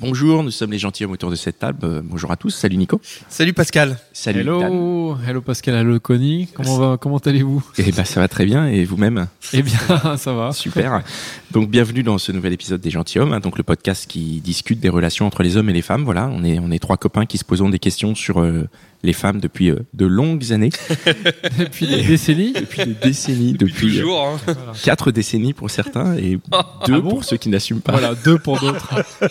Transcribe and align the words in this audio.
Bonjour, 0.00 0.42
nous 0.42 0.50
sommes 0.50 0.72
les 0.72 0.78
gentilshommes 0.78 1.12
autour 1.12 1.30
de 1.30 1.36
cette 1.36 1.58
table. 1.58 1.78
Euh, 1.84 2.00
bonjour 2.02 2.32
à 2.32 2.36
tous. 2.36 2.48
Salut 2.48 2.78
Nico. 2.78 3.02
Salut 3.28 3.52
Pascal. 3.52 3.98
Salut 4.14 4.44
Dan. 4.44 4.62
Hello, 4.62 5.18
hello 5.28 5.42
Pascal, 5.42 5.74
hello 5.74 6.00
Connie. 6.00 6.48
Comment 6.54 6.78
va, 6.78 6.96
comment 6.96 7.18
allez-vous? 7.18 7.62
Eh 7.76 7.92
ben, 7.92 8.04
ça 8.06 8.18
va 8.18 8.26
très 8.26 8.46
bien. 8.46 8.66
Et 8.66 8.84
vous-même? 8.84 9.26
Eh 9.52 9.60
bien, 9.60 9.76
ça 10.16 10.32
va. 10.32 10.52
Super. 10.52 11.02
Donc, 11.50 11.68
bienvenue 11.68 12.02
dans 12.02 12.16
ce 12.16 12.32
nouvel 12.32 12.54
épisode 12.54 12.80
des 12.80 12.88
gentilshommes, 12.88 13.34
hein, 13.34 13.40
donc 13.40 13.58
le 13.58 13.62
podcast 13.62 14.06
qui 14.10 14.40
discute 14.40 14.80
des 14.80 14.88
relations 14.88 15.26
entre 15.26 15.42
les 15.42 15.58
hommes 15.58 15.68
et 15.68 15.74
les 15.74 15.82
femmes. 15.82 16.04
Voilà, 16.04 16.30
on 16.32 16.44
est, 16.44 16.58
on 16.58 16.70
est 16.70 16.78
trois 16.78 16.96
copains 16.96 17.26
qui 17.26 17.36
se 17.36 17.44
posons 17.44 17.68
des 17.68 17.78
questions 17.78 18.14
sur 18.14 18.40
euh, 18.40 18.68
les 19.02 19.12
femmes 19.12 19.40
depuis 19.40 19.70
euh, 19.70 19.76
de 19.94 20.06
longues 20.06 20.52
années, 20.52 20.70
Depuis 21.58 21.86
des 21.86 22.02
décennies. 22.02 22.52
depuis 22.52 22.84
des 22.84 22.94
décennies, 22.94 23.52
depuis 23.54 23.88
euh, 23.98 24.00
Toujours. 24.02 24.38
hein. 24.46 24.54
quatre 24.84 25.10
décennies 25.10 25.52
pour 25.54 25.70
certains 25.70 26.16
et 26.16 26.36
deux 26.86 26.94
Ah 26.96 27.00
bon 27.00 27.10
pour 27.10 27.24
ceux 27.24 27.36
qui 27.36 27.48
n'assument 27.48 27.80
pas. 27.80 27.92
Voilà, 27.92 28.14
deux 28.14 28.38
pour 28.38 28.58
d'autres. 28.60 28.94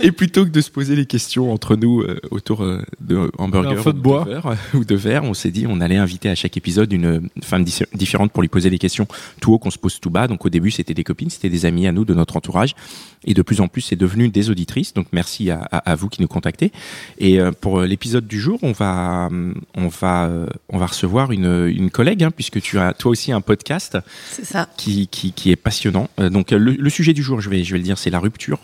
Et 0.00 0.12
plutôt 0.12 0.44
que 0.44 0.50
de 0.50 0.60
se 0.60 0.70
poser 0.70 0.94
les 0.94 1.06
questions 1.06 1.52
entre 1.52 1.74
nous 1.74 2.02
euh, 2.02 2.20
autour 2.30 2.62
euh, 2.62 2.82
de 3.00 3.30
hamburgers 3.36 3.74
D'un 3.74 3.82
feu 3.82 3.92
de 3.92 3.98
ou 3.98 4.02
bois. 4.02 4.24
verre, 4.24 4.56
ou 4.74 4.84
de 4.84 4.94
verre, 4.94 5.24
on 5.24 5.34
s'est 5.34 5.50
dit 5.50 5.66
on 5.68 5.80
allait 5.80 5.96
inviter 5.96 6.28
à 6.28 6.36
chaque 6.36 6.56
épisode 6.56 6.92
une 6.92 7.28
femme 7.42 7.64
différente 7.94 8.30
pour 8.30 8.42
lui 8.42 8.48
poser 8.48 8.70
des 8.70 8.78
questions 8.78 9.08
tout 9.40 9.52
haut 9.52 9.58
qu'on 9.58 9.70
se 9.72 9.78
pose 9.78 9.98
tout 9.98 10.10
bas. 10.10 10.28
Donc 10.28 10.44
au 10.46 10.50
début 10.50 10.70
c'était 10.70 10.94
des 10.94 11.02
copines, 11.02 11.30
c'était 11.30 11.48
des 11.48 11.66
amis 11.66 11.88
à 11.88 11.92
nous 11.92 12.04
de 12.04 12.14
notre 12.14 12.36
entourage, 12.36 12.76
et 13.24 13.34
de 13.34 13.42
plus 13.42 13.60
en 13.60 13.66
plus 13.66 13.80
c'est 13.80 13.96
devenu 13.96 14.28
des 14.28 14.50
auditrices. 14.50 14.94
Donc 14.94 15.08
merci 15.12 15.50
à, 15.50 15.62
à- 15.72 15.78
à 15.90 15.94
vous 15.96 16.08
qui 16.08 16.22
nous 16.22 16.28
contactez. 16.28 16.70
Et 17.18 17.27
euh, 17.36 17.52
pour 17.52 17.80
l'épisode 17.82 18.26
du 18.26 18.40
jour, 18.40 18.58
on 18.62 18.72
va 18.72 19.26
hum, 19.30 19.54
on 19.74 19.88
va 19.88 20.26
euh, 20.26 20.46
on 20.68 20.78
va 20.78 20.86
recevoir 20.86 21.32
une, 21.32 21.66
une 21.68 21.90
collègue 21.90 22.24
hein, 22.24 22.30
puisque 22.30 22.60
tu 22.60 22.78
as 22.78 22.92
toi 22.94 23.10
aussi 23.10 23.32
un 23.32 23.40
podcast 23.40 23.98
C'est 24.30 24.44
ça. 24.44 24.68
qui 24.76 25.08
qui, 25.08 25.32
qui 25.32 25.50
est 25.50 25.56
passionnant. 25.56 26.08
Euh, 26.20 26.30
donc 26.30 26.52
euh, 26.52 26.58
le, 26.58 26.72
le 26.72 26.90
sujet 26.90 27.12
du 27.12 27.22
jour, 27.22 27.40
je 27.40 27.50
vais 27.50 27.64
je 27.64 27.72
vais 27.72 27.78
le 27.78 27.84
dire, 27.84 27.98
c'est 27.98 28.10
la 28.10 28.20
rupture. 28.20 28.58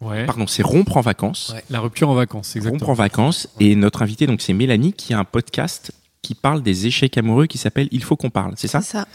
Ouais. 0.00 0.24
Pardon, 0.24 0.46
c'est 0.46 0.62
rompre 0.62 0.96
en 0.96 1.02
vacances. 1.02 1.52
Ouais. 1.54 1.62
La 1.68 1.80
rupture 1.80 2.08
en 2.08 2.14
vacances, 2.14 2.54
Rompre 2.54 2.66
exactement. 2.68 2.90
en 2.92 2.94
vacances. 2.94 3.48
Et 3.60 3.74
notre 3.76 4.00
invité, 4.00 4.26
donc, 4.26 4.40
c'est 4.40 4.54
Mélanie, 4.54 4.94
qui 4.94 5.12
a 5.12 5.18
un 5.18 5.24
podcast 5.24 5.92
qui 6.22 6.34
parle 6.34 6.62
des 6.62 6.86
échecs 6.86 7.18
amoureux 7.18 7.46
qui 7.46 7.58
s'appelle 7.58 7.86
Il 7.92 8.02
faut 8.02 8.16
qu'on 8.16 8.30
parle, 8.30 8.54
c'est 8.56 8.66
ça 8.68 8.80
C'est 8.80 8.92
ça. 8.92 9.06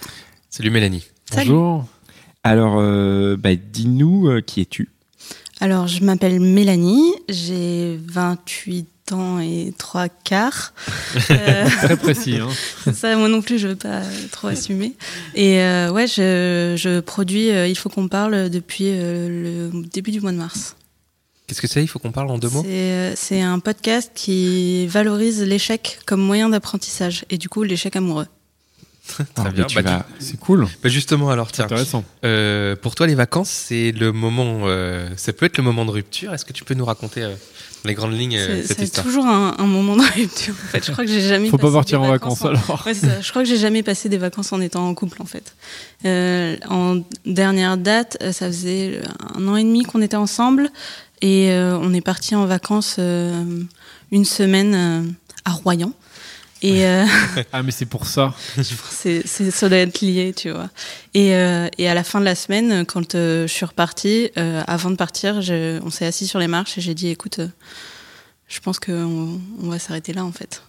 Salut 0.52 0.70
Mélanie. 0.70 1.04
Salut. 1.32 1.50
Bonjour. 1.50 1.86
Alors, 2.44 2.76
euh, 2.78 3.36
bah, 3.36 3.56
dis-nous 3.56 4.28
euh, 4.30 4.42
qui 4.42 4.62
es-tu? 4.62 4.90
Alors, 5.62 5.88
je 5.88 6.04
m'appelle 6.04 6.40
Mélanie, 6.40 7.14
j'ai 7.30 7.98
28 8.08 8.88
ans 9.14 9.40
et 9.40 9.74
3 9.78 10.10
quarts. 10.10 10.74
Euh, 11.32 11.66
Très 11.66 11.96
précis. 11.96 12.38
Hein. 12.38 12.50
ça, 12.94 13.16
moi 13.16 13.30
non 13.30 13.42
plus, 13.42 13.58
je 13.58 13.70
veux 13.70 13.76
pas 13.76 14.02
trop 14.32 14.48
assumer. 14.48 14.94
Et 15.34 15.62
euh, 15.62 15.90
ouais, 15.90 16.08
je, 16.08 16.76
je 16.78 17.00
produis 17.00 17.52
euh, 17.52 17.68
Il 17.68 17.76
faut 17.76 17.90
qu'on 17.90 18.10
parle 18.10 18.50
depuis 18.50 18.90
euh, 18.90 19.72
le 19.72 19.84
début 19.88 20.12
du 20.12 20.20
mois 20.20 20.34
de 20.34 20.38
mars. 20.38 20.76
Qu'est-ce 21.48 21.62
que 21.62 21.68
c'est 21.68 21.82
Il 21.82 21.88
faut 21.88 22.00
qu'on 22.00 22.12
parle 22.12 22.30
en 22.32 22.38
deux 22.38 22.50
mots? 22.50 22.66
C'est 23.16 23.42
un 23.42 23.60
podcast 23.60 24.12
qui 24.14 24.88
valorise 24.88 25.42
l'échec 25.42 26.00
comme 26.06 26.22
moyen 26.22 26.50
d'apprentissage 26.50 27.26
et 27.30 27.38
du 27.38 27.48
coup 27.48 27.64
l'échec 27.64 27.96
amoureux. 27.96 28.28
Alors, 29.38 29.54
bien. 29.54 29.66
Bah, 29.76 29.82
vas- 29.82 30.06
C'est 30.20 30.40
cool. 30.40 30.68
Bah 30.84 30.90
justement, 30.90 31.30
alors 31.30 31.52
tiens, 31.52 31.66
Intéressant. 31.66 32.04
euh, 32.24 32.76
pour 32.76 32.96
toi 32.96 33.08
les 33.08 33.16
vacances, 33.16 33.50
c'est 33.50 33.92
le 33.92 34.12
moment, 34.12 34.62
euh, 34.64 35.08
ça 35.16 35.32
peut 35.34 35.46
être 35.46 35.58
le 35.58 35.64
moment 35.64 35.86
de 35.86 35.92
rupture. 35.92 36.34
Est-ce 36.34 36.44
que 36.46 36.54
tu 36.54 36.64
peux 36.64 36.74
nous 36.74 36.86
raconter 36.86 37.24
euh, 37.24 37.36
les 37.86 37.94
grandes 37.94 38.14
lignes 38.18 38.38
euh, 38.38 38.62
C'est 38.62 38.68
cette 38.68 38.78
c'est 38.78 38.84
histoire 38.86 39.06
toujours 39.06 39.26
un, 39.28 39.56
un 39.60 39.66
moment 39.68 39.96
de 39.96 40.02
rupture. 40.02 40.54
En 40.54 40.68
fait, 40.72 40.86
je 40.86 40.92
crois 40.92 41.06
que 41.06 41.12
j'ai 41.12 41.22
jamais. 41.22 41.50
Faut 41.50 41.58
pas 41.58 41.72
partir 41.72 42.00
des 42.02 42.08
en 42.08 42.12
vacances 42.12 42.42
en- 42.44 42.48
alors. 42.50 42.84
Ouais, 42.86 42.94
c'est 42.94 43.08
ça. 43.08 43.22
Je 43.22 43.30
crois 43.30 43.44
que 43.44 43.48
j'ai 43.50 43.58
jamais 43.58 43.84
passé 43.84 44.10
des 44.10 44.18
vacances 44.18 44.52
en 44.54 44.60
étant 44.60 44.88
en 44.88 44.94
couple 44.96 45.22
en 45.22 45.26
fait. 45.26 45.54
Euh, 46.06 46.58
en 46.70 47.02
dernière 47.26 47.78
date, 47.78 48.18
ça 48.32 48.48
faisait 48.48 49.02
un 49.36 49.48
an 49.48 49.56
et 49.56 49.64
demi 49.64 49.84
qu'on 49.84 50.02
était 50.02 50.16
ensemble 50.18 50.70
et 51.22 51.52
euh, 51.52 51.78
on 51.80 51.94
est 51.94 52.02
parti 52.02 52.36
en 52.36 52.46
vacances 52.46 52.96
euh, 53.00 53.44
une 54.12 54.26
semaine 54.26 54.74
euh, 54.76 55.02
à 55.46 55.52
Royan. 55.52 55.94
Et 56.68 56.86
euh, 56.86 57.06
Ah, 57.54 57.62
mais 57.62 57.72
c'est 57.72 57.86
pour 57.86 58.08
ça. 58.08 58.34
c'est, 58.90 59.22
c'est, 59.28 59.52
ça 59.52 59.70
doit 59.70 59.78
être 59.78 60.02
lié, 60.02 60.34
tu 60.36 60.50
vois. 60.50 60.70
Et, 61.14 61.36
euh, 61.36 61.68
et 61.78 61.88
à 61.88 61.94
la 61.94 62.04
fin 62.04 62.20
de 62.20 62.26
la 62.26 62.34
semaine, 62.36 62.86
quand 62.86 63.14
euh, 63.14 63.46
je 63.48 63.54
suis 63.54 63.66
repartie, 63.66 64.32
euh, 64.38 64.64
avant 64.66 64.90
de 64.90 64.96
partir, 64.96 65.42
je- 65.42 65.80
on 65.84 65.92
s'est 65.92 66.06
assis 66.08 66.26
sur 66.28 66.40
les 66.40 66.48
marches 66.48 66.78
et 66.78 66.82
j'ai 66.82 66.96
dit, 66.96 67.10
écoute, 67.10 67.38
euh, 67.40 67.48
je 68.48 68.60
pense 68.62 68.80
qu'on 68.80 69.40
on 69.62 69.70
va 69.70 69.78
s'arrêter 69.80 70.12
là 70.14 70.26
en 70.26 70.32
fait. 70.32 70.64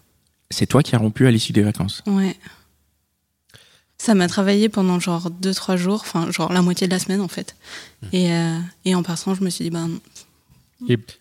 C'est 0.51 0.67
toi 0.67 0.83
qui 0.83 0.95
as 0.95 0.99
rompu 0.99 1.27
à 1.27 1.31
l'issue 1.31 1.53
des 1.53 1.63
vacances. 1.63 2.03
Ouais. 2.07 2.37
Ça 3.99 4.15
m'a 4.15 4.29
travaillé 4.29 4.69
pendant 4.69 5.01
genre 5.01 5.31
2-3 5.31 5.77
jours, 5.77 6.03
enfin 6.03 6.31
genre 6.31 6.53
la 6.53 6.61
moitié 6.61 6.87
de 6.87 6.93
la 6.93 6.99
semaine 6.99 7.23
en 7.23 7.29
fait. 7.29 7.57
Et, 8.13 8.31
euh, 8.33 8.59
et 8.85 8.95
en 8.95 9.03
passant, 9.03 9.35
je 9.35 9.43
me 9.43 9.49
suis 9.51 9.65
dit, 9.65 9.71
ben 9.71 9.89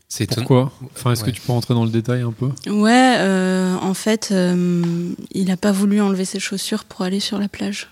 C'est 0.09 0.25
étonnant. 0.25 0.45
Pourquoi 0.47 0.71
Enfin, 0.95 1.11
est-ce 1.13 1.23
Ouais. 1.23 1.31
que 1.31 1.35
tu 1.35 1.41
peux 1.41 1.51
rentrer 1.53 1.73
dans 1.73 1.85
le 1.85 1.91
détail 1.91 2.21
un 2.21 2.31
peu 2.31 2.49
ouais, 2.69 3.16
euh, 3.19 3.75
en 3.81 3.93
fait, 3.93 4.29
euh, 4.31 4.83
il 5.31 5.49
a 5.51 5.57
pas 5.57 5.71
voulu 5.71 6.01
enlever 6.01 6.25
ses 6.25 6.39
chaussures 6.39 6.83
pour 6.83 7.01
aller 7.03 7.19
sur 7.19 7.39
la 7.39 7.47
plage. 7.47 7.88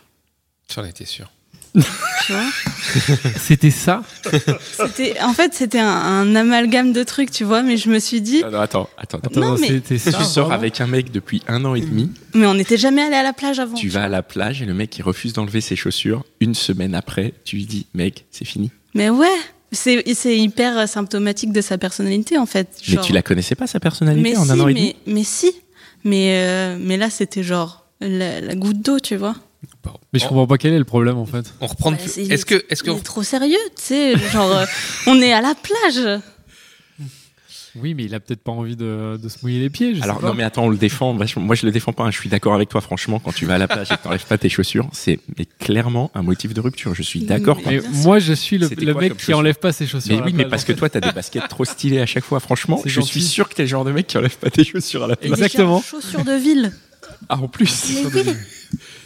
J'en 0.74 0.84
étais 0.84 1.06
sûr. 1.06 1.32
Tu 1.76 2.34
vois 2.34 2.44
C'était 3.40 3.72
ça 3.72 4.04
C'était, 4.78 5.20
en 5.22 5.34
fait, 5.34 5.54
c'était 5.56 5.80
un, 5.80 5.88
un 5.88 6.36
amalgame 6.36 6.94
de 6.94 7.02
trucs, 7.04 7.32
tu 7.32 7.44
vois, 7.46 7.64
mais 7.64 7.78
je 7.78 7.90
me 7.90 7.98
suis 8.00 8.22
dit, 8.22 8.44
Alors, 8.44 8.62
attends, 8.62 8.90
attends, 8.98 9.18
attends. 9.18 9.28
Attends, 9.40 9.40
Non, 9.54 9.58
mais- 9.60 9.68
c'était 9.68 9.98
ça. 9.98 10.12
Tu 10.12 10.24
sors 10.24 10.48
vraiment 10.48 10.54
avec 10.60 10.82
un 10.82 10.88
mec 10.88 11.12
depuis 11.12 11.42
un 11.48 11.66
an 11.66 11.74
et 11.76 11.82
demi, 11.82 12.12
mais 12.36 12.46
on 12.46 12.54
n'était 12.54 12.78
jamais 12.78 13.02
allé 13.02 13.16
à 13.16 13.24
la 13.24 13.34
plage 13.34 13.60
avant. 13.60 13.74
tu 13.76 13.90
vas 13.90 14.04
à 14.04 14.08
la 14.10 14.22
plage 14.22 14.62
et 14.62 14.66
le 14.66 14.74
mec 14.76 14.96
il 14.98 15.02
refuse 15.02 15.34
d'enlever 15.34 15.62
ses 15.62 15.76
chaussures. 15.76 16.24
Une 16.42 16.54
semaine 16.56 16.94
après, 16.94 17.34
tu 17.46 17.56
lui 17.56 17.66
dis 17.66 17.88
mec, 17.96 18.26
c'est 18.30 18.46
fini. 18.46 18.70
Mais 18.94 19.10
ouais, 19.10 19.28
c'est, 19.74 20.04
c'est 20.14 20.38
hyper 20.38 20.88
symptomatique 20.88 21.52
de 21.52 21.62
sa 21.62 21.78
personnalité 21.78 22.38
en 22.38 22.46
fait. 22.46 22.70
Mais 22.88 22.94
Genre- 22.96 23.06
tu 23.06 23.14
la 23.14 23.22
connaissais 23.22 23.56
pas 23.56 23.68
sa 23.68 23.80
personnalité 23.80 24.30
mais 24.32 24.38
en 24.38 24.46
si, 24.46 24.52
un 24.52 24.60
an 24.60 24.68
et 24.68 24.74
mais, 24.74 24.80
demi? 24.80 24.96
mais 25.08 25.24
si. 25.24 25.52
Mais, 26.06 26.42
euh, 26.44 26.78
mais 26.80 26.98
là, 26.98 27.10
c'était 27.10 27.44
genre 27.44 27.86
la, 28.02 28.42
la 28.42 28.56
goutte 28.56 28.82
d'eau, 28.82 29.00
tu 29.00 29.16
vois. 29.16 29.36
Bon. 29.84 29.92
Mais 30.12 30.20
je 30.20 30.26
on, 30.26 30.30
comprends 30.30 30.48
pas 30.48 30.58
quel 30.58 30.74
est 30.74 30.78
le 30.78 30.84
problème 30.84 31.18
en 31.18 31.26
fait. 31.26 31.54
on 31.62 31.68
reprend. 31.68 31.94
Il 32.18 32.32
Est-ce 32.32 32.46
que, 32.46 32.64
est-ce 32.70 32.84
que 32.84 32.92
Il 32.92 32.98
est 32.98 33.02
trop 33.02 33.24
sérieux, 33.24 33.58
tu 33.78 33.84
sais. 33.84 34.18
Genre, 34.18 34.52
euh, 34.52 34.66
on 35.08 35.22
est 35.22 35.32
à 35.32 35.40
la 35.42 35.56
plage. 35.56 36.22
Oui, 37.76 37.94
mais 37.96 38.04
il 38.06 38.14
a 38.14 38.20
peut-être 38.20 38.44
pas 38.44 38.52
envie 38.52 38.76
de, 38.76 39.18
de 39.22 39.30
se 39.30 39.38
mouiller 39.42 39.60
les 39.60 39.70
pieds. 39.70 39.94
Je 39.96 40.00
sais 40.00 40.04
Alors 40.04 40.20
pas. 40.20 40.28
non 40.28 40.34
mais 40.36 40.44
attends, 40.44 40.66
on 40.66 40.70
le 40.70 40.78
défend. 40.78 41.14
Moi 41.14 41.26
je 41.56 41.66
le 41.66 41.72
défends 41.72 41.92
pas. 41.94 42.04
hein. 42.04 42.12
Je 42.12 42.20
suis 42.20 42.30
d'accord 42.30 42.54
avec 42.54 42.70
toi. 42.70 42.82
Franchement, 42.82 43.20
quand 43.20 43.32
tu 43.34 43.46
vas 43.48 43.56
à 43.56 43.58
la 43.58 43.68
plage 43.68 43.92
et 43.92 43.96
que 43.98 44.04
t'enlèves 44.04 44.26
pas 44.28 44.38
tes 44.38 44.50
chaussures, 44.50 44.88
c'est 44.94 45.20
clairement 45.60 46.12
un 46.14 46.22
motif 46.22 46.54
de 46.54 46.62
rupture. 46.62 46.94
Je 46.94 47.02
suis 47.02 47.22
d'accord. 47.22 47.60
Mais- 47.66 47.82
moi, 48.04 48.20
je 48.20 48.34
suis 48.34 48.58
le, 48.58 48.70
mec 48.94 49.18
qui 49.18 49.34
enlève 49.34 49.58
pas 49.58 49.72
ses 49.72 49.88
chaussures. 49.88 50.12
Mais 50.14 50.18
à 50.18 50.20
la 50.22 50.26
oui, 50.28 50.34
mais 50.36 50.46
parce 50.46 50.64
en 50.64 50.68
que 50.68 50.74
toi, 50.74 50.90
t'as 50.90 51.00
des 51.00 51.12
baskets 51.12 51.48
trop 51.50 51.66
stylées 51.66 52.00
à 52.00 52.06
chaque 52.06 52.24
fois. 52.26 52.40
Franchement, 52.40 52.80
je 52.86 52.90
gentil. 52.90 53.08
suis 53.10 53.22
sûr 53.24 53.50
que 53.50 53.56
t'es 53.56 53.64
le 53.64 53.70
genre 53.70 53.86
de 53.86 53.92
mec 53.92 54.08
qui 54.08 54.18
enlève 54.18 54.38
pas 54.38 54.50
tes 54.52 54.64
chaussures 54.64 55.04
à 55.04 55.08
la 55.08 55.16
plage. 55.16 55.32
des 55.32 55.36
Exactement. 55.44 55.82
chaussures 55.82 56.24
de 56.24 56.34
ville. 56.34 56.72
Ah, 57.30 57.38
en 57.40 57.48
plus, 57.48 57.90
Mais 58.14 58.22
oui. 58.24 58.36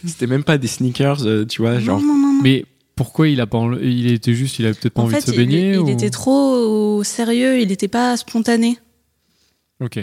c'était 0.05 0.27
même 0.27 0.43
pas 0.43 0.57
des 0.57 0.67
sneakers, 0.67 1.25
euh, 1.25 1.45
tu 1.45 1.61
vois, 1.61 1.79
genre. 1.79 1.99
Non, 1.99 2.05
non, 2.07 2.13
non, 2.17 2.33
non. 2.33 2.39
Mais 2.43 2.65
pourquoi 2.97 3.29
il 3.29 3.39
a 3.39 3.47
pas 3.47 3.57
enle- 3.59 3.79
Il 3.81 4.11
était 4.11 4.33
juste, 4.33 4.59
il 4.59 4.65
avait 4.65 4.73
peut-être 4.75 4.93
pas 4.93 5.01
En 5.03 5.05
envie 5.05 5.15
fait, 5.15 5.21
de 5.27 5.31
se 5.31 5.37
baigner 5.37 5.71
il 5.73 5.79
ou- 5.79 5.87
était 5.89 6.09
trop 6.09 7.01
sérieux, 7.05 7.61
il 7.61 7.69
n'était 7.69 7.87
pas 7.87 8.17
spontané, 8.17 8.77
Ok. 9.79 9.99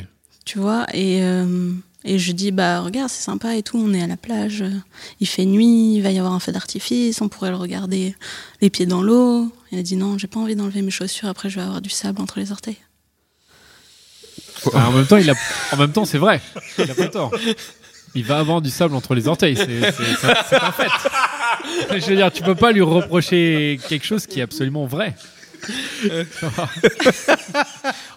tu 0.46 0.58
vois. 0.58 0.86
Et, 0.94 1.22
euh, 1.22 1.72
et 2.04 2.18
je 2.18 2.32
dis, 2.32 2.50
bah 2.52 2.80
regarde, 2.80 3.10
c'est 3.10 3.22
sympa 3.22 3.54
et 3.56 3.62
tout, 3.62 3.76
on 3.78 3.92
est 3.92 4.02
à 4.02 4.06
la 4.06 4.16
plage, 4.16 4.64
il 5.20 5.26
fait 5.26 5.44
nuit, 5.44 5.96
il 5.96 6.00
va 6.02 6.10
y 6.10 6.18
avoir 6.18 6.32
un 6.32 6.40
feu 6.40 6.52
d'artifice, 6.52 7.20
on 7.20 7.28
pourrait 7.28 7.50
le 7.50 7.56
regarder 7.56 8.14
les 8.62 8.70
pieds 8.70 8.86
dans 8.86 9.02
l'eau. 9.02 9.50
Il 9.72 9.78
a 9.78 9.82
dit, 9.82 9.96
non, 9.96 10.16
j'ai 10.18 10.26
pas 10.28 10.38
envie 10.40 10.54
d'enlever 10.56 10.82
mes 10.82 10.90
chaussures, 10.90 11.28
après 11.28 11.50
je 11.50 11.56
vais 11.56 11.62
avoir 11.66 11.80
du 11.82 11.90
sable 11.90 12.22
entre 12.22 12.38
les 12.38 12.52
orteils. 12.52 12.78
Ah, 14.72 14.88
en 14.88 14.92
même 14.92 15.06
temps, 15.06 15.16
il 15.18 15.28
a, 15.28 15.34
en 15.72 15.76
même 15.76 15.92
temps, 15.92 16.04
c'est 16.06 16.16
vrai. 16.18 16.40
Il 16.78 16.90
a 16.90 16.94
pas 16.94 17.08
tort. 17.08 17.30
Il 18.14 18.24
va 18.24 18.38
avoir 18.38 18.62
du 18.62 18.70
sable 18.70 18.94
entre 18.94 19.14
les 19.14 19.26
orteils. 19.28 19.56
C'est, 19.56 19.84
un 19.84 20.72
fait. 20.72 20.86
Je 21.90 22.06
veux 22.06 22.16
dire, 22.16 22.32
tu 22.32 22.42
peux 22.42 22.54
pas 22.54 22.72
lui 22.72 22.80
reprocher 22.82 23.78
quelque 23.88 24.04
chose 24.06 24.26
qui 24.26 24.40
est 24.40 24.42
absolument 24.42 24.86
vrai. 24.86 25.14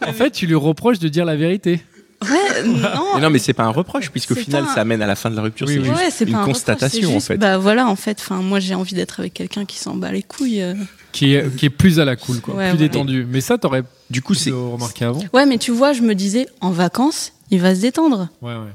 en 0.06 0.13
fait, 0.13 0.31
tu 0.31 0.48
lui 0.48 0.56
reproches 0.56 1.00
de 1.00 1.07
dire 1.07 1.25
la 1.25 1.36
vérité. 1.36 1.81
Ouais, 2.24 2.63
non. 2.66 3.16
Mais 3.16 3.22
non, 3.22 3.30
mais 3.30 3.38
c'est 3.39 3.54
pas 3.54 3.63
un 3.63 3.69
reproche, 3.69 4.10
puisqu'au 4.10 4.34
C'est 4.34 4.42
final, 4.44 4.63
un- 4.63 4.74
ça 4.74 4.81
amène 4.81 5.01
à 5.01 5.07
la 5.07 5.16
fin 5.16 5.30
de 5.30 5.36
la 5.36 5.44
rupture. 5.44 5.68
Oui, 5.68 5.75
c'est 5.75 5.84
juste 5.84 6.22
une 6.22 6.31
pas 6.31 6.38
un 6.38 6.42
reproche, 6.42 6.54
constatation, 6.56 7.10
c'est 7.12 7.16
en 7.16 7.19
fait. 7.19 7.38
Bah 7.38 7.57
voilà, 7.57 7.88
en 7.88 7.95
fait. 7.95 8.18
Enfin, 8.19 8.38
moi, 8.42 8.60
j'ai 8.60 8.74
envie 8.75 8.95
d'être 8.95 9.19
avec 9.19 9.34
quelqu'un 9.36 9.66
qui 9.66 9.78
s'en 9.78 9.95
bat 9.95 10.12
les 10.12 10.24
couilles. 10.24 10.62
euh. 10.62 10.74
Qui 11.12 11.36
est, 11.36 11.56
qui 11.56 11.68
est 11.68 11.69
plus 11.69 12.00
à 12.00 12.06
la 12.06 12.16
cool, 12.16 12.42
quoi. 12.42 12.56
Ouais, 12.56 12.69
plus 12.69 12.78
détendu. 12.80 13.25
Mais 13.30 13.42
ça, 13.42 13.57
t'aurais 13.57 13.84
Du 14.10 14.22
coup, 14.22 14.34
c'est 14.34 14.50
le 14.50 14.57
remarquer 14.57 15.06
avant. 15.06 15.22
Ouais, 15.34 15.45
mais 15.45 15.57
tu 15.57 15.72
vois, 15.72 15.94
je 15.94 16.01
me 16.01 16.16
disais, 16.16 16.48
en 16.62 16.72
vacances, 16.72 17.34
il 17.51 17.62
va 17.62 17.75
se 17.75 17.81
détendre. 17.81 18.30
Ouais, 18.42 18.54
ouais. 18.54 18.74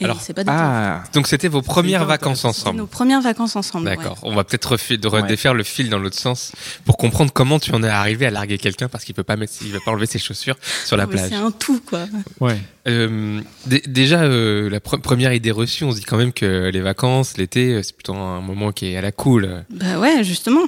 Et 0.00 0.04
Alors, 0.04 0.20
c'est 0.20 0.32
pas 0.34 0.42
du 0.44 0.48
tout. 0.48 0.54
ah, 0.56 1.02
Donc 1.14 1.26
c'était 1.26 1.48
vos 1.48 1.62
premières 1.62 2.04
vacances 2.04 2.44
ensemble. 2.44 2.76
nos 2.78 2.86
premières 2.86 3.20
vacances 3.22 3.56
ensemble. 3.56 3.88
ouais. 3.88 3.96
D'accord. 3.96 4.18
On 4.22 4.34
va 4.34 4.44
peut-être 4.44 4.76
Ouais. 4.76 5.08
redéfaire 5.20 5.54
le 5.54 5.62
fil 5.62 5.88
dans 5.90 5.98
l'autre 5.98 6.18
sens 6.18 6.52
pour 6.84 6.96
comprendre 6.96 7.32
comment 7.32 7.58
tu 7.58 7.72
en 7.72 7.82
es 7.82 7.88
arrivé 7.88 8.26
à 8.26 8.30
larguer 8.30 8.58
quelqu'un 8.58 8.88
parce 8.88 9.04
qu'il 9.04 9.14
peut 9.14 9.22
pas 9.24 9.36
mettre, 9.36 9.52
il 9.62 9.72
va 9.72 9.78
pas 9.84 9.90
enlever 9.90 10.06
ses 10.06 10.18
chaussures 10.18 10.56
sur 10.84 10.96
la 10.96 11.06
plage. 11.06 11.28
C'est 11.30 11.34
un 11.36 11.50
tout, 11.50 11.80
quoi. 11.86 12.06
Ouais. 12.40 12.58
Euh, 12.88 13.40
dé- 13.66 13.82
déjà, 13.86 14.22
euh, 14.22 14.68
la 14.70 14.78
pre- 14.80 15.00
première 15.00 15.32
idée 15.32 15.50
reçue, 15.50 15.84
on 15.84 15.92
se 15.92 15.96
dit 15.98 16.04
quand 16.04 16.16
même 16.16 16.32
que 16.32 16.70
les 16.72 16.80
vacances, 16.80 17.36
l'été, 17.36 17.72
euh, 17.74 17.82
c'est 17.82 17.94
plutôt 17.94 18.14
un 18.14 18.40
moment 18.40 18.72
qui 18.72 18.86
est 18.92 18.96
à 18.96 19.00
la 19.00 19.12
cool. 19.12 19.64
Bah 19.70 19.98
ouais, 19.98 20.22
justement. 20.24 20.62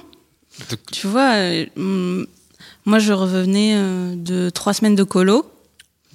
Donc- 0.71 0.81
Tu 0.91 1.07
vois, 1.07 1.35
euh, 1.35 1.67
hum, 1.77 2.27
moi, 2.85 2.99
je 2.99 3.13
revenais 3.13 3.75
euh, 3.77 4.15
de 4.17 4.51
trois 4.51 4.73
semaines 4.75 4.97
de 4.97 5.05
colo. 5.05 5.49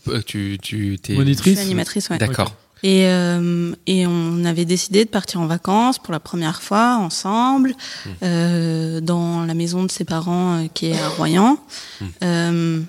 Euh, 0.10 0.22
Tu, 0.26 0.58
tu, 0.62 0.98
t'es 1.02 1.14
Je 1.14 1.18
Monitrice. 1.20 1.54
suis 1.58 1.66
animatrice, 1.66 2.10
ouais. 2.10 2.18
D'accord. 2.18 2.56
Et, 2.84 3.08
euh, 3.08 3.74
et 3.88 4.06
on 4.06 4.44
avait 4.44 4.66
décidé 4.66 5.06
de 5.06 5.10
partir 5.10 5.40
en 5.40 5.48
vacances 5.48 6.00
pour 6.00 6.12
la 6.12 6.20
première 6.20 6.62
fois 6.62 6.98
ensemble 6.98 7.74
Mmh. 8.06 8.10
euh, 8.24 9.02
dans 9.02 9.46
la 9.46 9.54
maison 9.54 9.84
de 9.84 9.92
ses 9.92 10.04
parents 10.04 10.56
euh, 10.56 10.68
qui 10.74 10.88
est 10.88 11.00
à 11.00 11.10
Royan. 11.10 11.58
Mmh. 12.02 12.82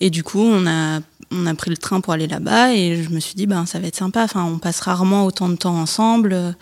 Et 0.00 0.10
du 0.10 0.22
coup, 0.22 0.40
on 0.40 0.66
a, 0.66 1.00
on 1.30 1.46
a 1.46 1.54
pris 1.54 1.70
le 1.70 1.76
train 1.76 2.00
pour 2.00 2.12
aller 2.12 2.26
là-bas 2.26 2.72
et 2.74 3.02
je 3.02 3.10
me 3.10 3.20
suis 3.20 3.34
dit, 3.34 3.46
ben, 3.46 3.66
ça 3.66 3.78
va 3.78 3.86
être 3.86 3.96
sympa. 3.96 4.24
Enfin, 4.24 4.44
on 4.44 4.58
passe 4.58 4.80
rarement 4.80 5.26
autant 5.26 5.48
de 5.48 5.54
temps 5.54 5.76
ensemble. 5.76 6.56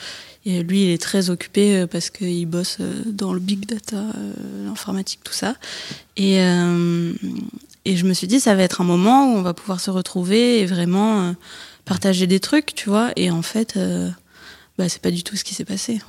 Et 0.44 0.62
lui, 0.62 0.84
il 0.84 0.90
est 0.90 1.00
très 1.00 1.30
occupé 1.30 1.86
parce 1.90 2.10
qu'il 2.10 2.46
bosse 2.46 2.78
dans 3.06 3.32
le 3.32 3.40
big 3.40 3.66
data, 3.66 4.02
l'informatique, 4.66 5.20
tout 5.24 5.32
ça. 5.32 5.54
Et, 6.18 6.36
et 6.36 7.96
je 7.96 8.06
me 8.06 8.12
suis 8.12 8.26
dit, 8.26 8.40
ça 8.40 8.54
va 8.54 8.62
être 8.62 8.82
un 8.82 8.84
moment 8.84 9.32
où 9.32 9.36
on 9.38 9.42
va 9.42 9.54
pouvoir 9.54 9.80
se 9.80 9.90
retrouver 9.90 10.60
et 10.60 10.66
vraiment 10.66 11.34
partager 11.90 12.26
des 12.28 12.38
trucs, 12.40 12.74
tu 12.74 12.88
vois. 12.88 13.10
Et 13.16 13.30
en 13.32 13.42
fait, 13.42 13.76
euh, 13.76 14.08
bah, 14.78 14.88
c'est 14.88 15.02
pas 15.02 15.10
du 15.10 15.24
tout 15.24 15.34
ce 15.36 15.42
qui 15.42 15.54
s'est 15.54 15.64
passé. 15.64 16.00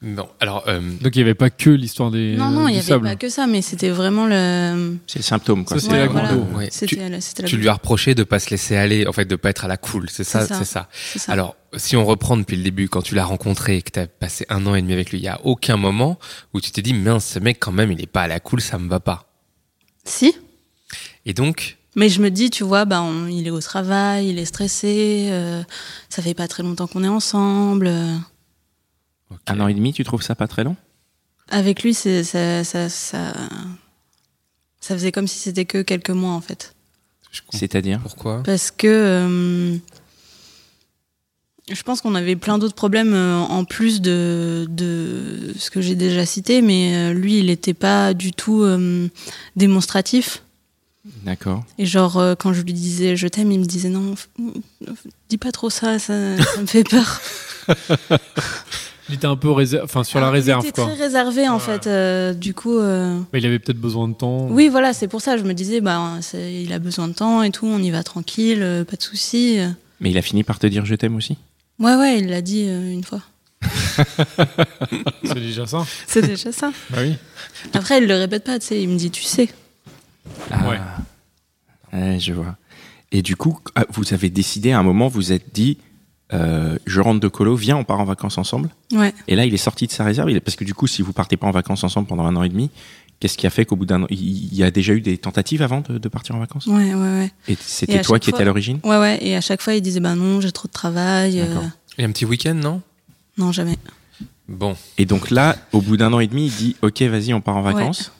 Bon, 0.00 0.28
alors, 0.38 0.62
euh, 0.68 0.80
Donc 1.00 1.16
il 1.16 1.18
n'y 1.18 1.22
avait 1.24 1.34
pas 1.34 1.50
que 1.50 1.70
l'histoire 1.70 2.12
des. 2.12 2.36
non, 2.36 2.50
non, 2.50 2.68
il 2.68 2.72
n'y 2.74 2.78
avait 2.78 2.86
sable. 2.86 3.04
pas 3.08 3.16
que 3.16 3.28
ça, 3.28 3.48
mais 3.48 3.62
c'était 3.62 3.90
vraiment 3.90 4.26
le. 4.26 4.96
c'est 5.08 5.18
le 5.18 5.24
symptôme, 5.24 5.64
quoi. 5.64 5.80
C'est 5.80 5.90
Ouais, 5.90 5.98
la 5.98 6.06
voilà. 6.06 6.34
ouais. 6.36 6.68
C'était 6.70 6.86
tu, 6.94 7.08
la- 7.08 7.20
c'était 7.20 7.42
la 7.42 7.48
tu 7.48 7.56
lui 7.56 7.68
as 7.68 7.72
reproché 7.72 8.14
de 8.14 8.22
pas 8.22 8.38
se 8.38 8.50
laisser 8.50 8.76
aller, 8.76 9.08
en 9.08 9.12
fait, 9.12 9.24
de 9.24 9.34
pas 9.34 9.50
être 9.50 9.64
à 9.64 9.68
la 9.68 9.76
cool. 9.76 10.08
C'est 10.08 10.22
ça, 10.22 10.42
C'est 10.42 10.46
ça. 10.54 10.58
c'est 10.60 10.64
ça. 10.64 10.88
c'est 10.92 11.18
ça. 11.18 11.32
Alors, 11.32 11.56
si 11.76 11.96
on 11.96 12.04
reprend 12.04 12.36
depuis 12.36 12.56
le 12.56 12.62
début, 12.62 12.88
quand 12.88 13.02
tu 13.02 13.16
l'as 13.16 13.24
rencontré 13.24 13.78
et 13.78 13.82
que 13.82 13.90
tu 13.90 13.98
as 13.98 14.06
passé 14.06 14.46
un 14.50 14.64
an 14.66 14.76
et 14.76 14.82
demi 14.82 14.92
avec 14.92 15.10
lui, 15.10 15.18
il 15.18 15.24
y 15.24 15.28
a 15.28 15.40
aucun 15.44 15.76
moment 15.76 16.20
où 16.54 16.60
tu 16.60 16.70
t'es 16.70 16.80
dit, 16.82 16.94
mince, 16.94 17.26
ce 17.26 17.40
mec, 17.40 17.58
quand 17.58 17.72
même, 17.72 17.90
il 17.90 18.00
est 18.00 18.06
pas 18.06 18.22
à 18.22 18.28
la 18.28 18.38
cool, 18.38 18.60
ça 18.60 18.78
me 18.78 18.88
va 18.88 19.00
pas. 19.00 19.24
Si, 20.04 20.32
Et 21.26 21.34
donc, 21.34 21.77
mais 21.98 22.08
je 22.08 22.22
me 22.22 22.30
dis, 22.30 22.48
tu 22.48 22.62
vois, 22.64 22.84
bah, 22.84 23.02
on- 23.02 23.26
il 23.26 23.46
est 23.46 23.50
au 23.50 23.60
travail, 23.60 24.28
il 24.28 24.38
est 24.38 24.44
stressé, 24.44 25.28
euh, 25.30 25.62
ça 26.08 26.22
fait 26.22 26.32
pas 26.34 26.46
très 26.48 26.62
longtemps 26.62 26.86
qu'on 26.86 27.02
est 27.02 27.08
ensemble. 27.08 27.88
Un 29.46 29.60
an 29.60 29.68
et 29.68 29.74
demi, 29.74 29.92
tu 29.92 30.04
trouves 30.04 30.22
ça 30.22 30.34
pas 30.34 30.46
très 30.46 30.62
long? 30.64 30.76
Avec 31.50 31.82
lui, 31.82 31.94
c'est, 31.94 32.22
ça, 32.24 32.62
ça, 32.62 32.88
ça, 32.88 33.32
ça 34.80 34.94
faisait 34.94 35.12
comme 35.12 35.26
si 35.26 35.38
c'était 35.38 35.64
que 35.64 35.82
quelques 35.82 36.10
mois, 36.10 36.32
en 36.32 36.40
fait. 36.40 36.74
C'est-à-dire? 37.50 38.00
Pourquoi? 38.00 38.42
Parce 38.44 38.70
que 38.70 38.86
euh, 38.86 39.76
je 41.70 41.82
pense 41.82 42.00
qu'on 42.00 42.14
avait 42.14 42.36
plein 42.36 42.58
d'autres 42.58 42.74
problèmes 42.74 43.12
euh, 43.12 43.38
en 43.40 43.64
plus 43.64 44.00
de, 44.00 44.66
de 44.70 45.52
ce 45.58 45.70
que 45.70 45.80
j'ai 45.80 45.94
déjà 45.94 46.24
cité, 46.24 46.62
mais 46.62 46.94
euh, 46.94 47.12
lui, 47.12 47.38
il 47.38 47.46
n'était 47.46 47.74
pas 47.74 48.14
du 48.14 48.32
tout 48.32 48.62
euh, 48.62 49.08
démonstratif. 49.56 50.42
D'accord. 51.24 51.64
Et 51.78 51.86
genre, 51.86 52.18
euh, 52.18 52.34
quand 52.34 52.52
je 52.52 52.62
lui 52.62 52.72
disais 52.72 53.16
je 53.16 53.26
t'aime, 53.28 53.50
il 53.52 53.60
me 53.60 53.64
disait 53.64 53.88
non, 53.88 54.14
dis 55.28 55.38
pas 55.38 55.52
trop 55.52 55.70
ça, 55.70 55.98
ça, 55.98 56.36
ça 56.36 56.60
me 56.60 56.66
fait 56.66 56.84
peur. 56.84 57.20
Il 59.10 59.14
était 59.14 59.26
un 59.26 59.36
peu 59.36 59.48
réser- 59.48 59.80
enfin, 59.82 60.04
sur 60.04 60.18
la 60.18 60.26
Alors, 60.26 60.34
réserve, 60.34 60.62
Il 60.64 60.68
était 60.68 60.82
quoi. 60.82 60.92
très 60.92 61.02
réservé, 61.02 61.48
en 61.48 61.54
Ouais. 61.54 61.60
fait. 61.60 61.86
euh, 61.86 62.34
du 62.34 62.52
coup, 62.52 62.76
euh, 62.76 63.18
Mais 63.32 63.38
il 63.38 63.46
avait 63.46 63.58
peut-être 63.58 63.80
besoin 63.80 64.06
de 64.06 64.12
temps. 64.12 64.48
oui, 64.50 64.68
voilà, 64.68 64.92
c'est 64.92 65.08
pour 65.08 65.22
ça. 65.22 65.38
Je 65.38 65.44
me 65.44 65.54
disais, 65.54 65.80
bah, 65.80 66.18
il 66.34 66.70
a 66.74 66.78
besoin 66.78 67.08
de 67.08 67.14
temps 67.14 67.42
et 67.42 67.50
tout, 67.50 67.64
on 67.66 67.78
y 67.82 67.90
va 67.90 68.02
tranquille, 68.02 68.58
euh, 68.62 68.84
pas 68.84 68.96
de 68.96 69.02
soucis. 69.02 69.60
Mais 70.00 70.10
il 70.10 70.18
a 70.18 70.22
fini 70.22 70.44
par 70.44 70.58
te 70.58 70.66
dire 70.66 70.84
je 70.84 70.94
t'aime 70.94 71.16
aussi? 71.16 71.38
Ouais, 71.78 71.94
ouais, 71.94 72.18
il 72.18 72.28
l'a 72.28 72.42
dit 72.42 72.66
euh, 72.68 72.92
une 72.92 73.02
fois. 73.02 73.22
C'est 75.24 75.34
déjà 75.40 75.66
ça. 75.66 75.86
C'est 76.06 76.22
déjà 76.26 76.52
ça. 76.52 76.70
Bah 76.90 76.98
oui. 77.00 77.14
Après, 77.72 77.98
il 78.02 78.06
le 78.06 78.14
répète 78.14 78.44
pas, 78.44 78.58
tu 78.58 78.66
sais, 78.66 78.82
il 78.82 78.88
me 78.90 78.96
dit, 78.98 79.10
tu 79.10 79.22
sais. 79.22 79.48
Ah. 80.50 80.68
Ouais. 80.68 80.78
Ouais, 81.92 82.18
je 82.20 82.32
vois. 82.32 82.56
Et 83.12 83.22
du 83.22 83.36
coup, 83.36 83.58
ah, 83.74 83.84
vous 83.90 84.12
avez 84.12 84.28
décidé 84.30 84.72
à 84.72 84.78
un 84.78 84.82
moment, 84.82 85.08
vous 85.08 85.32
êtes 85.32 85.54
dit, 85.54 85.78
euh, 86.34 86.78
je 86.86 87.00
rentre 87.00 87.20
de 87.20 87.28
colo, 87.28 87.56
viens, 87.56 87.76
on 87.78 87.84
part 87.84 88.00
en 88.00 88.04
vacances 88.04 88.36
ensemble. 88.38 88.68
Ouais. 88.92 89.14
Et 89.28 89.36
là, 89.36 89.46
il 89.46 89.54
est 89.54 89.56
sorti 89.58 89.86
de 89.86 89.92
sa 89.92 90.04
réserve. 90.04 90.38
Parce 90.40 90.56
que 90.56 90.64
du 90.64 90.74
coup, 90.74 90.86
si 90.86 91.00
vous 91.02 91.12
partez 91.14 91.36
pas 91.38 91.46
en 91.46 91.50
vacances 91.50 91.84
ensemble 91.84 92.06
pendant 92.06 92.24
un 92.26 92.36
an 92.36 92.42
et 92.42 92.50
demi, 92.50 92.70
qu'est-ce 93.20 93.38
qui 93.38 93.46
a 93.46 93.50
fait 93.50 93.64
qu'au 93.64 93.76
bout 93.76 93.86
d'un 93.86 94.02
an, 94.02 94.06
il 94.10 94.54
y 94.54 94.62
a 94.62 94.70
déjà 94.70 94.92
eu 94.92 95.00
des 95.00 95.16
tentatives 95.16 95.62
avant 95.62 95.80
de, 95.80 95.96
de 95.96 96.08
partir 96.08 96.34
en 96.34 96.38
vacances? 96.38 96.66
Ouais, 96.66 96.92
ouais, 96.92 97.18
ouais. 97.18 97.32
Et 97.48 97.52
Et 97.52 97.58
c'était 97.60 98.02
toi 98.02 98.18
qui 98.18 98.28
étais 98.30 98.42
à 98.42 98.44
l'origine? 98.44 98.78
Ouais, 98.84 98.98
ouais. 98.98 99.18
Et 99.22 99.34
à 99.36 99.40
chaque 99.40 99.62
fois, 99.62 99.72
il 99.74 99.80
disait, 99.80 100.00
bah 100.00 100.14
non, 100.14 100.42
j'ai 100.42 100.52
trop 100.52 100.68
de 100.68 100.72
travail. 100.72 101.40
euh, 101.40 101.46
D'accord. 101.46 101.70
Il 101.96 102.02
y 102.02 102.04
a 102.04 102.08
un 102.08 102.12
petit 102.12 102.26
week-end, 102.26 102.54
non? 102.54 102.82
Non, 103.38 103.50
jamais. 103.52 103.78
Bon, 104.48 104.76
Et 104.98 105.04
donc 105.06 105.30
là, 105.30 105.56
au 105.72 105.80
bout 105.80 105.96
d'un 105.96 106.12
an 106.12 106.20
et 106.20 106.26
demi, 106.26 106.46
il 106.46 106.52
dit, 106.52 106.76
ok, 106.82 107.00
vas-y, 107.02 107.32
on 107.34 107.40
part 107.40 107.56
en 107.56 107.62
vacances. 107.62 108.12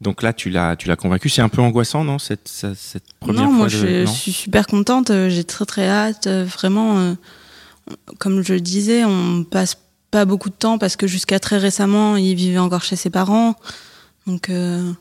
Donc 0.00 0.22
là, 0.22 0.32
tu 0.32 0.50
l'as, 0.50 0.76
tu 0.76 0.88
l'as 0.88 0.96
convaincu. 0.96 1.28
C'est 1.30 1.40
un 1.42 1.48
peu 1.48 1.62
angoissant, 1.62 2.04
non 2.04 2.18
cette, 2.18 2.48
cette, 2.48 3.04
première 3.18 3.42
non, 3.44 3.48
fois 3.48 3.56
moi, 3.56 3.66
de- 3.66 3.70
je, 3.70 4.04
non 4.04 4.12
je 4.12 4.18
suis 4.18 4.32
super 4.32 4.66
contente. 4.66 5.10
euh, 5.10 5.30
J'ai 5.30 5.44
très, 5.44 5.64
très 5.64 5.88
hâte. 5.88 6.26
euh, 6.26 6.44
Vraiment, 6.44 6.98
euh, 6.98 7.14
comme 8.18 8.42
je 8.42 8.52
le 8.54 8.60
disais, 8.60 9.04
on 9.04 9.42
passe 9.44 9.78
pas 10.10 10.24
beaucoup 10.26 10.50
de 10.50 10.54
temps 10.54 10.76
parce 10.78 10.96
que 10.96 11.06
jusqu'à 11.06 11.38
très 11.40 11.56
récemment, 11.58 12.16
il 12.16 12.34
vivait 12.34 12.58
encore 12.58 12.82
chez 12.84 12.96
ses 12.96 13.10
parents. 13.10 13.54
Donc, 14.26 14.50
euh, 14.50 14.92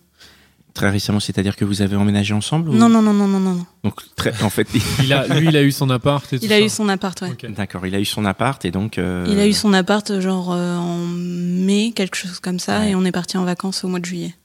Très 0.73 0.89
récemment, 0.89 1.19
c'est-à-dire 1.21 1.55
que 1.55 1.63
vous 1.63 1.81
avez 1.81 1.95
emménagé 1.95 2.33
ensemble 2.33 2.69
ou- 2.69 2.73
non, 2.73 2.89
non, 2.89 3.01
non, 3.01 3.13
non, 3.13 3.27
non, 3.27 3.39
non. 3.39 3.65
Donc 3.85 3.99
très, 4.17 4.33
en 4.43 4.49
fait, 4.49 4.67
Il 5.03 5.13
a, 5.13 5.25
lui, 5.39 5.47
il 5.47 5.55
a 5.57 5.63
eu 5.63 5.71
son 5.71 5.89
appart 5.89 6.31
et 6.33 6.39
tout 6.39 6.43
Il 6.45 6.51
a 6.51 6.57
ça. 6.57 6.61
eu 6.65 6.69
son 6.69 6.89
appart, 6.89 7.21
ouais. 7.21 7.35
D'accord, 7.49 7.85
il 7.87 7.95
a 7.95 7.99
eu 7.99 8.05
son 8.05 8.25
appart 8.25 8.63
et 8.65 8.71
donc. 8.71 8.97
euh, 8.97 9.25
Il 9.29 9.39
a 9.39 9.47
eu 9.47 9.53
son 9.53 9.71
appart, 9.73 10.19
genre, 10.19 10.51
euh, 10.53 10.75
en 10.77 10.97
mai, 10.97 11.93
quelque 11.95 12.15
chose 12.17 12.39
comme 12.41 12.59
ça, 12.59 12.79
Ouais. 12.79 12.89
et 12.91 12.95
on 12.95 13.05
est 13.05 13.11
parti 13.13 13.37
en 13.37 13.45
vacances 13.45 13.83
au 13.85 13.87
mois 13.87 13.99
de 13.99 14.05
juillet. 14.05 14.35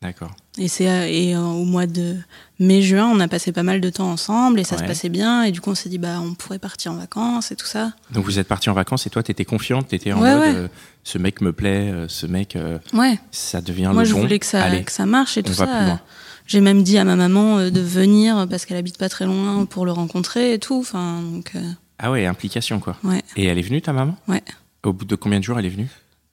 D'accord. 0.00 0.30
Et 0.58 0.68
c'est 0.68 0.88
euh, 0.88 1.06
et 1.08 1.34
euh, 1.34 1.40
au 1.40 1.64
mois 1.64 1.86
de 1.88 2.14
mai-juin, 2.60 3.06
on 3.12 3.18
a 3.18 3.26
passé 3.26 3.50
pas 3.50 3.64
mal 3.64 3.80
de 3.80 3.90
temps 3.90 4.08
ensemble 4.12 4.60
et 4.60 4.64
ça 4.64 4.78
se 4.78 4.84
passait 4.84 5.08
bien. 5.08 5.42
Et 5.42 5.50
du 5.50 5.60
coup, 5.60 5.70
on 5.70 5.74
s'est 5.74 5.88
dit 5.88 5.98
bah 5.98 6.20
on 6.22 6.34
pourrait 6.34 6.60
partir 6.60 6.92
en 6.92 6.96
vacances 6.96 7.50
et 7.50 7.56
tout 7.56 7.66
ça. 7.66 7.92
Donc 8.12 8.24
vous 8.24 8.38
êtes 8.38 8.46
parti 8.46 8.70
en 8.70 8.74
vacances 8.74 9.06
et 9.08 9.10
toi, 9.10 9.24
t'étais 9.24 9.44
confiante, 9.44 9.88
t'étais 9.88 10.12
en 10.12 10.22
Ouais, 10.22 10.30
mode, 10.32 10.40
ouais. 10.40 10.54
euh, 10.54 10.68
ce 11.02 11.18
mec 11.18 11.40
me 11.40 11.52
plaît, 11.52 11.90
euh, 11.90 12.06
ce 12.08 12.26
mec, 12.26 12.56
Ouais. 12.92 13.18
ça 13.32 13.60
devient 13.60 13.90
Moi, 13.92 14.04
le 14.04 14.08
je 14.08 14.14
bon. 14.14 14.20
voulais 14.20 14.38
que 14.38 14.46
ça 14.46 14.62
Allez, 14.62 14.84
que 14.84 14.92
ça 14.92 15.04
marche 15.04 15.36
et 15.36 15.42
tout 15.42 15.52
ça. 15.54 16.00
J'ai 16.46 16.60
même 16.60 16.82
dit 16.84 16.96
à 16.96 17.04
ma 17.04 17.16
maman 17.16 17.68
de 17.68 17.80
venir 17.80 18.46
parce 18.48 18.64
qu'elle 18.66 18.78
habite 18.78 18.98
pas 18.98 19.08
très 19.08 19.26
loin 19.26 19.66
pour 19.66 19.84
le 19.84 19.90
rencontrer 19.92 20.54
et 20.54 20.58
tout. 20.60 20.78
Enfin 20.78 21.20
donc 21.22 21.52
Ah 21.98 22.12
ouais, 22.12 22.24
implication 22.24 22.78
quoi. 22.78 22.96
ouais, 23.02 23.22
Et 23.36 23.46
elle 23.46 23.58
est 23.58 23.62
venue 23.62 23.82
ta 23.82 23.92
maman? 23.92 24.14
Ouais, 24.28 24.42
Au 24.84 24.92
bout 24.92 25.04
de 25.04 25.16
combien 25.16 25.40
de 25.40 25.44
jours 25.44 25.58
elle 25.58 25.66
est 25.66 25.70
venue? 25.70 25.88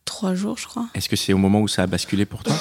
Trois 0.05 0.35
jours 0.35 0.57
je 0.59 0.67
crois. 0.67 0.85
Est-ce 0.93 1.09
que 1.09 1.15
c'est 1.15 1.33
au 1.33 1.37
moment 1.39 1.61
où 1.61 1.67
ça 1.67 1.81
a 1.83 1.87
basculé 1.87 2.25
pour 2.25 2.43
toi? 2.43 2.53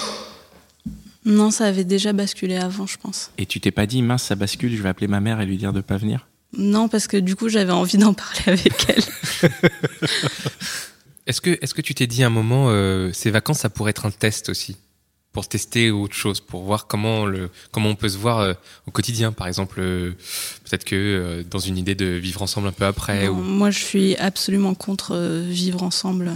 Non, 1.25 1.50
ça 1.50 1.64
avait 1.64 1.85
déjà 1.85 2.12
basculé 2.12 2.57
avant, 2.57 2.87
je 2.87 2.99
pense. 2.99 3.31
Et 3.38 3.47
tu 3.47 3.61
t'es 3.61 3.71
pas 3.71 3.87
dit 3.87 4.02
mince 4.02 4.25
ça 4.25 4.35
bascule, 4.35 4.76
je 4.76 4.83
vais 4.83 4.88
appeler 4.88 5.09
ma 5.09 5.21
mère 5.21 5.40
et 5.40 5.47
lui 5.47 5.57
dire 5.57 5.73
de 5.73 5.81
pas 5.81 5.97
venir? 5.97 6.26
Non, 6.57 6.88
parce 6.88 7.09
que 7.09 7.16
du 7.16 7.35
coup, 7.35 7.49
j'avais 7.49 7.73
envie 7.73 7.99
d'en 7.99 8.14
parler 8.14 8.43
avec 8.47 8.87
elle. 8.88 9.50
est-ce 11.26 11.40
que, 11.40 11.59
est-ce 11.61 11.75
que 11.75 11.83
tu 11.83 11.95
t'es 11.95 12.07
dit 12.07 12.23
à 12.23 12.26
un 12.26 12.31
moment, 12.31 12.66
euh, 12.69 13.11
ces 13.12 13.31
vacances, 13.31 13.61
ça 13.61 13.71
pourrait 13.71 13.90
être 13.90 14.07
un 14.07 14.11
test 14.11 14.49
aussi? 14.49 14.76
Pour 15.33 15.49
tester 15.49 15.90
autre 15.90 16.14
chose, 16.14 16.40
pour 16.40 16.62
voir 16.62 16.87
comment 16.87 17.26
le 17.26 17.50
comment 17.73 17.88
on 17.88 17.97
peut 17.97 18.09
se 18.09 18.16
voir 18.16 18.38
euh, 18.38 18.54
au 18.87 18.93
quotidien, 18.93 19.33
par 19.33 19.49
exemple, 19.49 19.81
euh, 19.81 20.12
peut-être 20.62 20.85
que 20.85 20.95
euh, 20.95 21.43
dans 21.43 21.59
une 21.59 21.76
idée 21.76 21.97
de 21.97 22.07
vivre 22.07 22.40
ensemble 22.43 22.69
un 22.69 22.73
peu 22.73 22.85
après. 22.85 23.26
Non, 23.26 23.33
Ou... 23.33 23.43
Moi, 23.43 23.71
je 23.73 23.81
suis 23.81 24.16
absolument 24.16 24.75
contre 24.75 25.16
euh, 25.16 25.45
vivre 25.45 25.83
ensemble. 25.83 26.31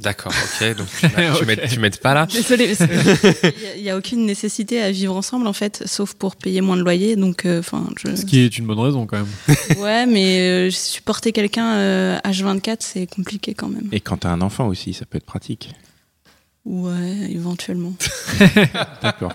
D'accord, 0.00 0.32
ok. 0.32 0.76
Donc 0.76 0.86
tu, 0.98 1.06
m'as- 1.06 1.56
tu 1.56 1.74
Ok. 1.74 1.78
m'aides- 1.78 1.96
pas 2.00 2.14
là. 2.14 2.26
Désolée, 2.26 2.74
il 3.76 3.82
n'y 3.82 3.90
a, 3.90 3.96
aucune 3.96 4.26
nécessité 4.26 4.82
à 4.82 4.90
vivre 4.90 5.14
ensemble 5.16 5.46
en 5.46 5.52
fait, 5.52 5.82
sauf 5.86 6.14
pour 6.14 6.36
payer 6.36 6.60
moins 6.60 6.76
de 6.76 6.82
loyer. 6.82 7.16
Donc, 7.16 7.44
euh, 7.46 7.60
enfin, 7.60 7.86
Ce 8.14 8.24
qui 8.24 8.40
est 8.40 8.58
une 8.58 8.66
bonne 8.66 8.78
raison 8.80 9.06
quand 9.06 9.16
même. 9.18 9.78
ouais, 9.78 10.06
mais 10.06 10.40
euh, 10.40 10.70
supporter 10.70 11.32
quelqu'un 11.32 11.76
euh, 11.76 12.18
H24, 12.24 12.76
c'est 12.80 13.06
compliqué 13.06 13.54
quand 13.54 13.68
même. 13.68 13.88
Et 13.92 14.00
quand 14.00 14.18
t'as 14.18 14.30
un 14.30 14.40
enfant 14.42 14.66
aussi, 14.68 14.92
ça 14.92 15.06
peut 15.06 15.16
être 15.18 15.24
pratique. 15.26 15.70
Ouais, 16.68 17.30
éventuellement. 17.30 17.94
D'accord. 19.00 19.32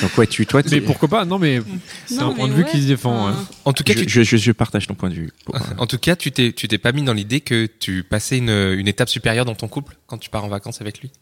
Donc 0.00 0.18
ouais, 0.18 0.26
tu, 0.26 0.44
toi, 0.44 0.60
tu- 0.60 0.70
Mais 0.70 0.80
pourquoi 0.80 1.08
pas? 1.08 1.24
Non, 1.24 1.38
mais 1.38 1.60
c'est 2.06 2.18
un 2.18 2.32
point 2.32 2.48
de 2.48 2.52
vue 2.52 2.64
ouais, 2.64 2.70
qui 2.70 2.82
se 2.82 2.88
défend. 2.88 3.28
ouais. 3.28 3.36
En 3.64 3.72
tout 3.72 3.84
cas, 3.84 3.92
je, 3.92 4.00
tu, 4.02 4.24
je, 4.24 4.36
je- 4.36 4.50
partage 4.52 4.88
ton 4.88 4.94
point 4.94 5.08
de 5.08 5.14
vue. 5.14 5.30
Pour, 5.44 5.54
euh, 5.54 5.60
en 5.78 5.86
tout 5.86 5.98
cas, 5.98 6.16
tu 6.16 6.32
t'es, 6.32 6.52
tu 6.52 6.66
t'es 6.66 6.78
pas 6.78 6.90
mis 6.90 7.04
dans 7.04 7.12
l'idée 7.12 7.40
que 7.42 7.66
tu 7.66 8.02
passais 8.02 8.38
une, 8.38 8.50
une 8.50 8.88
étape 8.88 9.08
supérieure 9.08 9.44
dans 9.44 9.54
ton 9.54 9.68
couple 9.68 9.96
quand 10.08 10.18
tu 10.18 10.30
pars 10.30 10.44
en 10.44 10.48
vacances 10.48 10.80
avec 10.80 11.00
lui? 11.00 11.12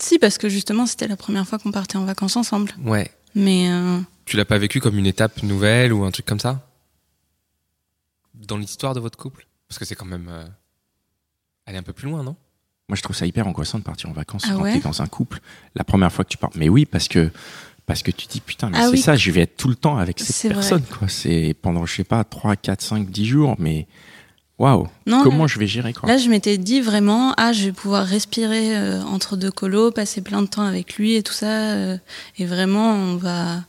Si, 0.00 0.18
parce 0.18 0.38
que 0.38 0.48
justement, 0.48 0.86
c'était 0.86 1.06
la 1.06 1.16
première 1.16 1.46
fois 1.46 1.60
qu'on 1.60 1.70
partait 1.70 1.96
en 1.96 2.04
vacances 2.04 2.34
ensemble. 2.36 2.72
Ouais. 2.82 3.12
Mais 3.36 3.70
euh, 3.70 4.00
Tu 4.24 4.36
l'as 4.36 4.44
pas 4.44 4.58
vécu 4.58 4.80
comme 4.80 4.98
une 4.98 5.06
étape 5.06 5.44
nouvelle 5.44 5.92
ou 5.92 6.02
un 6.02 6.10
truc 6.10 6.26
comme 6.26 6.40
ça? 6.40 6.66
Dans 8.34 8.56
l'histoire 8.56 8.94
de 8.94 9.00
votre 9.00 9.16
couple? 9.18 9.46
Parce 9.68 9.78
que 9.78 9.84
c'est 9.84 9.94
quand 9.94 10.04
même 10.06 10.26
euh, 10.28 10.44
aller 11.66 11.78
un 11.78 11.84
peu 11.84 11.92
plus 11.92 12.08
loin, 12.08 12.24
non? 12.24 12.34
Moi, 12.90 12.96
je 12.96 13.02
trouve 13.02 13.14
ça 13.14 13.24
hyper 13.24 13.46
angoissant 13.46 13.78
de 13.78 13.84
partir 13.84 14.10
en 14.10 14.12
vacances 14.12 14.42
Ah 14.46 14.54
quand 14.54 14.62
ouais 14.62 14.72
t'es 14.74 14.80
dans 14.80 15.00
un 15.00 15.06
couple. 15.06 15.38
La 15.76 15.84
première 15.84 16.12
fois 16.12 16.24
que 16.24 16.30
tu 16.30 16.36
pars. 16.36 16.50
Mais 16.56 16.68
oui, 16.68 16.84
parce 16.86 17.06
que 17.06 17.30
parce 17.86 18.02
que 18.02 18.10
tu 18.10 18.26
te 18.26 18.32
dis 18.32 18.40
putain, 18.40 18.68
mais 18.68 18.78
Ah 18.78 18.84
c'est 18.86 18.90
oui. 18.90 18.98
ça, 18.98 19.14
je 19.16 19.30
vais 19.30 19.42
être 19.42 19.56
tout 19.56 19.68
le 19.68 19.76
temps 19.76 19.96
avec 19.96 20.18
C'est 20.18 20.32
cette 20.32 20.52
vrai. 20.52 20.60
personne. 20.60 20.82
quoi. 20.98 21.08
C'est 21.08 21.54
pendant, 21.62 21.86
je 21.86 21.94
sais 21.94 22.04
pas, 22.04 22.24
3, 22.24 22.56
4, 22.56 22.82
5, 22.82 23.08
10 23.08 23.24
jours. 23.26 23.54
Mais 23.60 23.86
waouh, 24.58 24.88
comment 25.06 25.44
là, 25.44 25.46
je 25.46 25.58
vais 25.60 25.66
gérer 25.68 25.92
quoi 25.92 26.08
là, 26.08 26.18
je 26.18 26.28
m'étais 26.28 26.58
dit 26.58 26.80
vraiment, 26.80 27.32
ah, 27.36 27.52
je 27.52 27.66
vais 27.66 27.72
pouvoir 27.72 28.04
respirer 28.06 28.76
euh, 28.76 29.02
entre 29.02 29.36
deux 29.36 29.52
colos, 29.52 29.92
passer 29.92 30.20
plein 30.20 30.42
de 30.42 30.48
temps 30.48 30.64
avec 30.66 30.96
lui 30.96 31.14
et 31.14 31.22
tout 31.22 31.32
ça. 31.32 31.46
euh, 31.74 31.96
et 32.38 32.44
vraiment, 32.44 32.92
on 32.92 33.16
va. 33.16 33.60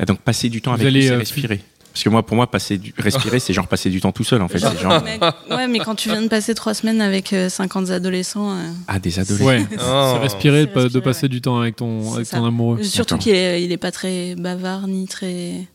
Et 0.00 0.04
Donc 0.04 0.20
passer 0.20 0.50
du 0.50 0.60
temps 0.60 0.74
Vous 0.74 0.82
avec 0.82 0.92
lui, 0.92 0.98
allez, 1.00 1.08
c'est 1.08 1.14
euh, 1.14 1.18
respirer. 1.18 1.62
Parce 1.96 2.04
que 2.04 2.10
moi, 2.10 2.26
pour 2.26 2.36
moi, 2.36 2.46
passer 2.50 2.76
du... 2.76 2.92
respirer, 2.98 3.40
c'est 3.40 3.54
genre 3.54 3.66
passer 3.68 3.88
du 3.88 4.02
temps 4.02 4.12
tout 4.12 4.22
seul 4.22 4.42
en 4.42 4.48
fait. 4.48 4.58
Genre 4.58 5.02
Mais- 5.02 5.18
ouais, 5.56 5.66
mais 5.66 5.78
quand 5.78 5.94
tu 5.94 6.10
viens 6.10 6.20
de 6.20 6.28
passer 6.28 6.54
trois 6.54 6.74
semaines 6.74 7.00
avec 7.00 7.32
euh, 7.32 7.48
50 7.48 7.88
adolescents, 7.88 8.50
euh, 8.54 8.68
ah 8.86 8.98
des 8.98 9.18
adolescents. 9.18 9.46
Ouais, 9.46 9.66
Oh. 9.72 9.76
c'est 10.12 10.18
respirer, 10.18 10.66
de, 10.66 10.70
pas- 10.70 10.80
de 10.80 10.84
respirer, 10.84 11.02
passer 11.04 11.22
ouais. 11.22 11.28
du 11.30 11.40
temps 11.40 11.58
avec 11.58 11.76
ton, 11.76 12.12
avec 12.12 12.28
ton 12.28 12.44
amoureux. 12.44 12.82
surtout 12.82 13.16
qu'il 13.16 13.34
est, 13.34 13.64
il 13.64 13.72
est 13.72 13.78
pas 13.78 13.92
très 13.92 14.34
bavard 14.34 14.86
ni 14.88 15.08
très. 15.08 15.66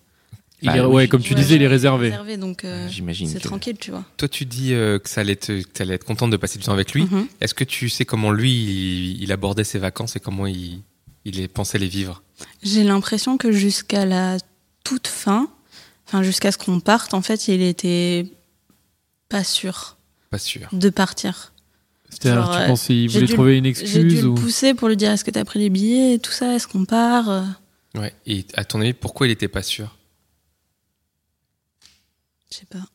Il 0.62 0.68
Bah 0.68 0.78
est- 0.78 0.82
ouais, 0.82 1.08
comme 1.08 1.24
tu 1.24 1.34
Ouais, 1.34 1.42
disais, 1.42 1.56
il 1.56 1.64
est 1.64 1.68
réservé. 1.68 2.14
donc 2.38 2.66
euh, 2.66 2.88
J'imagine. 2.88 3.28
c'est 3.28 3.40
que- 3.42 3.48
tranquille, 3.48 3.78
tu 3.80 3.90
vois. 3.90 4.04
Toi, 4.18 4.28
tu 4.28 4.46
dis 4.46 4.76
euh, 4.76 5.00
que 5.00 5.10
ça 5.10 5.22
allait, 5.22 5.36
te, 5.38 5.64
que 5.64 5.70
ça 5.76 5.84
allait 5.86 5.96
être 5.96 6.06
contente 6.06 6.30
de 6.30 6.38
passer 6.38 6.60
du 6.60 6.66
temps 6.66 6.74
avec 6.74 6.94
lui. 6.94 7.06
Mhm. 7.10 7.26
Est-ce 7.42 7.56
que 7.56 7.64
tu 7.64 7.90
sais 7.90 8.06
comment 8.06 8.32
lui, 8.32 8.52
il, 8.54 9.24
il 9.24 9.32
abordait 9.32 9.64
ses 9.64 9.80
vacances 9.80 10.16
et 10.16 10.20
comment 10.20 10.46
il, 10.46 10.84
il 11.26 11.50
pensait 11.50 11.80
les 11.80 11.88
vivre? 11.88 12.22
J'ai 12.62 12.84
l'impression 12.84 13.38
que 13.38 13.52
jusqu'à 13.52 14.06
la 14.06 14.38
toute 14.84 15.08
fin, 15.08 15.48
enfin 16.12 16.24
jusqu'à 16.24 16.52
ce 16.52 16.58
qu'on 16.58 16.82
parte, 16.82 17.14
en 17.14 17.22
fait, 17.22 17.48
il 17.48 17.62
était 17.62 18.26
pas 19.30 19.46
sûr 19.46 19.96
Pas 20.30 20.38
sûr. 20.38 20.68
de 20.74 20.90
partir. 20.90 21.54
C'est-à-dire, 22.10 22.50
tu 22.52 22.58
euh, 22.72 22.76
qu'il 22.76 23.10
j'ai 23.10 23.14
voulait 23.20 23.26
dû- 23.28 23.34
trouver 23.34 23.58
une 23.60 23.64
J'ai 23.66 23.72
dû 23.74 23.82
excuse 24.08 24.22
le 24.24 24.28
ou... 24.28 24.36
pousser 24.36 24.74
pour 24.74 24.90
lui 24.90 24.98
dire 24.98 25.12
est-ce 25.12 25.24
que 25.24 25.32
t'as 25.32 25.46
pris 25.46 25.60
les 25.60 25.70
billets 25.70 26.16
et 26.16 26.20
tout 26.20 26.32
ça, 26.32 26.54
est-ce 26.56 26.68
qu'on 26.68 26.84
part 26.84 27.30
euh, 27.30 27.44
Ouais. 27.96 28.14
Et 28.26 28.46
à 28.56 28.66
ton 28.66 28.82
avis, 28.82 28.92
pourquoi 28.94 29.28
il 29.28 29.32
était 29.32 29.48
pas 29.48 29.64
sûr? 29.64 29.98
Je 32.52 32.58
sais 32.58 32.66
pas. 32.66 32.86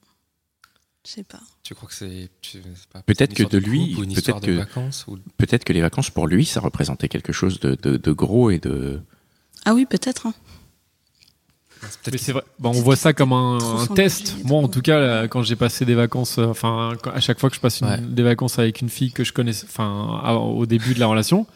Je 1.06 1.10
sais 1.12 1.22
pas. 1.24 1.40
Tu 1.62 1.74
crois 1.74 1.88
que 1.88 1.94
c'est 1.94 2.28
Peut-être 3.06 3.32
que 3.32 3.44
de 3.44 3.58
lui, 3.58 3.94
ou 3.96 4.04
peut-être 4.06 4.40
que- 4.40 4.50
vacances 4.50 5.06
ou... 5.06 5.18
Peut-être 5.38 5.64
que 5.64 5.72
les 5.72 5.80
vacances 5.80 6.10
pour 6.10 6.26
lui, 6.26 6.44
ça 6.44 6.60
représentait 6.60 7.08
quelque 7.08 7.32
chose 7.32 7.58
de, 7.60 7.74
de, 7.80 7.96
de 7.96 8.12
gros 8.12 8.50
et 8.50 8.58
de. 8.58 9.00
Ah 9.64 9.72
oui, 9.74 9.86
peut-être. 9.86 10.26
hein. 10.26 10.34
Mais 12.10 12.18
c'est 12.18 12.32
vrai. 12.32 12.42
Bah, 12.58 12.70
on 12.72 12.80
voit 12.80 12.96
ça 12.96 13.12
comme 13.12 13.32
un, 13.32 13.58
test. 13.94 14.36
Moi, 14.44 14.60
en 14.60 14.68
tout. 14.68 14.80
cas, 14.80 14.98
là, 14.98 15.28
quand 15.28 15.42
j'ai 15.42 15.56
passé 15.56 15.84
des 15.84 15.94
vacances, 15.94 16.38
euh, 16.38 16.46
enfin, 16.46 16.92
à 17.14 17.20
chaque 17.20 17.38
fois 17.40 17.48
que 17.50 17.56
je 17.56 17.60
passe 17.60 17.80
une- 17.80 17.86
Ouais. 17.88 17.98
des 18.00 18.22
vacances 18.22 18.58
avec 18.58 18.80
une 18.80 18.88
fille 18.88 19.12
que 19.12 19.24
je 19.24 19.32
connais, 19.32 19.52
enfin, 19.64 20.32
au 20.34 20.66
début 20.66 20.94
de 20.94 21.00
la 21.00 21.06
relation, 21.06 21.46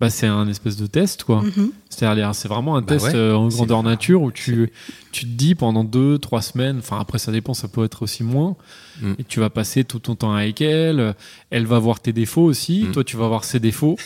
bah, 0.00 0.10
c'est 0.10 0.26
un 0.26 0.46
espèce 0.48 0.76
de 0.76 0.86
test, 0.86 1.24
quoi. 1.24 1.42
Mhm. 1.42 1.70
C'est-à-dire, 1.90 2.32
c'est 2.34 2.46
vraiment 2.48 2.76
un 2.76 2.82
Bah 2.82 2.86
test 2.94 3.06
ouais, 3.06 3.14
euh, 3.16 3.34
en 3.34 3.48
grandeur 3.48 3.82
nature 3.82 4.22
où 4.22 4.30
tu, 4.30 4.70
tu 5.10 5.24
te 5.24 5.30
dis 5.30 5.56
pendant 5.56 5.82
deux, 5.82 6.18
trois 6.18 6.40
semaines, 6.42 6.78
enfin, 6.78 6.98
après, 7.00 7.18
ça 7.18 7.32
dépend, 7.32 7.52
ça 7.54 7.66
peut 7.66 7.84
être 7.84 8.02
aussi 8.02 8.22
moins, 8.22 8.54
Mm. 9.02 9.12
et 9.18 9.24
tu 9.24 9.40
vas 9.40 9.50
passer 9.50 9.82
tout 9.84 9.98
ton 9.98 10.14
temps 10.14 10.32
avec 10.34 10.60
elle. 10.60 11.14
Elle 11.50 11.66
va 11.66 11.78
voir 11.80 11.98
tes 12.00 12.12
défauts 12.12 12.42
aussi. 12.44 12.84
Mm. 12.88 12.92
Toi, 12.92 13.04
tu 13.04 13.16
vas 13.16 13.26
voir 13.28 13.42
ses 13.44 13.58
défauts. 13.60 13.96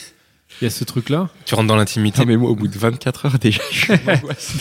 Il 0.63 0.67
y 0.67 0.67
a 0.67 0.69
ce 0.69 0.85
truc-là? 0.85 1.27
Tu 1.43 1.55
rentres 1.55 1.67
dans 1.67 1.75
l'intimité. 1.75 2.21
Non, 2.21 2.25
mais 2.25 2.37
moi, 2.37 2.49
au 2.49 2.55
bout 2.55 2.69
de 2.69 2.77
24 2.77 3.25
heures 3.25 3.37
déjà, 3.37 3.61
je 3.69 3.77
suis 3.79 3.91
en 4.07 4.13
angoisse. 4.13 4.53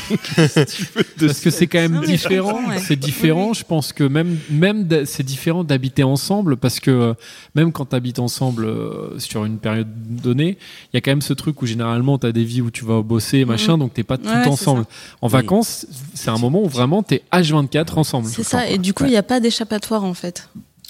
Parce 1.21 1.39
que 1.39 1.51
c'est 1.51 1.69
quand 1.69 1.79
même 1.79 1.93
Non, 1.93 2.01
différent. 2.01 2.59
ouais. 2.69 2.81
C'est 2.81 2.97
différent. 2.97 3.53
Je 3.53 3.63
pense 3.63 3.93
que 3.93 4.03
même, 4.03 4.37
même 4.51 4.89
c'est 5.07 5.23
différent 5.23 5.63
d'habiter 5.63 6.03
ensemble 6.03 6.57
parce 6.57 6.81
que 6.81 6.91
euh, 6.91 7.15
même 7.55 7.71
quand 7.71 7.87
tu 7.91 7.95
habites 7.95 8.19
ensemble 8.19 8.65
euh, 8.65 9.17
sur 9.21 9.45
une 9.45 9.59
période 9.59 9.87
donnée, 9.95 10.59
il 10.93 10.95
y 10.95 10.97
a 10.97 11.01
quand 11.01 11.13
même 11.13 11.23
ce 11.23 11.35
truc 11.35 11.63
où 11.63 11.67
généralement 11.67 12.19
tu 12.19 12.27
as 12.27 12.33
des 12.33 12.43
vies 12.43 12.63
où 12.63 12.73
tu 12.73 12.85
vas 12.85 13.01
bosser, 13.03 13.45
machin, 13.45 13.79
donc 13.79 13.95
t'es 13.95 14.03
pas 14.03 14.19
tout. 14.19 14.27
Ouais, 14.27 14.49
ensemble. 14.49 14.85
En 15.21 15.29
Oui. 15.29 15.33
vacances, 15.35 15.87
c'est 16.15 16.31
un 16.31 16.39
moment 16.39 16.65
où 16.65 16.69
vraiment 16.69 17.05
tu 17.05 17.15
es 17.15 17.23
H24 17.33 17.97
ensemble. 17.97 18.27
C'est 18.27 18.43
ça. 18.43 18.59
temps, 18.63 18.69
Et 18.69 18.79
du 18.79 18.93
coup, 18.93 19.05
il 19.05 19.07
Ouais. 19.07 19.11
n'y 19.13 19.17
a 19.19 19.23
pas 19.23 19.39
d'échappatoire 19.39 20.03
en 20.03 20.15
fait. 20.15 20.49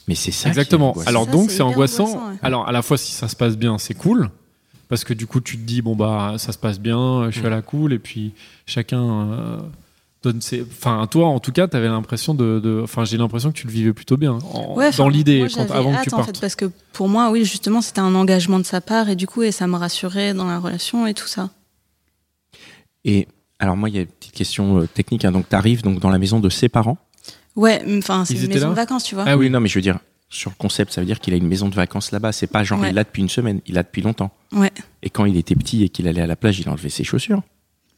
Mais 0.08 0.14
c'est 0.14 0.30
ça. 0.30 0.44
qui 0.44 0.48
est 0.48 0.50
Exactement. 0.52 0.96
Alors 1.04 1.26
Ça, 1.26 1.30
donc 1.32 1.50
c'est 1.50 1.60
angoissant. 1.60 2.04
angoissant, 2.04 2.30
ouais. 2.30 2.36
Alors 2.42 2.66
à 2.66 2.72
la 2.72 2.80
fois 2.80 2.96
si 2.96 3.12
ça 3.12 3.28
se 3.28 3.36
passe 3.36 3.58
bien, 3.58 3.76
c'est 3.76 3.92
cool 3.94 4.30
parce 4.92 5.04
que 5.04 5.14
du 5.14 5.26
coup 5.26 5.40
tu 5.40 5.56
te 5.56 5.62
dis 5.62 5.80
bon 5.80 5.96
bah 5.96 6.34
ça 6.36 6.52
se 6.52 6.58
passe 6.58 6.78
bien, 6.78 7.30
je 7.30 7.38
suis 7.38 7.46
à 7.46 7.48
la 7.50 7.62
cool 7.62 7.94
et 7.94 7.98
puis 7.98 8.34
chacun 8.66 9.02
euh, 9.32 9.58
donne 10.22 10.42
ses. 10.42 10.60
Enfin 10.60 11.06
toi 11.10 11.28
en 11.28 11.40
tout 11.40 11.50
cas 11.50 11.66
t'avais 11.66 11.88
l'impression 11.88 12.34
de. 12.34 12.60
de- 12.62 12.82
Enfin 12.84 13.06
j'ai 13.06 13.16
l'impression 13.16 13.50
que 13.52 13.56
tu 13.56 13.66
le 13.66 13.72
vivais 13.72 13.94
plutôt 13.94 14.18
bien 14.18 14.32
en- 14.52 14.74
Ouais, 14.76 14.90
dans 14.90 15.08
l'idée 15.08 15.46
avant 15.70 15.92
que 15.92 15.96
hâte, 15.96 16.08
tu 16.08 16.14
en 16.14 16.18
partes. 16.18 16.34
fait, 16.36 16.40
parce 16.42 16.56
que 16.56 16.66
pour 16.92 17.08
moi, 17.08 17.30
oui, 17.30 17.46
justement, 17.46 17.80
c'était 17.80 18.00
un 18.00 18.14
engagement 18.14 18.58
de 18.58 18.64
sa 18.66 18.82
part 18.82 19.08
et 19.08 19.16
du 19.16 19.26
coup, 19.26 19.42
et 19.42 19.50
ça 19.50 19.66
me 19.66 19.76
rassurait 19.76 20.34
dans 20.34 20.46
la 20.46 20.58
relation 20.58 21.06
et 21.06 21.14
tout 21.14 21.26
ça. 21.26 21.48
Et 23.06 23.26
alors 23.58 23.78
moi, 23.78 23.88
il 23.88 23.94
y 23.94 23.98
a 23.98 24.02
une 24.02 24.06
petite 24.08 24.34
question 24.34 24.80
euh, 24.80 24.86
technique. 24.86 25.24
hein. 25.24 25.32
Donc 25.32 25.48
tu 25.48 25.56
arrives 25.56 25.82
donc 25.82 26.00
dans 26.00 26.10
la 26.10 26.18
maison 26.18 26.38
de 26.38 26.50
ses 26.50 26.68
parents? 26.68 26.98
Ouais, 27.56 27.82
enfin, 27.98 28.24
c'est 28.26 28.34
une 28.34 28.48
maison 28.48 28.68
de 28.70 28.74
vacances, 28.74 29.04
tu 29.04 29.14
vois. 29.14 29.24
Ah 29.26 29.38
oui. 29.38 29.48
non, 29.48 29.58
mais 29.60 29.68
je 29.68 29.74
veux 29.78 29.82
dire 29.82 29.98
sur 30.32 30.50
le 30.50 30.56
concept, 30.56 30.92
ça 30.92 31.00
veut 31.00 31.06
dire 31.06 31.20
qu'il 31.20 31.34
a 31.34 31.36
une 31.36 31.46
maison 31.46 31.68
de 31.68 31.74
vacances 31.74 32.10
là-bas. 32.10 32.32
C'est 32.32 32.46
pas 32.46 32.64
genre 32.64 32.80
Ouais. 32.80 32.88
il 32.90 32.94
l'a 32.94 33.04
depuis 33.04 33.22
une 33.22 33.28
semaine, 33.28 33.60
il 33.66 33.74
l'a 33.74 33.82
depuis 33.82 34.02
longtemps. 34.02 34.34
Ouais. 34.52 34.70
Et 35.02 35.10
quand 35.10 35.24
il 35.26 35.36
était 35.36 35.54
petit 35.54 35.84
et 35.84 35.88
qu'il 35.90 36.08
allait 36.08 36.22
à 36.22 36.26
la 36.26 36.36
plage, 36.36 36.58
il 36.58 36.68
enlevait 36.68 36.88
ses 36.88 37.04
chaussures. 37.04 37.42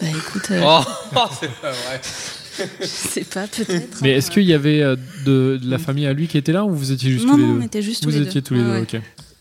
Bah 0.01 0.07
écoute, 0.09 0.49
euh, 0.51 0.61
Oh, 0.65 0.81
c'est 1.41 1.51
pas 1.61 1.71
vrai. 1.71 2.01
je 2.81 2.87
sais 2.87 3.25
pas, 3.25 3.47
peut-être. 3.47 3.99
Mais 4.03 4.13
hein. 4.13 4.17
est-ce 4.17 4.31
qu'il 4.31 4.43
y 4.43 4.53
avait 4.53 4.83
euh, 4.83 4.97
de, 5.25 5.59
de 5.63 5.71
la 5.71 5.79
famille 5.79 6.07
à 6.07 6.13
lui 6.13 6.27
qui 6.27 6.37
était 6.37 6.53
là 6.53 6.65
ou 6.65 6.75
vous 6.75 6.91
étiez 6.93 7.11
juste 7.13 7.25
Non, 7.27 7.35
tous 7.35 7.39
les 7.39 7.45
non, 7.47 7.55
deux 7.55 7.61
on 7.61 7.63
était 7.65 7.83
juste 7.83 8.03
tous 8.03 8.11
Vous 8.11 8.17
les 8.19 8.27
étiez 8.27 8.41
deux. 8.41 8.47
tous 8.49 8.55
les 8.55 8.61
deux, 8.63 8.71
ouais. 8.73 8.81
ok. 8.83 9.01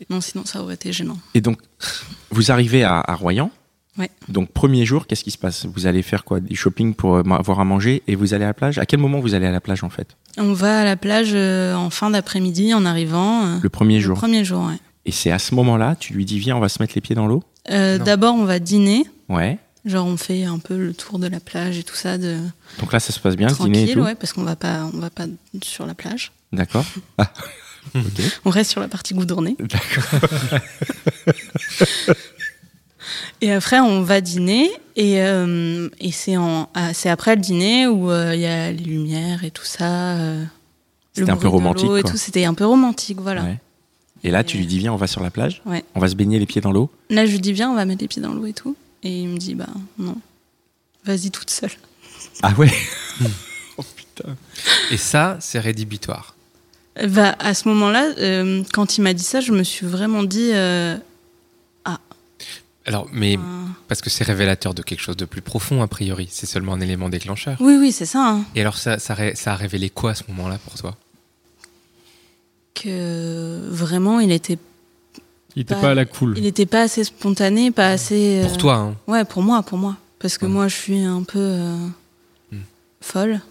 Non, 0.09 0.21
sinon, 0.21 0.45
ça 0.45 0.61
aurait 0.61 0.75
été 0.75 0.91
gênant. 0.93 1.17
Et 1.33 1.41
donc 1.41 1.59
vous 2.29 2.51
arrivez 2.51 2.83
à, 2.83 2.99
à 2.99 3.15
Royan. 3.15 3.49
Ouais. 3.97 4.09
Donc 4.27 4.51
premier 4.51 4.85
jour, 4.85 5.05
qu'est-ce 5.05 5.23
qui 5.23 5.29
se 5.31 5.37
passe? 5.37 5.65
Vous 5.67 5.85
allez 5.85 6.01
faire 6.01 6.23
quoi? 6.23 6.39
Du 6.39 6.55
shopping 6.55 6.95
pour 6.95 7.15
euh, 7.17 7.23
avoir 7.31 7.59
à 7.59 7.63
manger 7.65 8.01
et 8.07 8.15
vous 8.15 8.33
allez 8.33 8.43
à 8.43 8.47
la 8.47 8.53
plage? 8.53 8.79
À 8.79 8.85
quel 8.87 8.99
moment 8.99 9.19
vous 9.19 9.35
allez 9.35 9.45
à 9.45 9.51
la 9.51 9.61
plage 9.61 9.83
en 9.83 9.89
fait? 9.89 10.17
On 10.37 10.53
va 10.53 10.79
à 10.81 10.83
la 10.83 10.95
plage 10.95 11.31
euh, 11.33 11.75
en 11.75 11.89
fin 11.91 12.09
d'après-midi 12.09 12.73
en 12.73 12.85
arrivant. 12.85 13.45
euh, 13.45 13.57
Le 13.61 13.69
premier 13.69 13.95
le 13.95 14.01
jour. 14.01 14.17
premier 14.17 14.43
jour, 14.43 14.65
ouais. 14.65 14.77
Et 15.05 15.11
c'est 15.11 15.31
à 15.31 15.37
ce 15.37 15.53
moment-là, 15.53 15.95
tu 15.99 16.13
lui 16.13 16.25
dis 16.25 16.39
viens, 16.39 16.55
on 16.57 16.59
va 16.59 16.69
se 16.69 16.81
mettre 16.81 16.93
les 16.95 17.01
pieds 17.01 17.15
dans 17.15 17.27
l'eau? 17.27 17.43
Euh. 17.69 17.97
D'abord, 17.99 18.33
on 18.35 18.45
va 18.45 18.57
dîner. 18.59 19.05
Ouais. 19.29 19.59
Genre, 19.85 20.07
on 20.07 20.15
fait 20.17 20.45
un 20.45 20.59
peu 20.59 20.77
le 20.77 20.93
tour 20.93 21.19
de 21.19 21.27
la 21.27 21.39
plage 21.41 21.77
et 21.77 21.83
tout 21.83 21.95
ça, 21.95 22.17
de 22.17 22.37
Donc 22.79 22.93
là, 22.93 22.99
ça 23.01 23.11
se 23.13 23.19
passe 23.19 23.35
bien, 23.35 23.49
le 23.49 23.53
dîner 23.53 23.79
et 23.79 23.81
tranquille, 23.85 23.93
tout? 23.95 24.01
ouais, 24.05 24.15
parce 24.15 24.31
qu'on 24.33 24.43
va 24.43 24.55
pas, 24.55 24.89
on 24.93 24.97
va 24.97 25.09
pas 25.09 25.25
sur 25.61 25.85
la 25.85 25.93
plage. 25.93 26.31
D'accord. 26.51 26.85
Ah. 27.19 27.99
On 28.45 28.49
reste 28.49 28.71
sur 28.71 28.79
la 28.79 28.87
partie 28.87 29.13
goudronnée. 29.13 29.57
D'accord. 29.59 30.21
Et 33.41 33.51
après, 33.51 33.79
on 33.79 34.01
va 34.01 34.21
dîner. 34.21 34.69
Et, 34.95 35.21
euh, 35.21 35.89
et 35.99 36.11
c'est 36.11 36.37
en- 36.37 36.69
c'est 36.93 37.09
après 37.09 37.35
le 37.35 37.41
dîner 37.41 37.87
où 37.87 38.11
euh, 38.11 38.33
il 38.35 38.41
y 38.41 38.45
a 38.45 38.71
les 38.71 38.83
lumières 38.83 39.43
et 39.43 39.51
tout 39.51 39.65
ça. 39.65 40.17
euh, 40.17 40.43
C'était 41.13 41.31
un 41.31 41.37
peu 41.37 41.47
romantique, 41.47 41.85
Et 41.85 42.01
quoi. 42.01 42.11
tout. 42.11 42.17
C'était 42.17 42.45
un 42.45 42.53
peu 42.53 42.65
romantique, 42.65 43.19
voilà. 43.19 43.43
Ouais. 43.43 43.59
Et 44.23 44.31
là, 44.31 44.43
tu 44.43 44.57
lui 44.57 44.65
dis 44.65 44.79
viens, 44.79 44.93
on 44.93 44.97
va 44.97 45.07
sur 45.07 45.21
la 45.21 45.29
plage. 45.31 45.61
Ouais. 45.65 45.83
On 45.95 45.99
va 45.99 46.07
se 46.07 46.15
baigner 46.15 46.39
les 46.39 46.45
pieds 46.45 46.61
dans 46.61 46.71
l'eau. 46.71 46.89
Là, 47.09 47.25
je 47.25 47.31
lui 47.31 47.39
dis, 47.39 47.51
viens, 47.53 47.69
on 47.71 47.75
va 47.75 47.85
mettre 47.85 48.01
les 48.01 48.07
pieds 48.07 48.21
dans 48.21 48.33
l'eau 48.33 48.45
et 48.45 48.53
tout. 48.53 48.75
Et 49.03 49.19
il 49.21 49.27
me 49.27 49.37
dit, 49.37 49.53
bah 49.55 49.67
non, 49.97 50.15
vas-y 51.05 51.29
toute 51.31 51.49
seule. 51.49 51.71
Ah 52.41 52.53
ouais. 52.57 52.71
Et 54.91 54.97
ça, 54.97 55.37
c'est 55.41 55.59
rédhibitoire. 55.59 56.35
Bah, 57.07 57.35
à 57.39 57.53
ce 57.55 57.67
moment-là, 57.69 58.11
euh, 58.19 58.63
quand 58.71 58.97
il 58.97 59.01
m'a 59.01 59.13
dit 59.13 59.23
ça, 59.23 59.41
je 59.41 59.51
me 59.51 59.63
suis 59.63 59.85
vraiment 59.87 60.23
dit, 60.23 60.51
euh, 60.53 60.95
Alors, 62.85 63.07
mais 63.13 63.37
euh, 63.37 63.41
parce 63.87 64.01
que 64.01 64.09
c'est 64.09 64.23
révélateur 64.25 64.73
de 64.73 64.81
quelque 64.81 64.99
chose 65.01 65.15
de 65.17 65.25
plus 65.25 65.41
profond, 65.41 65.81
a 65.81 65.87
priori. 65.87 66.27
C'est 66.31 66.45
seulement 66.45 66.73
un 66.73 66.81
élément 66.81 67.07
déclencheur. 67.09 67.55
oui, 67.61 67.77
oui, 67.79 67.91
c'est 67.93 68.05
ça. 68.05 68.27
hein, 68.27 68.45
Et 68.55 68.61
alors, 68.61 68.77
ça, 68.77 68.99
ça, 68.99 69.13
ré- 69.13 69.35
ça 69.35 69.53
a 69.53 69.55
révélé 69.55 69.89
quoi 69.89 70.11
à 70.11 70.15
ce 70.15 70.23
moment-là 70.29 70.57
pour 70.57 70.73
toi? 70.75 70.95
Que 72.75 73.61
vraiment, 73.69 74.19
il 74.19 74.31
était, 74.31 74.57
Il 75.55 75.61
était 75.61 75.75
Pas- 75.75 75.81
pas 75.81 75.91
à 75.91 75.93
la 75.93 76.05
cool. 76.05 76.33
il 76.37 76.45
était 76.47 76.65
pas 76.65 76.81
assez 76.81 77.03
spontané, 77.03 77.69
pas 77.71 77.89
assez. 77.89 78.41
euh, 78.43 78.47
Pour 78.47 78.57
toi, 78.57 78.75
hein 78.75 78.95
Ouais, 79.07 79.23
pour 79.23 79.43
moi, 79.43 79.61
pour 79.61 79.77
moi. 79.77 79.95
Parce 80.19 80.37
que 80.39 80.45
Ouais. 80.45 80.51
moi, 80.51 80.67
je 80.67 80.75
suis 80.75 80.99
un 81.03 81.21
peu 81.23 81.37
euh, 81.39 81.77
Hmm. 82.51 82.57
folle. 83.01 83.41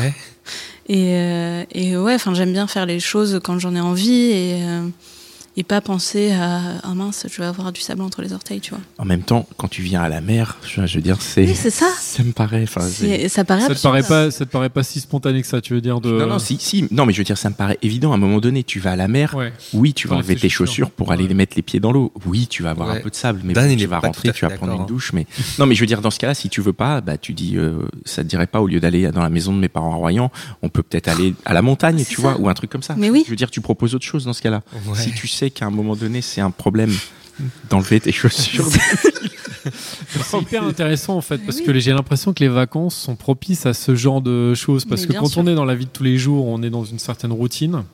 Ouais. 0.00 0.14
Et, 0.88 1.14
euh, 1.14 1.64
et 1.72 1.96
ouais, 1.96 2.14
enfin, 2.14 2.34
j'aime 2.34 2.52
bien 2.52 2.66
faire 2.66 2.84
les 2.84 3.00
choses 3.00 3.40
quand 3.42 3.58
j'en 3.58 3.74
ai 3.74 3.80
envie. 3.80 4.10
Et, 4.30 4.62
euh, 4.62 4.86
et 5.56 5.62
pas 5.64 5.80
penser 5.80 6.30
à 6.32 6.60
ah 6.82 6.94
mince, 6.94 7.26
je 7.30 7.40
vais 7.42 7.46
avoir 7.46 7.72
du 7.72 7.80
sable 7.80 8.02
entre 8.02 8.22
les 8.22 8.32
orteils, 8.32 8.60
tu 8.60 8.70
vois. 8.70 8.80
En 8.98 9.04
même 9.04 9.22
temps, 9.22 9.46
quand 9.56 9.68
tu 9.68 9.82
viens 9.82 10.00
à 10.02 10.08
la 10.08 10.20
mer, 10.20 10.58
je, 10.62 10.80
veux 10.80 11.00
dire, 11.02 11.20
c'est. 11.20 11.44
Oui, 11.44 11.54
c'est 11.54 11.70
ça. 11.70 11.88
Ça 11.98 12.22
me 12.22 12.32
paraît. 12.32 12.66
Ça 12.66 12.80
paraît 13.44 13.62
Ça 13.68 13.74
te, 13.74 13.82
paraît 13.82 14.02
pas, 14.02 14.30
ça 14.30 14.44
te 14.46 14.50
paraît 14.50 14.68
pas 14.68 14.82
si 14.82 15.00
spontané 15.00 15.42
que 15.42 15.48
ça, 15.48 15.60
tu 15.60 15.74
veux 15.74 15.80
dire 15.80 16.00
de... 16.00 16.10
Non, 16.10 16.26
non, 16.26 16.38
si, 16.38 16.56
si. 16.60 16.86
Non, 16.90 17.04
mais 17.06 17.12
je 17.12 17.18
veux 17.18 17.24
dire, 17.24 17.36
ça 17.38 17.50
me 17.50 17.54
paraît 17.54 17.78
évident. 17.82 18.12
À 18.12 18.14
un 18.14 18.18
moment 18.18 18.38
donné, 18.38 18.62
tu 18.64 18.78
vas 18.80 18.92
à 18.92 18.96
la 18.96 19.08
mer. 19.08 19.34
Ouais. 19.34 19.52
Oui, 19.74 19.92
tu 19.92 20.08
vas 20.08 20.16
enlever 20.16 20.36
tes 20.36 20.48
chaussures. 20.48 20.90
pour 20.90 21.12
aller 21.12 21.24
Ouais. 21.24 21.28
les 21.28 21.34
mettre 21.34 21.56
les 21.56 21.62
pieds 21.62 21.80
dans 21.80 21.92
l'eau. 21.92 22.12
Oui, 22.26 22.46
tu 22.48 22.62
vas 22.62 22.70
avoir 22.70 22.88
Ouais. 22.90 22.98
un 22.98 23.00
peu 23.00 23.10
de 23.10 23.14
sable, 23.14 23.40
mais 23.44 23.52
Dan, 23.52 23.66
bon, 23.66 23.70
il 23.72 23.76
tu 23.78 23.86
vas 23.86 23.98
rentrer, 23.98 24.32
tu 24.32 24.44
vas 24.44 24.50
prendre 24.50 24.72
une 24.72 24.78
d'accord, 24.78 24.84
hein. 24.84 24.94
douche. 24.94 25.12
Mais 25.12 25.26
non, 25.58 25.66
mais 25.66 25.74
je 25.74 25.80
veux 25.80 25.86
dire, 25.86 26.00
dans 26.00 26.10
ce 26.10 26.18
cas-là, 26.18 26.34
si 26.34 26.48
tu 26.48 26.60
veux 26.60 26.72
pas, 26.72 27.00
bah 27.00 27.18
tu 27.18 27.32
dis, 27.34 27.56
euh, 27.56 27.80
ça 28.04 28.22
te 28.22 28.28
dirait 28.28 28.46
pas 28.46 28.60
au 28.60 28.66
lieu 28.66 28.80
d'aller 28.80 29.10
dans 29.10 29.22
la 29.22 29.30
maison 29.30 29.52
de 29.52 29.58
mes 29.58 29.68
parents 29.68 29.92
à 29.92 29.96
Royan, 29.96 30.30
on 30.62 30.68
peut 30.68 30.82
peut-être 30.82 31.08
aller 31.08 31.34
à 31.44 31.52
la 31.54 31.62
montagne, 31.62 32.04
tu 32.04 32.16
ça. 32.16 32.22
vois, 32.22 32.38
ou 32.40 32.48
un 32.48 32.54
truc 32.54 32.70
comme 32.70 32.82
ça. 32.82 32.94
Mais 32.96 33.10
oui. 33.10 33.22
Je 33.26 33.30
veux 33.30 33.36
dire, 33.36 33.50
tu 33.50 33.60
proposes 33.60 33.94
autre 33.94 34.06
chose 34.06 34.24
dans 34.24 34.32
ce 34.32 34.42
cas-là. 34.42 34.62
Si 34.94 35.12
tu 35.12 35.26
sais 35.40 35.50
qu'à 35.50 35.66
un 35.66 35.70
moment 35.70 35.96
donné, 35.96 36.20
c'est 36.22 36.40
un 36.40 36.50
problème 36.50 36.92
d'enlever 37.70 38.00
tes 38.00 38.12
chaussures. 38.12 38.68
C'est 40.22 40.38
hyper 40.38 40.64
intéressant 40.64 41.16
en 41.16 41.20
fait 41.20 41.38
parce 41.38 41.58
oui. 41.58 41.64
que 41.64 41.78
j'ai 41.78 41.92
l'impression 41.92 42.32
que 42.32 42.40
les 42.40 42.48
vacances 42.48 42.96
sont 42.96 43.14
propices 43.16 43.66
à 43.66 43.74
ce 43.74 43.94
genre 43.94 44.22
de 44.22 44.54
choses 44.54 44.84
parce 44.84 45.06
que 45.06 45.12
quand 45.12 45.26
sûr. 45.26 45.42
on 45.42 45.46
est 45.46 45.54
dans 45.54 45.64
la 45.64 45.74
vie 45.74 45.84
de 45.84 45.90
tous 45.90 46.02
les 46.02 46.18
jours, 46.18 46.46
on 46.46 46.62
est 46.62 46.70
dans 46.70 46.84
une 46.84 46.98
certaine 46.98 47.32
routine 47.32 47.84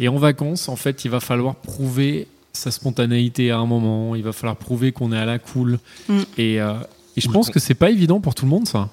et 0.00 0.08
en 0.08 0.16
vacances, 0.16 0.68
en 0.68 0.74
fait, 0.76 1.04
il 1.04 1.10
va 1.10 1.20
falloir 1.20 1.54
prouver 1.54 2.26
sa 2.52 2.70
spontanéité 2.70 3.52
à 3.52 3.58
un 3.58 3.66
moment, 3.66 4.16
il 4.16 4.22
va 4.22 4.32
falloir 4.32 4.56
prouver 4.56 4.90
qu'on 4.92 5.12
est 5.12 5.18
à 5.18 5.24
la 5.24 5.38
cool 5.38 5.78
Mm. 6.08 6.20
et, 6.36 6.60
euh, 6.60 6.74
et 7.16 7.20
je 7.20 7.28
pense 7.28 7.50
que 7.50 7.60
c'est 7.60 7.74
pas 7.74 7.90
évident 7.90 8.20
pour 8.20 8.34
tout 8.34 8.44
le 8.44 8.50
monde 8.50 8.66
ça. 8.66 8.90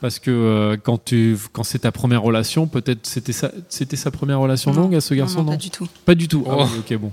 Parce 0.00 0.20
que 0.20 0.30
euh, 0.30 0.76
quand, 0.80 1.04
tu, 1.04 1.36
quand 1.52 1.64
c'est 1.64 1.80
ta 1.80 1.90
première 1.90 2.22
relation, 2.22 2.68
peut-être 2.68 3.04
c'était 3.06 3.32
sa, 3.32 3.50
c'était 3.68 3.96
sa 3.96 4.10
première 4.12 4.38
relation 4.38 4.72
Non. 4.72 4.82
longue 4.82 4.94
à 4.94 5.00
ce 5.00 5.12
garçon, 5.14 5.38
non, 5.38 5.44
non, 5.46 5.50
pas 5.52 5.56
du 5.56 5.70
tout. 5.70 5.88
Pas 6.04 6.14
du 6.14 6.28
tout. 6.28 6.44
Ah 6.48 6.54
Oh. 6.60 6.66
ok, 6.78 6.96
bon. 6.98 7.12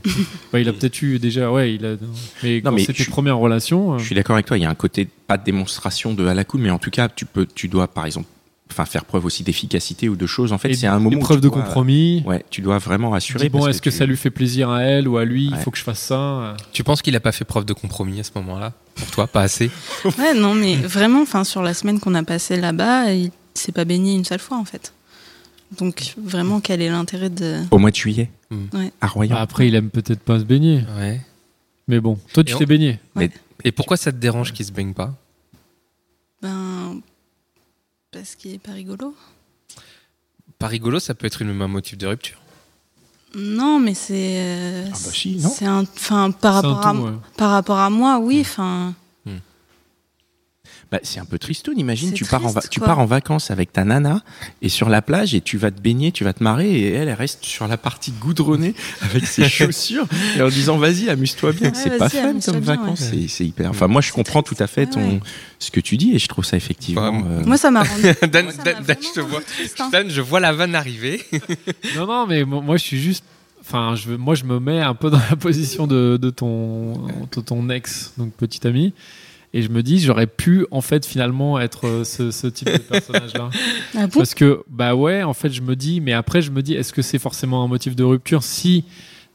Bah, 0.53 0.59
il 0.59 0.69
a 0.69 0.73
peut-être 0.77 1.01
eu 1.01 1.17
déjà, 1.17 1.51
ouais, 1.51 1.73
il 1.73 1.85
a. 1.85 1.95
Mais 2.43 2.57
Non, 2.57 2.69
quand 2.69 2.75
mais 2.75 2.85
c'est 2.85 2.93
tes 2.93 3.03
je- 3.03 3.09
premières 3.09 3.37
relations. 3.39 3.95
euh, 3.95 3.97
Je 3.97 4.05
suis 4.05 4.13
d'accord 4.15 4.35
avec 4.35 4.45
toi. 4.45 4.57
Il 4.57 4.61
y 4.61 4.65
a 4.65 4.69
un 4.69 4.75
côté 4.75 5.07
pas 5.27 5.37
de 5.37 5.43
démonstration 5.43 6.13
de 6.13 6.27
à 6.27 6.35
la 6.35 6.43
cool, 6.43 6.61
mais 6.61 6.69
en 6.69 6.77
tout 6.77 6.91
cas, 6.91 7.09
tu 7.09 7.25
peux, 7.25 7.47
tu 7.47 7.67
dois, 7.67 7.87
par 7.87 8.05
exemple, 8.05 8.27
enfin 8.71 8.85
faire 8.85 9.05
preuve 9.05 9.25
aussi 9.25 9.43
d'efficacité 9.43 10.09
ou 10.09 10.15
de 10.15 10.25
choses. 10.25 10.51
En 10.53 10.57
fait, 10.57 10.73
c'est 10.73 10.87
un 10.87 10.99
moment. 10.99 11.19
tu 11.25 11.35
de 11.35 11.39
dois- 11.39 11.51
compromis. 11.51 12.23
Ouais, 12.25 12.43
tu 12.49 12.61
dois 12.61 12.77
vraiment 12.77 13.13
assurer. 13.13 13.47
bon, 13.49 13.67
est-ce 13.67 13.81
que, 13.81 13.89
tu- 13.89 13.95
ça 13.97 14.05
lui 14.05 14.17
fait 14.17 14.31
plaisir 14.31 14.69
à 14.69 14.81
elle 14.83 15.07
ou 15.07 15.17
à 15.17 15.25
lui? 15.25 15.45
Il 15.45 15.55
faut 15.57 15.71
que 15.71 15.77
je 15.77 15.83
fasse 15.83 15.99
ça. 15.99 16.55
Tu 16.73 16.83
penses 16.83 17.01
qu'il 17.01 17.15
a 17.15 17.19
pas 17.19 17.31
fait 17.31 17.45
preuve 17.45 17.65
de 17.65 17.73
compromis 17.73 18.19
à 18.19 18.23
ce 18.23 18.31
moment-là? 18.35 18.73
Pour 18.95 19.11
toi, 19.11 19.27
pas 19.27 19.41
assez? 19.41 19.69
Ouais, 20.17 20.33
non, 20.33 20.53
mais 20.55 20.75
vraiment, 20.75 21.21
enfin, 21.21 21.43
sur 21.43 21.61
la 21.61 21.73
semaine 21.73 21.99
qu'on 21.99 22.15
a 22.15 22.23
passée 22.23 22.55
là-bas, 22.57 23.13
il 23.13 23.31
s'est 23.53 23.71
pas 23.71 23.85
baigné 23.85 24.13
une 24.15 24.25
seule 24.25 24.39
fois, 24.39 24.57
en 24.57 24.65
fait. 24.65 24.93
Donc, 25.77 26.13
vraiment, 26.17 26.59
quel 26.59 26.81
est 26.81 26.89
l'intérêt 26.89 27.29
de. 27.29 27.59
Au 27.71 27.77
mois 27.79 27.91
de 27.91 27.95
juillet, 27.95 28.29
Hmm. 28.51 28.65
Ouais. 28.73 28.91
à 29.01 29.07
Royan. 29.07 29.35
Bah, 29.35 29.41
après, 29.41 29.67
il 29.67 29.75
aime 29.75 29.89
peut-être 29.89 30.19
pas 30.21 30.39
se 30.39 30.43
baigner. 30.43 30.83
Ouais. 30.97 31.19
Mais 31.87 31.99
bon, 31.99 32.17
toi, 32.33 32.43
tu 32.43 32.53
on- 32.53 32.57
t'es 32.57 32.65
baigné. 32.65 32.99
Et 33.63 33.71
pourquoi 33.71 33.97
ça 33.97 34.11
te 34.11 34.17
dérange 34.17 34.53
qu'il 34.53 34.65
se 34.65 34.71
baigne 34.71 34.93
pas? 34.93 35.13
Ben. 36.41 37.01
Parce 38.15 38.35
qu'il 38.35 38.53
est 38.53 38.59
pas 38.59 38.71
rigolo. 38.71 39.13
Pas 40.57 40.67
rigolo, 40.67 40.99
ça 41.01 41.13
peut 41.13 41.27
être 41.27 41.41
une, 41.41 41.61
un 41.61 41.67
motif 41.67 41.97
de 41.97 42.07
rupture. 42.07 42.39
Non, 43.35 43.77
mais 43.77 43.93
c'est. 43.93 44.37
euh, 44.39 44.85
Ah 44.87 44.91
bah 44.91 45.11
si, 45.11 45.35
non 45.35 45.49
C'est 45.53 45.65
un. 45.65 45.81
Enfin, 45.81 46.31
par 46.31 46.53
rapport, 46.53 46.87
à, 46.87 46.93
ouais. 46.93 47.11
par 47.35 47.51
rapport 47.51 47.77
à 47.79 47.89
moi, 47.89 48.19
oui, 48.19 48.39
enfin. 48.39 48.93
Bah, 50.95 51.01
c'est 51.03 51.19
un 51.19 51.25
peu 51.25 51.37
tristoun. 51.37 51.77
Imagine, 51.77 52.13
tu 52.13 52.23
pars, 52.23 52.45
en 52.45 52.53
tu 52.71 52.79
pars 52.79 52.99
en 52.99 53.05
vacances 53.05 53.51
avec 53.51 53.73
ta 53.73 53.83
nana 53.83 54.21
et 54.61 54.69
sur 54.69 54.87
la 54.87 55.01
plage 55.01 55.35
et 55.35 55.41
tu 55.41 55.57
vas 55.57 55.69
te 55.71 55.81
baigner, 55.81 56.11
tu 56.13 56.23
vas 56.23 56.31
te 56.31 56.41
marrer 56.43 56.71
et 56.71 56.93
elle, 56.93 57.09
elle 57.09 57.13
reste 57.15 57.43
sur 57.43 57.67
la 57.67 57.75
partie 57.77 58.11
goudronnée 58.11 58.73
avec 59.01 59.25
ses 59.27 59.49
chaussures 59.49 60.07
et 60.37 60.41
en 60.41 60.47
disant 60.47 60.77
vas-y, 60.77 61.09
amuse-toi 61.09 61.51
bien. 61.51 61.69
Ouais, 61.71 61.75
c'est 61.75 61.97
pas 61.97 62.07
fun 62.07 62.33
comme 62.39 62.59
bien, 62.61 62.75
vacances. 62.77 63.01
ouais. 63.11 63.21
C'est, 63.23 63.27
c'est 63.27 63.45
hyper. 63.45 63.69
Enfin, 63.71 63.87
moi, 63.87 64.01
je 64.01 64.13
comprends 64.13 64.41
tout 64.43 64.55
à 64.59 64.67
fait 64.67 64.85
Ouais, 64.85 64.89
ton, 64.91 65.01
ouais. 65.15 65.19
ce 65.59 65.69
que 65.71 65.79
tu 65.81 65.97
dis 65.97 66.15
et 66.15 66.19
je 66.19 66.27
trouve 66.27 66.45
ça 66.45 66.55
effectivement. 66.55 67.11
Bah, 67.11 67.27
euh, 67.29 67.43
Moi, 67.45 67.57
ça 67.57 67.71
m'a 67.71 67.83
rendu. 67.83 68.03
Dan, 68.31 68.47
je 68.51 69.13
te 69.13 69.19
vois. 69.19 69.41
triste, 69.41 69.81
hein. 69.81 69.89
Dan, 69.91 70.09
je 70.09 70.21
vois 70.21 70.39
la 70.39 70.53
vanne 70.53 70.75
arriver. 70.75 71.21
Non, 71.97 72.07
non, 72.07 72.25
mais 72.27 72.45
mo- 72.45 72.61
moi, 72.61 72.77
je 72.77 72.83
suis 72.83 73.01
juste. 73.01 73.23
Enfin, 73.61 73.95
je, 73.95 74.11
moi, 74.11 74.35
je 74.35 74.43
me 74.43 74.59
mets 74.59 74.79
un 74.79 74.93
peu 74.93 75.09
dans 75.09 75.19
la 75.29 75.35
position 75.35 75.87
de, 75.87 76.17
de 76.21 76.29
ton, 76.29 76.93
de 77.35 77.41
ton 77.41 77.69
ex, 77.69 78.13
donc 78.17 78.31
petit 78.33 78.65
ami. 78.67 78.93
Et 79.57 79.61
je 79.61 79.69
me 79.69 79.81
dis, 79.81 79.99
j'aurais 80.01 80.27
pu, 80.27 80.65
en 80.69 80.81
fait, 80.81 81.05
finalement, 81.05 81.57
être 81.61 81.87
euh, 81.87 82.03
ce, 82.03 82.29
ce 82.29 82.45
type 82.47 82.67
de 82.69 82.77
personnage-là. 82.77 83.49
Ah 83.97 84.09
Parce 84.13 84.33
que, 84.35 84.61
bah 84.69 84.95
ouais, 84.95 85.23
en 85.23 85.33
fait, 85.33 85.49
je 85.49 85.61
me 85.61 85.77
dis, 85.77 86.01
mais 86.01 86.11
après, 86.11 86.41
je 86.41 86.51
me 86.51 86.61
dis, 86.61 86.73
est-ce 86.73 86.91
que 86.91 87.01
c'est 87.01 87.19
forcément 87.19 87.63
un 87.63 87.67
motif 87.69 87.95
de 87.95 88.03
rupture? 88.03 88.43
Si, 88.43 88.83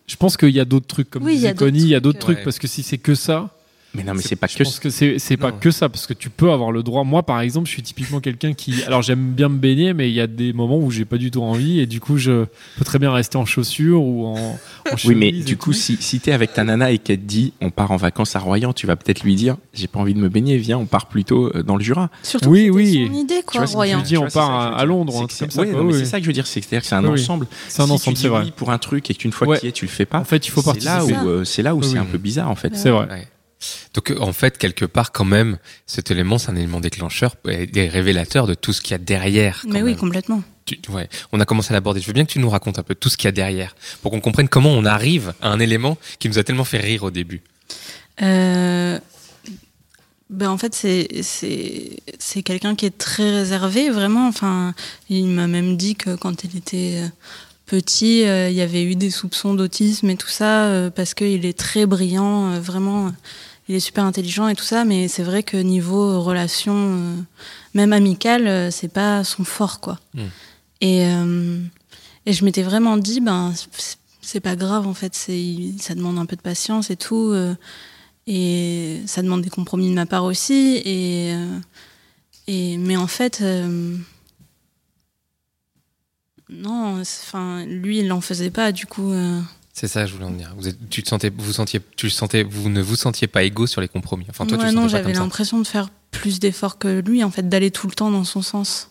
je 0.07 0.17
pense 0.17 0.37
qu'il 0.37 0.51
y 0.51 0.61
a 0.61 0.67
d'autres 0.67 0.87
trucs, 0.87 1.09
comme 1.09 1.23
Oui, 1.25 1.33
il 1.33 1.35
y 1.35 1.37
disait 1.39 1.49
a 1.49 1.53
d'autres 1.55 1.65
Connie, 1.65 1.81
il 1.81 1.89
y 1.89 1.95
a 1.95 2.01
trucs, 2.01 2.05
d'autres 2.05 2.19
trucs, 2.19 2.37
Ouais. 2.39 2.45
parce 2.45 2.59
que 2.59 2.67
si 2.67 2.83
c'est 2.83 2.99
que 2.99 3.15
ça, 3.15 3.49
Mais 3.93 4.05
non, 4.05 4.15
mais 4.15 4.23
c'est 4.23 4.37
pas 4.37 4.47
je 4.47 4.57
que. 4.57 4.63
pense 4.63 4.79
que 4.79 4.89
c'est 4.89 5.19
c'est 5.19 5.37
pas 5.37 5.51
que 5.51 5.71
ça, 5.73 5.89
parce 5.89 6.07
que 6.07 6.15
tu 6.15 6.31
peux 6.31 6.53
avoir 6.53 6.71
le 6.71 6.83
droit. 6.85 7.03
Moi, 7.03 7.25
par 7.25 7.41
exemple, 7.41 7.67
je 7.67 7.73
suis 7.73 7.83
typiquement 7.83 8.21
quelqu'un 8.21 8.53
qui. 8.53 8.83
Alors, 8.85 9.03
j'aime 9.03 9.33
bien 9.33 9.49
me 9.49 9.59
baigner, 9.59 9.95
mais 9.95 10.09
il 10.09 10.15
y 10.15 10.21
a 10.21 10.29
des 10.29 10.53
moments 10.53 10.79
où 10.79 10.91
j'ai 10.93 11.05
pas 11.05 11.17
du 11.17 11.31
tout 11.33 11.43
envie, 11.43 11.81
et 11.81 11.87
du 11.87 11.99
coup, 12.01 12.17
je 12.17 12.45
peux 12.79 12.85
très 12.85 13.01
bien 13.01 13.13
rester 13.13 13.37
en 13.37 13.45
chaussures 13.45 14.01
ou 14.03 14.27
en, 14.27 14.35
en 14.37 14.59
Oui, 15.07 15.17
mais 15.17 15.33
du 15.33 15.57
coup, 15.57 15.71
tout. 15.73 15.77
si, 15.79 15.97
si 16.01 16.21
t'es 16.21 16.31
avec 16.31 16.53
ta 16.53 16.63
nana 16.63 16.93
et 16.93 16.99
qu'elle 16.99 17.19
te 17.19 17.25
dit 17.25 17.53
on 17.61 17.71
part 17.71 17.91
en 17.91 17.97
vacances 17.97 18.37
à 18.37 18.39
Royan, 18.39 18.73
tu 18.73 18.87
vas 18.87 18.95
peut-être 18.95 19.25
lui 19.25 19.35
dire 19.35 19.57
j'ai 19.75 19.89
pas 19.89 19.99
envie 19.99 20.15
de 20.15 20.21
me 20.21 20.29
baigner, 20.29 20.57
viens, 20.57 20.79
on 20.79 20.87
part 20.87 21.07
plutôt 21.07 21.51
euh, 21.57 21.63
dans 21.65 21.77
le 21.77 21.83
Jura. 21.83 22.11
Surtout 22.23 22.51
Oui, 22.51 22.67
que 22.67 22.71
oui. 22.73 23.07
son 23.09 23.13
idée, 23.15 23.39
Tu 23.39 23.43
quoi, 23.45 23.61
vois 23.61 23.67
ce 23.67 23.73
que 23.73 23.77
Royan. 23.77 23.99
je 23.99 24.05
dis, 24.05 24.17
on 24.17 24.21
vois, 24.21 24.31
part 24.31 24.63
ça 24.63 24.77
je 24.79 24.83
à-. 24.83 24.85
Londres, 24.85 25.27
C'est 25.31 25.39
comme 25.47 25.51
ça, 25.51 25.63
oui. 25.63 26.03
c'est 26.05 26.17
que 26.19 26.23
je 26.23 26.27
veux 26.29 26.33
dire, 26.33 26.47
c'est- 26.47 26.61
c'est-à-dire 26.61 26.83
que 26.83 26.87
c'est 26.87 26.95
un 26.95 27.05
Oui, 27.05 27.21
ensemble. 27.21 27.49
C'est 27.69 27.83
un 27.83 27.87
si 27.87 27.93
ensemble, 27.93 28.17
tu 28.17 28.23
c'est 28.23 28.29
vrai. 28.29 28.45
pour 28.57 28.71
un 28.71 28.79
truc 28.79 29.11
et 29.11 29.15
qu'une 29.15 29.33
fois 29.33 29.59
tu 29.59 29.67
y 29.67 29.69
es, 29.69 29.73
tu 29.73 29.85
le 29.85 29.91
fais 29.91 30.07
pas. 30.07 30.21
En 30.21 30.25
fait, 30.25 30.47
il 30.47 30.51
faut 30.51 30.63
participer. 30.63 31.03
où 31.25 31.29
euh, 31.29 31.45
c'est 31.45 31.63
là 31.63 31.75
où 31.75 31.81
Oui, 31.81 31.87
c'est 31.91 31.99
un 31.99 32.05
peu 32.05 32.19
bizarre 32.19 32.51
en 32.51 32.55
fait. 32.55 32.77
C'est 32.77 32.91
vrai. 32.91 33.27
Donc, 33.95 34.11
euh, 34.11 34.19
en 34.21 34.33
fait, 34.33 34.59
quelque 34.59 34.85
part, 34.85 35.13
quand 35.13 35.25
même, 35.25 35.59
cet 35.87 36.11
élément, 36.11 36.39
c'est 36.39 36.51
un 36.51 36.57
élément 36.57 36.81
déclencheur 36.81 37.37
et 37.49 37.89
révélateur 37.89 38.47
de 38.47 38.55
tout 38.55 38.73
ce 38.73 38.81
qu'il 38.81 38.93
y 38.93 38.95
a 38.95 38.99
derrière. 38.99 39.63
Mais 39.69 39.83
oui, 39.83 39.91
même. 39.91 39.99
complètement. 39.99 40.43
Tu- 40.65 40.79
ouais, 40.89 41.09
on 41.33 41.41
a 41.41 41.45
commencé 41.45 41.73
à 41.73 41.75
l'aborder. 41.75 42.01
Je 42.01 42.07
veux 42.07 42.13
bien 42.13 42.25
que 42.25 42.33
tu 42.33 42.39
nous 42.39 42.51
racontes 42.51 42.79
un 42.79 42.83
peu 42.83 42.95
tout 42.95 43.09
ce 43.09 43.17
qu'il 43.17 43.27
y 43.27 43.29
a 43.29 43.33
derrière, 43.33 43.75
pour 44.03 44.11
qu'on 44.13 44.21
comprenne 44.21 44.49
comment 44.49 44.71
on 44.71 44.85
arrive 44.85 45.35
à 45.41 45.49
un 45.51 45.59
élément 45.59 45.99
qui 46.19 46.29
nous 46.29 46.39
a 46.39 46.45
tellement 46.45 46.65
fait 46.65 46.79
rire 46.79 47.03
au 47.03 47.11
début? 47.11 47.43
Euh, 48.23 48.99
ben 50.29 50.49
en 50.49 50.59
fait, 50.59 50.75
c'est 50.75 52.43
quelqu'un 52.45 52.75
qui 52.77 52.87
est 52.87 52.97
très 52.97 53.31
réservé, 53.31 53.91
vraiment. 53.91 54.29
Enfin, 54.29 54.75
il 55.09 55.27
m'a 55.27 55.49
même 55.49 55.77
dit 55.77 55.97
que 55.97 56.15
quand 56.15 56.45
il 56.45 56.57
était 56.57 57.03
euh, 57.03 57.09
petit, 57.67 58.25
euh, 58.25 58.49
il 58.49 58.55
y 58.55 58.61
avait 58.61 58.85
eu 58.85 58.95
des 58.95 59.11
soupçons 59.11 59.55
d'autisme 59.55 60.09
et 60.11 60.17
tout 60.17 60.29
ça, 60.29 60.67
euh, 60.67 60.91
parce 60.91 61.15
qu'il 61.15 61.45
est 61.47 61.59
très 61.59 61.87
brillant, 61.87 62.53
euh, 62.53 62.61
vraiment. 62.61 63.13
Il 63.71 63.77
est 63.77 63.79
super 63.79 64.05
intelligent 64.05 64.49
et 64.49 64.57
tout 64.57 64.65
ça, 64.65 64.85
mais 64.85 65.07
c'est 65.07 65.23
vrai 65.23 65.45
que 65.45 65.57
niveau 65.57 66.21
relation, 66.23 66.75
euh, 66.75 67.15
même 67.75 67.93
amicale, 67.93 68.49
euh, 68.49 68.69
c'est 68.73 68.89
pas 68.89 69.23
son 69.23 69.45
fort, 69.45 69.79
quoi. 69.79 70.01
Mm. 70.13 70.21
Et, 70.81 71.07
euh, 71.07 71.61
et 72.27 72.33
je 72.33 72.45
m'étais 72.45 72.65
vraiment 72.65 72.97
dit, 72.97 73.21
ben, 73.21 73.55
c'est- 74.23 74.41
pas 74.41 74.57
grave, 74.57 74.89
en 74.89 74.95
fait, 74.95 75.15
ça 75.15 75.95
demande 75.95 76.19
un 76.19 76.27
peu 76.27 76.35
de 76.35 76.41
patience 76.41 76.91
et 76.91 76.97
tout. 76.97 77.31
euh, 77.31 77.55
et 78.27 79.03
ça 79.07 79.23
demande 79.23 79.43
des 79.43 79.51
compromis 79.51 79.89
de 79.89 79.95
ma 79.95 80.05
part 80.07 80.25
aussi. 80.25 80.83
Et, 80.85 81.33
et, 82.49 82.77
mais 82.77 82.97
en 82.97 83.07
fait, 83.07 83.41
non, 86.49 87.01
enfin, 87.01 87.65
lui, 87.67 88.01
il 88.01 88.09
n'en 88.09 88.21
faisait 88.21 88.51
pas, 88.51 88.73
du 88.73 88.87
coup. 88.87 89.13
C'est 89.73 89.89
ça, 89.89 90.05
je 90.07 90.13
voulais 90.15 90.25
en 90.27 90.31
dire. 90.33 90.53
Vous, 90.57 90.69
êtes, 90.69 90.91
tu 90.91 91.03
te 91.03 91.09
sentais, 91.09 91.31
vous 91.37 91.53
sentiez, 91.53 91.81
tu 91.97 92.07
le 92.07 92.11
sentais, 92.11 92.43
vous 92.43 92.69
ne 92.69 92.83
vous 92.83 92.97
sentiez 92.97 93.27
pas 93.29 93.43
égaux 93.45 93.67
sur 93.67 93.81
les 93.81 93.89
compromis. 93.89 94.27
Enfin, 94.29 94.45
toi, 94.47 94.59
ouais, 94.59 94.69
tu 94.69 94.75
non, 94.75 94.89
j'avais 94.89 95.13
l'impression 95.13 95.59
de 95.61 95.67
faire 95.67 95.89
plus 96.11 96.41
d'efforts 96.41 96.79
que 96.79 97.01
lui, 97.01 97.23
en 97.25 97.31
fait, 97.31 97.49
d'aller 97.49 97.71
tout 97.71 97.87
le 97.87 97.95
temps 97.95 98.11
dans 98.11 98.25
son 98.25 98.43
sens. 98.43 98.91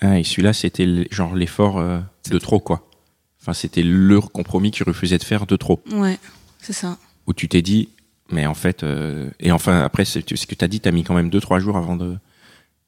Ah, 0.00 0.16
et 0.20 0.22
celui-là, 0.22 0.52
c'était 0.52 0.86
le- 0.86 1.06
genre 1.10 1.34
l'effort 1.34 1.78
euh, 1.80 1.98
de 2.30 2.38
trop 2.38 2.60
quoi. 2.60 2.88
Enfin, 3.42 3.52
c'était 3.52 3.82
le 3.82 4.20
compromis 4.20 4.70
qu'il 4.70 4.84
refusait 4.84 5.18
de 5.18 5.24
faire 5.24 5.44
de 5.44 5.56
trop. 5.56 5.82
Ouais, 5.92 6.20
c'est 6.60 6.72
ça. 6.72 6.98
Où 7.26 7.32
tu 7.34 7.48
t'es 7.48 7.62
dit, 7.62 7.88
mais 8.30 8.46
en 8.46 8.54
fait, 8.54 8.84
euh, 8.84 9.28
et 9.40 9.50
enfin 9.50 9.80
après, 9.82 10.04
c'est 10.04 10.22
ce 10.36 10.46
que 10.46 10.54
t'as 10.54 10.68
dit, 10.68 10.78
t'as 10.78 10.92
mis 10.92 11.02
quand 11.02 11.14
même 11.14 11.30
deux 11.30 11.40
trois 11.40 11.58
jours 11.58 11.76
avant 11.76 11.96
de 11.96 12.16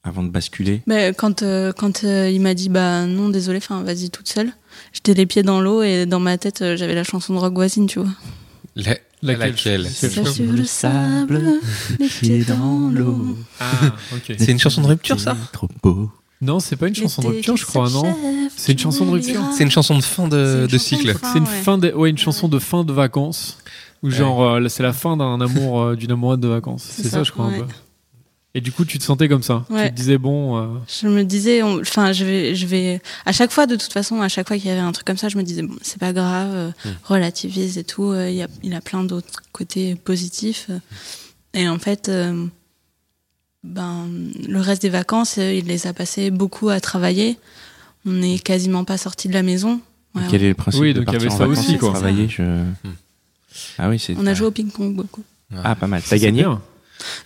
avant 0.02 0.22
de 0.22 0.28
basculer. 0.30 0.82
Mais 0.86 1.12
quand, 1.16 1.42
euh, 1.42 1.72
quand 1.76 2.04
euh, 2.04 2.30
il 2.30 2.40
m'a 2.40 2.54
dit, 2.54 2.68
bah 2.68 3.06
non, 3.06 3.28
désolé, 3.28 3.58
enfin, 3.58 3.82
vas-y 3.82 4.10
toute 4.10 4.28
seule, 4.28 4.50
j'étais 4.92 5.14
les 5.14 5.26
pieds 5.26 5.42
dans 5.42 5.60
l'eau 5.60 5.82
et 5.82 6.06
dans 6.06 6.20
ma 6.20 6.38
tête, 6.38 6.62
euh, 6.62 6.76
j'avais 6.76 6.94
la 6.94 7.04
chanson 7.04 7.34
de 7.34 7.38
Rock 7.38 7.54
Voisine, 7.54 7.86
tu 7.86 7.98
vois. 8.00 8.08
La- 8.76 8.96
Laquelle 9.22 9.82
laquelle 9.82 9.90
C'est 9.92 10.08
sur 10.08 10.50
le 10.50 10.64
sable, 10.64 11.42
les 11.98 12.08
pieds 12.08 12.42
dans 12.44 12.88
l'eau. 12.90 13.36
Ah, 13.60 13.70
ok. 14.14 14.34
C'est 14.38 14.50
une 14.50 14.58
chanson 14.58 14.80
de 14.80 14.86
rupture, 14.86 15.20
ça 15.20 15.36
Trop 15.52 15.68
beau. 15.82 16.10
Non, 16.40 16.58
c'est 16.58 16.76
pas 16.76 16.88
une 16.88 16.94
chanson 16.94 17.20
de 17.20 17.26
rupture, 17.26 17.54
je 17.54 17.66
crois, 17.66 17.90
non 17.90 18.16
C'est 18.56 18.72
une 18.72 18.78
chanson 18.78 19.04
de 19.04 19.10
rupture. 19.10 19.42
C'est 19.54 19.64
une 19.64 19.70
chanson 19.70 19.94
de 19.98 20.02
fin 20.02 20.24
C'est 20.24 20.30
de, 20.30 20.60
une 20.62 20.66
de 20.68 20.78
chanson 20.78 20.96
cycle. 20.96 21.14
C'est 21.22 21.38
une 21.38 21.44
ouais. 21.44 21.50
fin 21.62 21.76
de, 21.76 21.92
ouais, 21.92 22.08
une 22.08 22.16
chanson 22.16 22.48
de 22.48 22.58
fin 22.58 22.82
de 22.82 22.94
vacances. 22.94 23.58
Ou 24.02 24.08
genre, 24.08 24.42
euh, 24.42 24.68
c'est 24.68 24.82
la 24.82 24.94
fin 24.94 25.18
d'un 25.18 25.38
amour, 25.38 25.82
euh, 25.82 25.96
d'une 25.96 26.12
amourette 26.12 26.40
de 26.40 26.48
vacances. 26.48 26.84
C'est 26.90 27.02
ça, 27.02 27.10
ça, 27.10 27.22
je 27.24 27.32
crois 27.32 27.44
un 27.44 27.50
ouais. 27.50 27.58
peu. 27.58 27.66
Et 28.54 28.60
du 28.60 28.72
coup, 28.72 28.84
tu 28.84 28.98
te 28.98 29.04
sentais 29.04 29.28
comme 29.28 29.44
ça. 29.44 29.64
Ouais. 29.70 29.84
Tu 29.86 29.90
te 29.92 29.96
disais, 29.96 30.18
bon, 30.18 30.58
euh, 30.58 30.66
Je 30.88 31.06
me 31.06 31.22
disais, 31.22 31.62
enfin, 31.62 32.12
je 32.12 32.24
vais, 32.24 32.54
je 32.56 32.66
vais, 32.66 33.00
à 33.24 33.30
chaque 33.30 33.52
fois, 33.52 33.66
de 33.66 33.76
toute 33.76 33.92
façon, 33.92 34.20
à 34.22 34.28
chaque 34.28 34.48
fois 34.48 34.56
qu'il 34.58 34.66
y 34.66 34.70
avait 34.72 34.80
un 34.80 34.90
truc 34.90 35.06
comme 35.06 35.16
ça, 35.16 35.28
je 35.28 35.36
me 35.38 35.44
disais, 35.44 35.62
bon, 35.62 35.76
c'est 35.82 35.98
pas 36.00 36.12
grave, 36.12 36.50
euh, 36.52 36.70
Mm. 36.84 36.88
relativise 37.04 37.78
et 37.78 37.84
tout. 37.84 38.10
euh, 38.10 38.28
Il 38.28 38.34
y 38.36 38.42
a, 38.42 38.48
il 38.64 38.74
a 38.74 38.80
plein 38.80 39.04
d'autres 39.04 39.40
côtés 39.52 39.94
positifs. 39.94 40.68
Et 41.54 41.68
en 41.68 41.78
fait, 41.78 42.08
euh, 42.08 42.44
ben, 43.62 44.08
le 44.48 44.60
reste 44.60 44.82
des 44.82 44.88
vacances, 44.88 45.38
euh, 45.38 45.52
il 45.54 45.66
les 45.66 45.86
a 45.86 45.92
passées 45.92 46.30
beaucoup 46.32 46.70
à 46.70 46.80
travailler. 46.80 47.38
On 48.06 48.10
n'est 48.10 48.38
quasiment 48.40 48.84
pas 48.84 48.98
sorti 48.98 49.28
de 49.28 49.34
la 49.34 49.42
maison. 49.42 49.80
Ouais, 50.16 50.22
Quel 50.28 50.42
est 50.42 50.48
le 50.48 50.54
principe 50.54 50.80
Oui, 50.80 50.92
de 50.94 51.00
donc 51.00 51.08
il 51.08 51.12
y 51.12 51.16
avait 51.16 51.28
en 51.28 51.36
ça 51.38 51.46
vacances 51.46 51.66
aussi, 51.66 51.78
quoi. 51.78 51.90
Travailler, 51.92 52.28
je... 52.28 52.42
Ah 53.78 53.88
oui, 53.90 53.98
c'est. 54.00 54.16
on 54.16 54.26
a 54.26 54.34
joué 54.34 54.46
au 54.48 54.50
ping-pong 54.50 54.94
beaucoup. 54.96 55.22
Ah, 55.62 55.76
pas 55.76 55.86
mal. 55.86 56.02
T'as 56.02 56.18
gagné. 56.18 56.44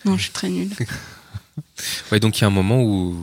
Non, 0.05 0.17
je 0.17 0.23
suis 0.25 0.33
très 0.33 0.49
nulle. 0.51 0.71
Ouais, 2.12 2.21
donc 2.21 2.38
il 2.38 2.43
y 2.43 2.45
a 2.45 2.47
un 2.47 2.51
moment 2.51 2.83
où, 2.83 3.17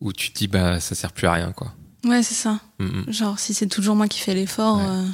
où 0.00 0.12
tu 0.12 0.32
te 0.32 0.38
dis, 0.38 0.48
bah, 0.48 0.80
ça 0.80 0.94
sert 0.94 1.12
plus 1.12 1.26
à 1.26 1.32
rien, 1.32 1.52
quoi. 1.52 1.72
Ouais, 2.04 2.22
c'est 2.24 2.34
ça. 2.34 2.58
Mm, 2.80 2.84
mm. 2.84 3.12
Genre, 3.12 3.38
si 3.38 3.54
c'est 3.54 3.68
toujours 3.68 3.94
moi 3.94 4.08
qui 4.08 4.18
fais 4.18 4.34
l'effort. 4.34 4.78
Ouais. 4.78 4.84
euh, 4.86 5.04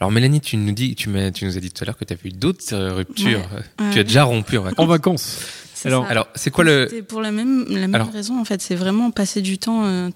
Alors, 0.00 0.10
Mélanie, 0.10 0.40
tu 0.40 0.56
nous 0.56 0.72
dis, 0.72 0.94
tu, 0.94 1.10
tu 1.34 1.44
nous 1.44 1.56
as 1.56 1.60
dit 1.60 1.70
tout 1.70 1.82
à 1.82 1.86
l'heure 1.86 1.96
que 1.98 2.04
tu 2.06 2.14
as 2.14 2.16
eu 2.24 2.30
d'autres 2.30 2.72
euh, 2.74 2.94
ruptures. 2.94 3.46
Ouais. 3.80 3.90
Tu 3.92 3.98
as 3.98 4.04
déjà 4.04 4.24
rompu 4.24 4.56
en 4.56 4.62
vacances. 4.62 4.84
En 4.84 4.86
vacances. 4.86 5.38
c'est 5.74 5.88
Alors- 5.88 6.04
ça. 6.04 6.10
Alors, 6.10 6.28
c'est 6.34 6.50
quoi 6.50 6.64
le. 6.64 6.86
C'était 6.88 7.02
pour 7.02 7.20
la 7.20 7.30
même, 7.32 7.66
la 7.68 7.80
même 7.80 7.94
Alors- 7.94 8.10
raison, 8.10 8.40
en 8.40 8.44
fait. 8.46 8.62
C'est 8.62 8.76
vraiment 8.76 9.10
passer 9.10 9.42
du 9.42 9.58
temps 9.58 9.84
euh, 9.84 10.08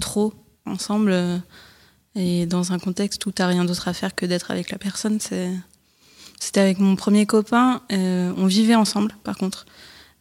trop 0.00 0.34
ensemble 0.66 1.12
euh, 1.12 1.38
et 2.16 2.46
dans 2.46 2.72
un 2.72 2.78
contexte 2.80 3.24
où 3.26 3.30
t'as 3.30 3.46
rien 3.46 3.64
d'autre 3.64 3.86
à 3.86 3.92
faire 3.92 4.14
que 4.16 4.26
d'être 4.26 4.50
avec 4.50 4.70
la 4.72 4.78
personne. 4.78 5.20
C'est... 5.20 5.50
C'était 6.40 6.60
avec 6.60 6.80
mon 6.80 6.96
premier 6.96 7.24
copain. 7.24 7.80
euh, 7.92 8.32
on 8.36 8.46
vivait 8.46 8.74
ensemble, 8.74 9.14
par 9.24 9.36
contre. 9.38 9.64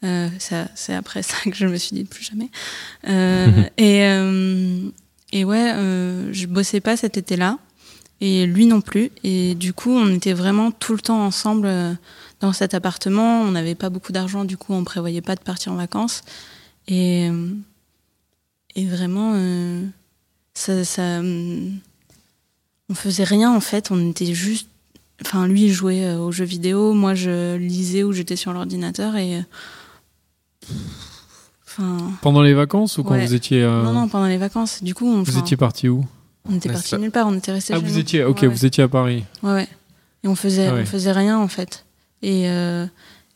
Euh, 0.05 0.29
c'est 0.75 0.93
après 0.93 1.23
ça 1.23 1.37
que 1.49 1.55
je 1.55 1.65
me 1.65 1.77
suis 1.77 1.95
dit 1.95 2.03
plus 2.03 2.23
jamais. 2.23 2.49
Euh, 3.07 3.49
et, 3.77 4.03
euh, 4.03 4.89
et 5.31 5.43
ouais, 5.45 5.73
je 6.31 6.45
bossais 6.47 6.79
pas 6.79 6.97
cet 6.97 7.17
été-là. 7.17 7.57
Et 8.21 8.45
lui 8.45 8.65
non 8.65 8.79
plus. 8.79 9.11
Et 9.23 9.55
du 9.55 9.73
coup, 9.73 9.91
on 9.91 10.07
était 10.13 10.33
vraiment 10.33 10.71
tout 10.71 10.93
le 10.93 10.99
temps 10.99 11.25
ensemble 11.25 11.69
dans 12.39 12.53
cet 12.53 12.73
appartement. 12.73 13.41
On 13.41 13.51
n'avait 13.51 13.75
pas 13.75 13.89
beaucoup 13.89 14.13
d'argent, 14.13 14.45
du 14.45 14.55
coup, 14.55 14.73
on 14.73 14.83
prévoyait 14.85 15.21
pas 15.21 15.35
de 15.35 15.41
partir 15.41 15.73
en 15.73 15.75
vacances. 15.75 16.21
Et, 16.87 17.29
et 18.75 18.85
vraiment, 18.85 19.37
ça, 20.53 20.85
ça, 20.85 21.21
on 21.21 22.93
faisait 22.93 23.25
rien 23.25 23.53
en 23.53 23.59
fait. 23.59 23.91
On 23.91 24.09
était 24.11 24.33
juste. 24.33 24.69
Enfin, 25.21 25.47
lui 25.47 25.63
il 25.63 25.71
jouait 25.71 26.13
aux 26.15 26.31
jeux 26.31 26.45
vidéo, 26.45 26.93
moi 26.93 27.15
je 27.15 27.55
lisais 27.55 28.03
ou 28.03 28.11
j'étais 28.13 28.35
sur 28.37 28.53
l'ordinateur 28.53 29.17
et. 29.17 29.43
Enfin. 31.67 32.11
Pendant 32.21 32.41
les 32.41 32.53
vacances 32.53 32.97
ou 32.97 33.03
quand 33.03 33.13
Ouais. 33.15 33.25
vous 33.25 33.33
étiez. 33.33 33.61
euh, 33.63 33.83
Non, 33.83 33.91
non, 33.93 34.07
pendant 34.07 34.27
les 34.27 34.37
vacances. 34.37 34.81
Du 34.83 34.93
coup, 34.95 35.05
on, 35.07 35.23
Vous 35.23 35.37
étiez 35.37 35.57
parti 35.57 35.89
où? 35.89 36.05
on 36.49 36.55
était 36.55 36.69
parti 36.71 36.95
nulle 36.97 37.11
part, 37.11 37.27
on 37.27 37.33
était 37.35 37.51
resté 37.51 37.73
Ah, 37.73 37.79
vous 37.79 37.87
nous. 37.87 37.97
étiez. 37.97 38.23
Ok, 38.23 38.41
Ouais, 38.41 38.47
ouais. 38.47 38.53
vous 38.53 38.65
étiez 38.65 38.83
à 38.83 38.87
Paris. 38.87 39.23
Ouais, 39.43 39.53
ouais. 39.53 39.67
Et 40.23 40.27
on 40.27 40.35
faisait, 40.35 40.67
Ah 40.67 40.73
ouais. 40.75 40.81
on 40.83 40.85
faisait 40.85 41.11
rien 41.11 41.37
en 41.39 41.47
fait. 41.47 41.85
Et, 42.21 42.47
euh, 42.49 42.85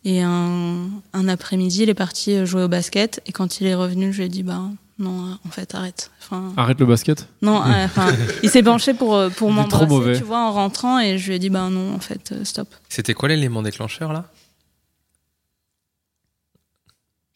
et 0.06 0.22
un, 0.22 0.88
un 1.14 1.28
après-midi, 1.28 1.84
il 1.84 1.90
est 1.90 1.94
parti 1.94 2.34
euh, 2.34 2.46
jouer 2.46 2.64
au 2.64 2.68
basket. 2.68 3.22
Et 3.26 3.32
quand 3.32 3.60
il 3.62 3.68
est 3.68 3.76
revenu, 3.76 4.14
je 4.14 4.20
lui 4.20 4.26
ai 4.26 4.30
dit, 4.30 4.44
bah 4.44 4.62
non, 5.00 5.38
en 5.46 5.50
fait, 5.50 5.76
arrête. 5.76 6.12
Enfin, 6.22 6.54
Arrête 6.56 6.80
le 6.80 6.86
basket? 6.86 7.28
non, 7.42 7.62
euh, 7.66 7.66
enfin, 7.86 8.08
il 8.44 8.50
s'est 8.50 8.64
penché 8.64 8.94
pour, 8.94 9.20
pour 9.36 9.52
m'embrasser, 9.52 10.18
tu 10.18 10.24
vois, 10.24 10.40
en 10.48 10.52
rentrant. 10.54 11.00
Et 11.00 11.18
je 11.18 11.28
lui 11.30 11.36
ai 11.36 11.40
dit, 11.40 11.50
bah 11.50 11.70
non, 11.70 11.94
en 11.94 12.00
fait, 12.00 12.34
stop. 12.44 12.68
C'était 12.88 13.14
quoi 13.14 13.28
l'élément 13.30 13.62
déclencheur, 13.62 14.14
là? 14.14 14.26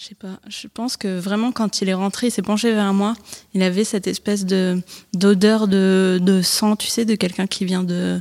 Je 0.04 0.10
sais 0.10 0.16
pas. 0.16 0.38
Je 0.50 0.68
pense 0.68 0.98
que 0.98 1.18
vraiment, 1.18 1.54
quand 1.54 1.80
il 1.82 1.88
est 1.88 1.94
rentré, 1.94 2.28
il 2.28 2.32
s'est 2.32 2.42
penché 2.42 2.74
vers 2.74 2.94
moi. 2.94 3.14
Il 3.54 3.64
avait 3.64 3.86
cette 3.86 4.06
espèce 4.06 4.44
de 4.46 4.82
d'odeur 5.14 5.70
de, 5.70 6.20
de 6.22 6.42
sang, 6.42 6.76
tu 6.76 6.88
sais, 6.88 7.06
de 7.06 7.16
quelqu'un 7.16 7.48
qui 7.48 7.64
vient 7.64 7.84
de 7.84 8.20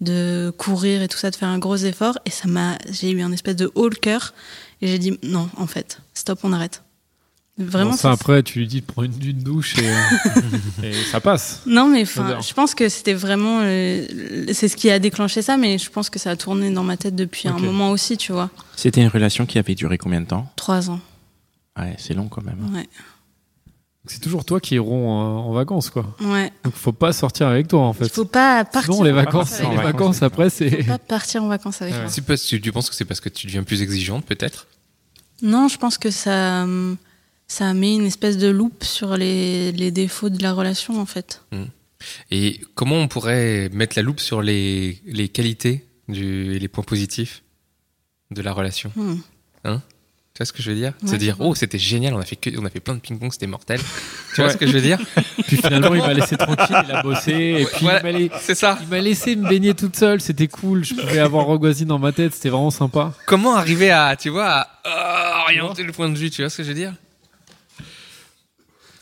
de 0.00 0.52
courir 0.58 1.02
et 1.02 1.08
tout 1.08 1.18
ça, 1.18 1.30
de 1.30 1.36
faire 1.36 1.48
un 1.50 1.60
gros 1.60 1.76
effort. 1.76 2.18
Et 2.26 2.30
ça 2.30 2.48
m'a, 2.48 2.78
j'ai 2.90 3.12
eu 3.12 3.22
un 3.22 3.30
espèce 3.30 3.54
de 3.54 3.70
haut 3.76 3.88
le 3.88 3.94
cœur. 3.94 4.34
Et 4.82 4.88
j'ai 4.88 4.98
dit 4.98 5.20
non, 5.22 5.48
en 5.56 5.68
fait, 5.68 6.00
stop, 6.14 6.40
on 6.42 6.52
arrête. 6.52 6.82
Vraiment. 7.58 7.90
Bon, 7.90 7.96
ça, 7.96 8.02
ça- 8.02 8.10
après, 8.12 8.42
tu 8.42 8.58
lui 8.58 8.66
dis 8.66 8.80
de 8.80 8.86
prendre 8.86 9.08
une, 9.14 9.24
une 9.28 9.38
douche 9.38 9.78
et, 9.78 9.86
euh, 9.88 10.82
et 10.82 10.92
ça 11.12 11.20
passe. 11.20 11.60
Non, 11.64 11.86
mais 11.86 12.02
enfin, 12.02 12.40
je 12.40 12.52
pense 12.54 12.74
que 12.74 12.88
c'était 12.88 13.14
vraiment, 13.14 13.60
euh, 13.62 14.46
c'est 14.52 14.66
ce 14.66 14.74
qui 14.76 14.90
a 14.90 14.98
déclenché 14.98 15.42
ça. 15.42 15.56
Mais 15.58 15.78
je 15.78 15.90
pense 15.90 16.10
que 16.10 16.18
ça 16.18 16.30
a 16.30 16.36
tourné 16.36 16.72
dans 16.72 16.82
ma 16.82 16.96
tête 16.96 17.14
depuis 17.14 17.46
un 17.48 17.56
moment 17.58 17.90
aussi, 17.92 18.16
tu 18.16 18.32
vois. 18.32 18.50
C'était 18.74 19.00
une 19.02 19.08
relation 19.08 19.46
qui 19.46 19.58
avait 19.60 19.76
duré 19.76 19.96
combien 19.96 20.22
de 20.22 20.26
temps? 20.26 20.50
Trois 20.56 20.90
ans. 20.90 20.98
Ouais, 21.80 21.94
c'est 21.98 22.14
long 22.14 22.28
quand 22.28 22.42
même. 22.42 22.74
Ouais. 22.74 22.88
C'est 24.06 24.20
toujours 24.20 24.44
toi 24.46 24.60
qui 24.60 24.76
iront 24.76 25.10
en, 25.10 25.46
en 25.48 25.52
vacances, 25.52 25.90
quoi. 25.90 26.16
Ouais. 26.22 26.50
Donc, 26.64 26.74
faut 26.74 26.92
pas 26.92 27.12
sortir 27.12 27.48
avec 27.48 27.68
toi, 27.68 27.80
en 27.80 27.92
Il 27.92 27.96
fait. 27.98 28.12
faut 28.12 28.24
pas 28.24 28.64
partir. 28.64 28.94
Sinon, 28.94 29.04
les 29.04 29.12
en 29.12 29.14
vacances, 29.14 29.58
les 29.60 29.66
vacances, 29.66 29.82
vacances 29.84 30.22
après, 30.22 30.48
Faut 30.50 30.56
c'est. 30.56 30.84
pas 30.84 30.98
partir 30.98 31.42
en 31.44 31.48
vacances 31.48 31.82
avec 31.82 31.94
Ouais. 31.94 32.00
moi. 32.02 32.08
C'est 32.10 32.24
parce 32.24 32.42
que 32.48 32.56
tu 32.56 32.72
penses 32.72 32.88
que 32.88 32.96
c'est 32.96 33.04
parce 33.04 33.20
que 33.20 33.28
tu 33.28 33.46
deviens 33.46 33.62
plus 33.62 33.82
exigeante, 33.82 34.24
peut-être? 34.24 34.66
Non, 35.42 35.68
je 35.68 35.76
pense 35.76 35.98
que 35.98 36.10
ça, 36.10 36.66
ça 37.46 37.74
met 37.74 37.94
une 37.94 38.06
espèce 38.06 38.38
de 38.38 38.48
loupe 38.48 38.84
sur 38.84 39.16
les, 39.18 39.70
les 39.72 39.90
défauts 39.90 40.30
de 40.30 40.42
la 40.42 40.52
relation, 40.54 40.98
en 41.00 41.06
fait. 41.06 41.42
Et 42.30 42.60
comment 42.74 42.96
on 42.96 43.06
pourrait 43.08 43.68
mettre 43.72 43.96
la 43.96 44.02
loupe 44.02 44.20
sur 44.20 44.40
les, 44.40 45.00
les 45.04 45.28
qualités 45.28 45.84
du, 46.08 46.54
et 46.54 46.58
les 46.58 46.68
points 46.68 46.84
positifs 46.84 47.42
de 48.30 48.40
la 48.40 48.52
relation? 48.54 48.90
Hmm. 48.96 49.16
Tu 50.32 50.38
vois 50.38 50.46
ce 50.46 50.52
que 50.52 50.62
je 50.62 50.70
veux 50.70 50.76
dire 50.76 50.92
Ouais, 51.02 51.08
Se 51.08 51.16
dire, 51.16 51.36
oh, 51.40 51.54
c'était 51.56 51.78
génial, 51.78 52.14
on 52.14 52.18
a 52.20 52.24
fait, 52.24 52.36
que, 52.36 52.50
on 52.58 52.64
a 52.64 52.70
fait 52.70 52.78
plein 52.80 52.94
de 52.94 53.00
ping-pong, 53.00 53.32
c'était 53.32 53.48
mortel. 53.48 53.80
tu 53.80 54.36
vois 54.36 54.46
Ouais. 54.46 54.52
ce 54.52 54.56
que 54.56 54.66
je 54.66 54.72
veux 54.72 54.80
dire 54.80 54.98
Puis 55.46 55.56
finalement, 55.56 55.92
il 55.94 56.00
m'a 56.00 56.14
laissé 56.14 56.36
tranquille, 56.36 56.76
il 56.88 56.92
a 56.92 57.02
bossé. 57.02 57.32
Et 57.60 57.64
puis, 57.66 57.80
Voilà. 57.84 58.10
il 58.12 58.30
C'est 58.40 58.54
ça 58.54 58.78
il 58.80 58.86
m'a 58.88 59.00
laissé 59.00 59.34
me 59.36 59.48
baigner 59.48 59.74
toute 59.74 59.96
seule, 59.96 60.20
c'était 60.20 60.46
cool. 60.48 60.84
Je 60.84 60.94
pouvais 60.94 61.18
avoir 61.18 61.46
Rogozine 61.46 61.88
dans 61.88 61.98
ma 61.98 62.12
tête, 62.12 62.32
c'était 62.34 62.48
vraiment 62.50 62.70
sympa. 62.70 63.12
Comment 63.26 63.56
arriver 63.56 63.90
à, 63.90 64.14
tu 64.16 64.28
vois, 64.28 64.66
à 64.84 65.40
euh, 65.40 65.42
orienter 65.42 65.82
le 65.82 65.92
point 65.92 66.08
de 66.08 66.16
vue 66.16 66.30
Tu 66.30 66.42
vois 66.42 66.48
ce 66.50 66.58
que 66.58 66.62
je 66.62 66.68
veux 66.68 66.74
dire 66.74 66.94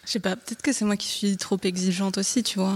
Je 0.06 0.10
sais 0.12 0.20
pas, 0.20 0.34
peut-être 0.34 0.62
que 0.62 0.72
c'est 0.72 0.86
moi 0.86 0.96
qui 0.96 1.08
suis 1.08 1.36
trop 1.36 1.58
exigeante 1.62 2.16
aussi, 2.16 2.42
tu 2.42 2.58
vois. 2.58 2.72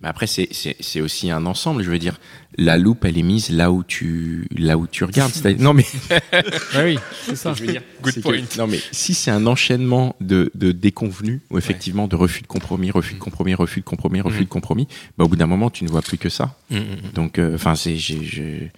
Mais 0.00 0.08
après, 0.08 0.26
c'est- 0.26 0.48
c'est 0.52 0.76
c'est 0.80 1.00
aussi 1.00 1.30
un 1.30 1.46
ensemble. 1.46 1.82
Je 1.82 1.90
veux 1.90 1.98
dire, 1.98 2.18
la 2.58 2.76
loupe, 2.76 3.04
elle 3.04 3.16
est 3.18 3.22
mise 3.22 3.50
là 3.50 3.70
où 3.72 3.82
tu, 3.84 4.46
là 4.56 4.76
où 4.76 4.86
tu 4.86 5.04
regardes. 5.04 5.32
C'est-à-dire- 5.32 5.62
Non, 5.62 5.72
mais 5.72 5.84
Ouais, 6.10 6.84
oui, 6.84 6.98
c'est 7.26 7.36
ça. 7.36 7.54
je 7.54 7.62
veux 7.62 7.68
dire, 7.72 7.82
Good 8.02 8.12
c'est 8.14 8.20
point. 8.20 8.40
que- 8.40 8.58
non, 8.58 8.66
mais 8.66 8.80
si 8.92 9.14
c'est 9.14 9.30
un 9.30 9.46
enchaînement 9.46 10.14
de, 10.20 10.50
de 10.54 10.72
déconvenus, 10.72 11.40
ou 11.50 11.58
effectivement 11.58 12.06
de 12.08 12.16
refus 12.16 12.42
de 12.42 12.46
compromis, 12.46 12.90
refus 12.90 13.14
de 13.14 13.18
compromis, 13.18 13.54
refus 13.54 13.80
de 13.80 13.84
compromis, 13.84 14.20
refus 14.20 14.40
Mm. 14.42 14.44
de 14.44 14.48
compromis, 14.48 14.88
bah, 15.16 15.24
au 15.24 15.28
bout 15.28 15.36
d'un 15.36 15.46
moment, 15.46 15.70
tu 15.70 15.84
ne 15.84 15.88
vois 15.88 16.02
plus 16.02 16.18
que 16.18 16.28
ça. 16.28 16.56
Mm, 16.70 16.76
mm, 16.76 16.80
mm. 16.80 17.10
Donc, 17.14 17.38
euh, 17.38 17.54
enfin, 17.54 17.74
c'est, 17.74 17.96
j'ai- 17.96 18.70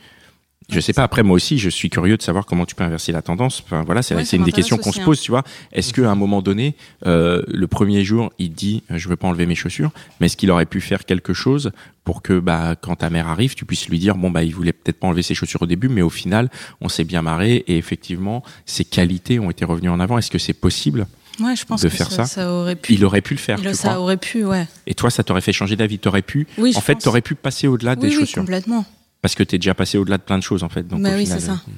je, 0.69 0.81
sais 0.81 0.93
pas. 0.93 1.03
Après, 1.05 1.23
moi 1.23 1.37
aussi, 1.37 1.59
je 1.59 1.69
suis 1.71 1.91
curieux 1.91 2.17
de 2.17 2.23
savoir 2.23 2.45
comment 2.47 2.67
tu 2.67 2.75
peux 2.75 2.85
inverser 2.85 3.13
la 3.13 3.23
tendance. 3.23 3.63
Enfin, 3.65 3.83
voilà, 3.85 4.03
c'est 4.03 4.15
Ouais, 4.15 4.25
une 4.25 4.45
des 4.45 4.53
questions 4.53 4.77
qu'on 4.79 4.93
se 4.93 5.01
hein. 5.01 5.05
pose, 5.05 5.21
tu 5.21 5.31
vois. 5.31 5.43
Est-ce 5.73 5.93
qu'à 5.93 6.11
un 6.11 6.15
moment 6.15 6.43
donné, 6.43 6.75
euh, 7.07 7.43
le 7.49 7.67
premier 7.67 8.05
jour, 8.05 8.33
il 8.39 8.53
dit, 8.53 8.83
je 8.91 9.09
veux 9.09 9.17
pas 9.17 9.29
enlever 9.29 9.47
mes 9.47 9.55
chaussures, 9.55 9.91
mais 10.21 10.27
est-ce 10.27 10.37
qu'il 10.37 10.51
aurait 10.51 10.67
pu 10.67 10.81
faire 10.81 11.05
quelque 11.05 11.33
chose 11.35 11.71
pour 12.05 12.23
que, 12.23 12.39
bah, 12.39 12.77
quand 12.81 12.97
ta 12.97 13.11
mère 13.11 13.29
arrive, 13.29 13.55
tu 13.55 13.65
puisses 13.65 13.89
lui 13.89 13.99
dire, 13.99 14.17
bon, 14.17 14.31
bah, 14.31 14.43
il 14.45 14.55
voulait 14.55 14.73
peut-être 14.73 14.99
pas 15.01 15.07
enlever 15.09 15.23
ses 15.23 15.35
chaussures 15.35 15.63
au 15.63 15.67
début, 15.67 15.89
mais 15.89 16.03
au 16.03 16.11
final, 16.11 16.51
on 16.81 16.89
s'est 16.89 17.05
bien 17.05 17.23
marré 17.23 17.65
et 17.67 17.77
effectivement, 17.79 18.43
ses 18.65 18.85
qualités 18.85 19.39
ont 19.39 19.51
été 19.51 19.65
revenues 19.65 19.89
en 19.91 20.01
avant. 20.01 20.19
Est-ce 20.19 20.31
que 20.31 20.39
c'est 20.39 20.53
possible 20.53 21.07
Ouais, 21.39 21.55
je 21.55 21.67
pense 21.67 21.83
De 21.83 21.89
que 21.89 21.95
faire 21.95 22.11
ça, 22.11 22.25
ça 22.25 22.51
aurait 22.51 22.77
pu. 22.77 22.95
Il 22.95 23.05
aurait 23.05 23.21
pu 23.21 23.35
le 23.35 23.39
faire, 23.41 23.59
Il- 23.63 23.75
ça 23.77 24.01
aurait 24.01 24.17
pu, 24.17 24.45
ouais. 24.45 24.67
Et 24.87 24.95
toi, 24.95 25.11
ça 25.11 25.23
t'aurait 25.23 25.43
fait 25.43 25.53
changer 25.53 25.77
d'avis. 25.77 25.99
T'aurais 25.99 26.23
pu, 26.23 26.47
Oui, 26.57 26.73
en 26.77 26.81
fait, 26.81 26.95
t'aurais 26.95 27.21
pu 27.21 27.35
passer 27.35 27.67
au-delà 27.67 27.93
oui, 27.93 27.99
des 27.99 28.07
oui, 28.09 28.15
chaussures. 28.21 28.41
complètement. 28.41 28.87
Parce 29.27 29.35
que 29.35 29.43
t'es 29.43 29.59
déjà 29.59 29.75
passé 29.75 29.99
au-delà 29.99 30.19
de 30.19 30.23
plein 30.23 30.39
de 30.39 30.43
choses, 30.45 30.63
en 30.63 30.69
fait. 30.69 30.87
Donc, 30.87 31.03
bah 31.03 31.09
au 31.11 31.15
oui, 31.17 31.25
final, 31.25 31.41
c'est 31.41 31.47
ça. 31.49 31.55
euh, 31.55 31.73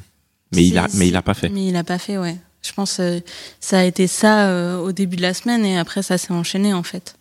Mais 0.54 0.66
il 0.66 0.76
a, 0.76 0.86
mais 0.96 1.08
il 1.08 1.16
a 1.16 1.22
pas 1.22 1.32
fait. 1.32 1.48
Mais 1.48 1.68
il 1.68 1.76
a 1.76 1.82
pas 1.82 1.96
fait, 1.96 2.18
ouais. 2.18 2.36
Je 2.60 2.74
pense 2.74 2.98
que 2.98 3.22
ça 3.58 3.78
a 3.78 3.84
été 3.84 4.06
ça 4.06 4.48
euh, 4.48 4.76
au 4.76 4.92
début 4.92 5.16
de 5.16 5.22
la 5.22 5.32
semaine 5.32 5.64
et 5.64 5.78
après 5.78 6.02
ça 6.02 6.18
s'est 6.18 6.34
enchaîné 6.34 6.74
en 6.74 6.82
fait. 6.82 7.16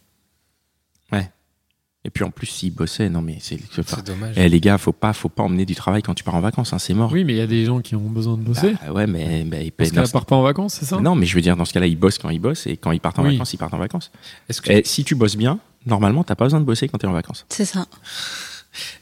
Et 2.05 2.09
puis 2.09 2.23
en 2.23 2.31
plus, 2.31 2.45
s'il 2.47 2.73
bossait, 2.73 3.09
non 3.09 3.21
mais 3.21 3.37
c'est. 3.41 3.57
dommage. 4.05 4.35
eh, 4.37 4.47
les 4.47 4.61
gars, 4.61 4.77
faut 4.77 4.93
pas, 4.93 5.11
faut 5.11 5.27
pas 5.27 5.43
emmener 5.43 5.65
du 5.65 5.75
travail 5.75 6.01
quand 6.01 6.13
tu 6.13 6.23
pars 6.23 6.35
en 6.35 6.39
vacances, 6.39 6.71
hein, 6.71 6.79
c'est 6.79 6.93
mort. 6.93 7.11
Oui, 7.11 7.25
mais 7.25 7.33
il 7.33 7.37
y 7.37 7.41
a 7.41 7.47
des 7.47 7.65
gens 7.65 7.81
qui 7.81 7.95
ont 7.95 7.99
besoin 8.09 8.37
de 8.37 8.43
bosser. 8.43 8.75
Bah, 8.85 8.93
ouais, 8.93 9.07
mais, 9.07 9.43
mais 9.45 9.65
il 9.65 9.71
Parce 9.73 9.91
qu'elle 9.91 10.07
part 10.09 10.25
pas 10.25 10.37
en 10.37 10.41
vacances, 10.41 10.75
c'est 10.75 10.85
ça? 10.85 11.01
Non, 11.01 11.15
mais 11.15 11.25
je 11.25 11.35
veux 11.35 11.41
dire, 11.41 11.57
dans 11.57 11.65
ce 11.65 11.73
cas-là, 11.73 11.87
ils 11.87 11.97
bossent 11.97 12.17
quand 12.17 12.29
ils 12.29 12.39
bossent 12.39 12.65
et 12.67 12.77
quand 12.77 12.91
ils 12.91 13.01
partent 13.01 13.19
en 13.19 13.23
Oui. 13.25 13.33
vacances, 13.33 13.51
ils 13.53 13.57
partent 13.57 13.73
en 13.73 13.77
vacances. 13.77 14.11
Est-ce 14.47 14.61
que, 14.61 14.71
Et 14.71 14.83
si 14.85 15.03
tu 15.03 15.15
bosses 15.15 15.35
bien, 15.35 15.59
normalement, 15.85 16.23
t'as 16.23 16.35
pas 16.35 16.45
besoin 16.45 16.61
de 16.61 16.65
bosser 16.65 16.87
quand 16.87 16.97
t'es 16.97 17.07
en 17.07 17.11
vacances. 17.13 17.45
C'est 17.49 17.65
ça. 17.65 17.87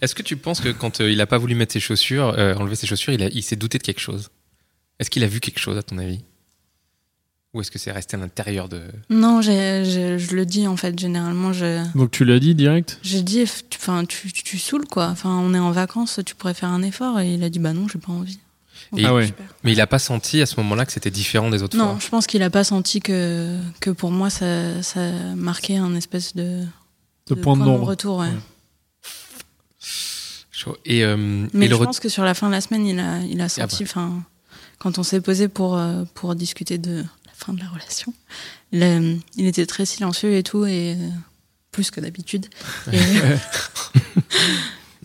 Est-ce 0.01 0.15
que 0.15 0.21
tu 0.23 0.37
penses 0.37 0.61
que 0.61 0.69
quand 0.69 1.01
euh, 1.01 1.11
il 1.11 1.19
a 1.21 1.27
pas 1.27 1.37
voulu 1.37 1.55
mettre 1.55 1.73
ses 1.73 1.79
chaussures, 1.79 2.33
euh, 2.37 2.55
enlever 2.55 2.75
ses 2.75 2.87
chaussures, 2.87 3.13
il, 3.13 3.23
a- 3.23 3.29
il 3.29 3.43
s'est 3.43 3.55
douté 3.55 3.77
de 3.77 3.83
quelque 3.83 3.99
chose? 4.01 4.29
Est-ce 4.99 5.09
qu'il 5.09 5.23
a 5.23 5.27
vu 5.27 5.39
quelque 5.39 5.59
chose, 5.59 5.77
à 5.77 5.83
ton 5.83 5.97
avis? 5.97 6.21
Ou 7.53 7.61
est-ce 7.61 7.71
que 7.71 7.79
c'est 7.79 7.91
resté 7.91 8.17
à 8.17 8.19
l'intérieur 8.19 8.67
de. 8.67 8.81
Non, 9.09 9.41
j'ai- 9.41 9.85
j'ai- 9.85 10.19
je 10.19 10.35
le 10.35 10.45
dis 10.45 10.67
en 10.67 10.75
fait 10.75 10.97
généralement. 10.99 11.53
Je, 11.53 11.83
Donc 11.97 12.11
tu 12.11 12.25
l'as 12.25 12.39
dit 12.39 12.53
direct? 12.53 12.99
J'ai 13.01 13.21
dit, 13.21 13.45
enfin, 13.75 14.03
tu, 14.03 14.31
tu, 14.33 14.43
tu 14.43 14.57
saoules 14.59 14.87
quoi. 14.87 15.07
Enfin, 15.07 15.29
on 15.41 15.53
est 15.53 15.59
en 15.59 15.71
vacances, 15.71 16.19
tu 16.25 16.35
pourrais 16.35 16.53
faire 16.53 16.69
un 16.69 16.81
effort 16.81 17.17
et 17.21 17.33
il 17.33 17.43
a 17.43 17.49
dit 17.49 17.59
bah 17.59 17.71
non, 17.71 17.87
j'ai 17.87 17.99
pas 17.99 18.11
envie. 18.11 18.39
Et- 18.97 19.05
Ah 19.05 19.13
ouais. 19.15 19.27
Super. 19.27 19.45
Mais 19.63 19.71
il 19.71 19.79
a 19.79 19.87
pas 19.87 19.99
senti 19.99 20.41
à 20.41 20.45
ce 20.45 20.57
moment-là 20.57 20.85
que 20.85 20.91
c'était 20.91 21.09
différent 21.11 21.49
des 21.49 21.63
autres 21.63 21.77
Non, 21.77 21.91
fois? 21.91 21.99
je 22.03 22.09
pense 22.09 22.27
qu'il 22.27 22.43
a 22.43 22.49
pas 22.49 22.65
senti 22.65 22.99
que, 22.99 23.57
que 23.79 23.89
pour 23.89 24.11
moi, 24.11 24.29
ça, 24.29 24.83
ça 24.83 24.99
marquait 25.35 25.77
un 25.77 25.95
espèce 25.95 26.35
de, 26.35 26.61
De 27.29 27.35
point 27.35 27.55
de 27.55 27.63
non. 27.63 27.83
retour. 27.85 28.17
Ouais. 28.17 28.27
Ouais. 28.27 28.33
Chaud. 30.65 30.77
Et, 30.85 31.03
euh, 31.03 31.15
Mais 31.53 31.67
et 31.67 31.69
je 31.69 31.75
le 31.75 31.85
pense 31.85 31.99
que 31.99 32.09
sur 32.09 32.23
la 32.23 32.33
fin 32.33 32.47
de 32.47 32.51
la 32.53 32.61
semaine, 32.61 32.85
il 32.85 32.99
a, 32.99 33.19
il 33.21 33.39
a 33.39 33.49
senti, 33.49 33.83
enfin, 33.83 34.23
quand 34.79 34.97
on 34.97 35.03
s'est 35.03 35.21
posé 35.21 35.47
pour, 35.47 35.77
euh, 35.77 36.03
pour 36.15 36.35
discuter 36.35 36.77
de 36.77 37.03
la 37.25 37.31
fin 37.33 37.53
de 37.53 37.59
la 37.59 37.67
relation, 37.67 38.13
il, 38.71 39.21
était 39.45 39.65
très 39.65 39.85
silencieux 39.85 40.35
et 40.35 40.43
tout, 40.43 40.65
et 40.65 40.95
euh, 40.97 41.09
plus 41.71 41.91
que 41.91 41.99
d'habitude. 42.01 42.47
Et, 42.91 42.99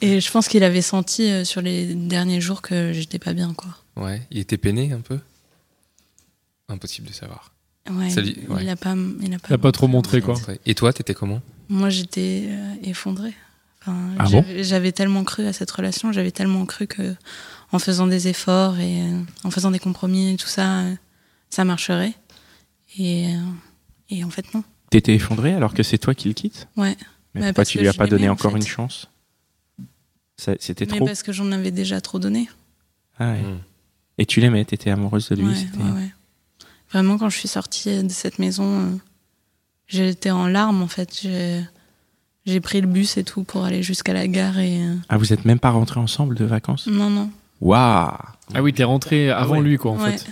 et 0.16 0.20
je 0.20 0.31
pense 0.31 0.49
qu'il 0.49 0.64
avait 0.64 0.83
senti 0.83 1.31
euh, 1.31 1.44
sur 1.44 1.61
les 1.61 1.94
derniers 1.94 2.40
jours 2.40 2.62
que 2.62 2.92
j'étais 2.92 3.18
pas 3.18 3.33
bien, 3.33 3.55
quoi. 3.55 3.70
Ouais, 3.96 4.23
il 4.31 4.38
était 4.38 4.59
peiné 4.59 4.92
un 4.92 5.01
peu? 5.01 5.18
Impossible 6.68 7.09
de 7.09 7.12
savoir. 7.12 7.53
Ouais, 7.90 8.12
il, 8.12 8.49
ouais. 8.49 8.62
il 8.62 8.68
a 8.68 8.77
pas, 8.77 8.94
il 9.20 9.35
a 9.35 9.38
pas, 9.38 9.49
Il 9.51 9.55
a 9.55 9.59
pas 9.59 9.73
trop 9.73 9.88
montré, 9.88 10.20
quoi. 10.20 10.35
Et 10.66 10.75
toi, 10.75 10.92
t'étais 10.92 11.14
comment? 11.14 11.42
Moi, 11.68 11.90
j'étais 11.90 12.44
euh, 12.49 12.75
effondrée. 12.85 13.35
Enfin, 13.82 13.96
Ah 14.18 14.24
bon? 14.28 14.44
j'avais- 14.60 14.92
tellement 14.92 15.24
cru 15.24 15.46
à 15.46 15.52
cette 15.52 15.70
relation, 15.70 16.12
j'avais 16.12 16.30
tellement 16.32 16.66
cru 16.66 16.86
que 16.86 17.14
en 17.72 17.78
faisant 17.78 18.06
des 18.06 18.28
efforts 18.28 18.78
et 18.78 19.02
euh, 19.02 19.22
en 19.44 19.50
faisant 19.50 19.70
des 19.70 19.78
compromis 19.78 20.34
et 20.34 20.36
tout 20.36 20.48
ça, 20.48 20.80
euh, 20.80 20.94
ça 21.48 21.64
marcherait. 21.64 22.12
Et, 22.98 23.34
euh, 23.34 23.38
et 24.10 24.22
en 24.24 24.30
fait, 24.30 24.52
non. 24.54 24.64
T'étais 24.90 25.14
effondré 25.14 25.54
alors 25.54 25.72
que 25.72 25.82
c'est 25.82 25.98
toi 25.98 26.14
qui 26.14 26.28
le 26.28 26.34
quittes? 26.34 26.68
Ouais. 26.76 26.96
Mais 27.34 27.40
Bah, 27.40 27.46
pourquoi 27.48 27.64
tu 27.64 27.78
lui 27.78 27.88
as 27.88 27.94
pas 27.94 28.06
donné 28.08 28.28
en 28.28 28.32
encore 28.32 28.52
fait. 28.52 28.58
une 28.58 28.66
chance? 28.66 29.08
Ça- 30.36 30.54
C'était 30.58 30.86
Mais 30.86 30.96
trop. 30.96 31.06
parce 31.06 31.22
que 31.22 31.32
j'en 31.32 31.50
avais 31.52 31.70
déjà 31.70 32.00
trop 32.00 32.18
donné. 32.18 32.48
Ah 33.18 33.32
ouais. 33.32 33.40
Mm. 33.42 33.58
Et 34.18 34.26
tu 34.26 34.40
l'aimais, 34.40 34.64
t'étais 34.64 34.90
amoureuse 34.90 35.28
de 35.28 35.36
lui. 35.36 35.44
Ouais, 35.46 35.54
c'était- 35.54 35.78
ouais, 35.78 35.90
ouais. 35.92 36.12
Vraiment, 36.90 37.16
quand 37.18 37.28
je 37.30 37.38
suis 37.38 37.48
sortie 37.48 38.02
de 38.02 38.08
cette 38.08 38.38
maison, 38.40 38.80
euh, 38.80 38.96
j'étais 39.86 40.30
en 40.32 40.46
larmes 40.48 40.82
en 40.82 40.88
fait. 40.88 41.20
J'ai- 41.22 41.62
J'ai 42.50 42.60
pris 42.60 42.80
le 42.80 42.86
bus 42.88 43.16
et 43.16 43.22
tout 43.24 43.44
pour 43.44 43.64
aller 43.64 43.82
jusqu'à 43.82 44.12
la 44.12 44.26
gare 44.26 44.58
et. 44.58 44.82
euh, 44.82 44.94
Ah, 45.08 45.16
vous 45.18 45.32
êtes 45.32 45.44
même 45.44 45.60
pas 45.60 45.70
rentrés 45.70 46.00
ensemble 46.00 46.34
de 46.34 46.44
vacances? 46.44 46.86
Non, 46.88 47.08
non. 47.08 47.30
Waouh 47.60 47.78
Ah 48.54 48.62
oui, 48.62 48.72
t'es 48.72 48.82
rentré 48.84 49.30
avant 49.30 49.56
ouais. 49.58 49.62
lui, 49.62 49.76
quoi, 49.76 49.92
en 49.92 50.02
Ouais. 50.02 50.18
fait. 50.18 50.26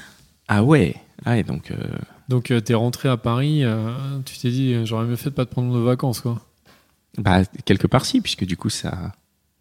Ah 0.48 0.64
ouais 0.64 0.96
Ah 1.24 1.30
ouais, 1.32 1.42
donc. 1.44 1.70
euh, 1.70 1.76
Donc, 2.28 2.50
euh, 2.50 2.60
t'es 2.60 2.74
rentré 2.74 3.08
à 3.08 3.16
Paris, 3.16 3.64
euh, 3.64 4.18
tu 4.24 4.36
t'es 4.38 4.50
dit, 4.50 4.84
j'aurais 4.84 5.04
mieux 5.06 5.16
fait 5.16 5.30
de 5.30 5.34
pas 5.34 5.46
te 5.46 5.50
prendre 5.52 5.72
de 5.74 5.78
vacances, 5.80 6.20
quoi. 6.20 6.44
Bah, 7.18 7.44
quelque 7.64 7.86
part 7.86 8.04
si, 8.04 8.20
puisque 8.20 8.44
du 8.44 8.56
coup, 8.56 8.68
ça. 8.68 9.12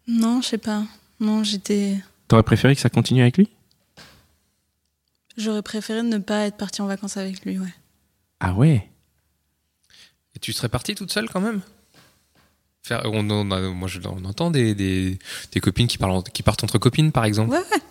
Non, 0.06 0.40
je 0.42 0.48
sais 0.48 0.58
pas. 0.58 0.82
Non, 1.20 1.44
j'étais. 1.44 1.96
T'aurais 2.28 2.42
préféré 2.42 2.74
que 2.74 2.80
ça 2.80 2.90
continue 2.90 3.22
avec 3.22 3.36
lui? 3.38 3.48
J'aurais 5.36 5.62
préféré 5.62 6.02
ne 6.02 6.18
pas 6.18 6.46
être 6.46 6.56
partie 6.56 6.82
en 6.82 6.86
vacances 6.86 7.16
avec 7.16 7.44
lui, 7.44 7.58
ouais. 7.58 7.72
Ah 8.40 8.54
ouais 8.54 8.88
Et 10.34 10.38
tu 10.40 10.52
serais 10.52 10.68
partie 10.68 10.94
toute 10.94 11.12
seule 11.12 11.28
quand 11.28 11.40
même? 11.40 11.60
Faire, 12.88 13.02
on, 13.04 13.28
on 13.30 13.50
a- 13.50 13.60
moi, 13.68 13.86
je, 13.88 13.98
on 14.04 14.24
entend 14.24 14.50
des, 14.50 14.74
des, 14.74 15.18
des 15.52 15.60
copines 15.60 15.86
qui, 15.86 15.98
parlent, 15.98 16.12
en- 16.12 16.22
qui 16.22 16.42
partent 16.42 16.64
entre 16.64 16.78
copines, 16.78 17.12
par 17.12 17.24
exemple. 17.26 17.50
Ouais, 17.52 17.58
ouais. 17.58 17.82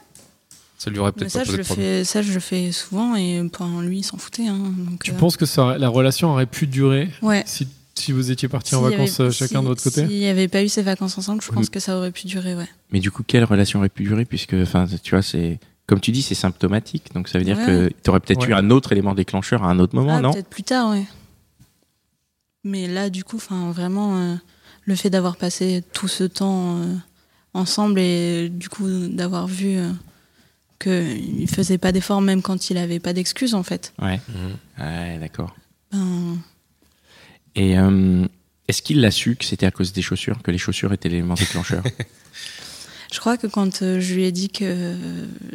Ça 0.79 0.89
lui 0.91 0.99
aurait 0.99 1.11
peut-être 1.11 1.31
ça 1.31 1.39
pas 1.39 1.45
je, 1.45 1.51
posé 1.51 1.61
de 1.63 1.67
problème. 1.67 1.85
fais, 1.85 2.03
ça, 2.03 2.21
je 2.21 2.33
le 2.33 2.39
fais 2.39 2.71
souvent 2.71 3.15
et 3.15 3.41
pour 3.51 3.65
lui, 3.81 3.99
il 3.99 4.03
s'en 4.03 4.17
foutait. 4.17 4.47
Hein, 4.47 4.57
donc, 4.77 5.03
Tu 5.03 5.11
euh, 5.11 5.15
penses 5.15 5.37
que 5.37 5.45
ça, 5.45 5.77
la 5.77 5.89
relation 5.89 6.31
aurait 6.31 6.45
pu 6.45 6.67
durer 6.67 7.09
Ouais. 7.21 7.43
si, 7.47 7.67
si 7.95 8.11
vous 8.11 8.29
étiez 8.31 8.47
partis 8.47 8.75
en 8.75 8.83
avait- 8.85 8.95
vacances 8.95 9.19
euh, 9.19 9.31
chacun 9.31 9.59
si- 9.59 9.63
de 9.63 9.67
votre 9.67 9.83
côté 9.83 10.07
S'il 10.07 10.17
n'y 10.19 10.27
avait 10.27 10.47
pas 10.47 10.63
eu 10.63 10.69
ces 10.69 10.83
vacances 10.83 11.17
ensemble, 11.17 11.41
je 11.41 11.49
Oui. 11.49 11.55
pense 11.55 11.69
que 11.69 11.79
ça 11.79 11.97
aurait 11.97 12.11
pu 12.11 12.27
durer, 12.27 12.55
ouais. 12.55 12.67
Mais 12.91 12.99
du 12.99 13.09
coup, 13.11 13.23
quelle 13.25 13.43
relation 13.43 13.79
aurait 13.79 13.89
pu 13.89 14.03
durer 14.03 14.25
Puisque, 14.25 14.53
enfin, 14.53 14.85
tu 15.03 15.11
vois, 15.15 15.21
c'est. 15.23 15.59
Comme 15.87 15.99
tu 15.99 16.11
dis, 16.11 16.21
c'est 16.21 16.35
symptomatique. 16.35 17.11
Donc 17.13 17.27
ça 17.29 17.37
veut 17.39 17.45
dire 17.45 17.57
Ouais. 17.57 17.65
que 17.65 17.89
t'aurais 18.03 18.19
peut-être 18.19 18.41
Ouais. 18.43 18.49
eu 18.49 18.53
un 18.53 18.69
autre 18.71 18.91
élément 18.91 19.15
déclencheur 19.15 19.63
à 19.63 19.67
un 19.69 19.79
autre 19.79 19.95
moment, 19.95 20.17
ah, 20.17 20.21
non? 20.21 20.33
peut-être 20.33 20.49
plus 20.49 20.63
tard, 20.63 20.91
ouais. 20.91 21.05
Mais 22.63 22.87
là, 22.87 23.09
du 23.09 23.23
coup, 23.23 23.37
enfin, 23.37 23.71
vraiment, 23.71 24.17
euh, 24.17 24.35
le 24.87 24.95
fait 24.95 25.09
d'avoir 25.11 25.37
passé 25.37 25.83
tout 25.93 26.07
ce 26.07 26.23
temps 26.23 26.79
euh, 26.81 26.95
ensemble 27.53 27.99
et 27.99 28.49
du 28.49 28.69
coup 28.69 28.87
d'avoir 29.07 29.45
vu 29.45 29.77
euh, 29.77 29.91
qu'il 30.79 31.47
faisait 31.49 31.77
pas 31.77 31.91
d'efforts 31.91 32.21
même 32.21 32.41
quand 32.41 32.69
il 32.69 32.77
avait 32.77 32.99
pas 32.99 33.13
d'excuses, 33.13 33.53
en 33.53 33.63
fait. 33.63 33.93
Ouais. 34.01 34.19
Mhm. 34.29 34.85
Ouais, 34.85 35.17
d'accord. 35.19 35.55
Ben, 35.91 36.37
Et 37.55 37.77
euh, 37.77 38.25
est-ce 38.67 38.81
qu'il 38.81 39.01
l'a 39.01 39.11
su 39.11 39.35
que 39.35 39.45
c'était 39.45 39.65
à 39.65 39.71
cause 39.71 39.91
des 39.91 40.01
chaussures, 40.01 40.41
que 40.41 40.51
les 40.51 40.57
chaussures 40.57 40.93
étaient 40.93 41.09
l'élément 41.09 41.35
déclencheur? 41.35 41.83
Je 43.11 43.19
crois 43.21 43.37
que 43.37 43.47
quand 43.47 43.79
je 43.79 44.13
lui 44.13 44.25
ai 44.25 44.33
dit 44.33 44.49
que 44.49 44.95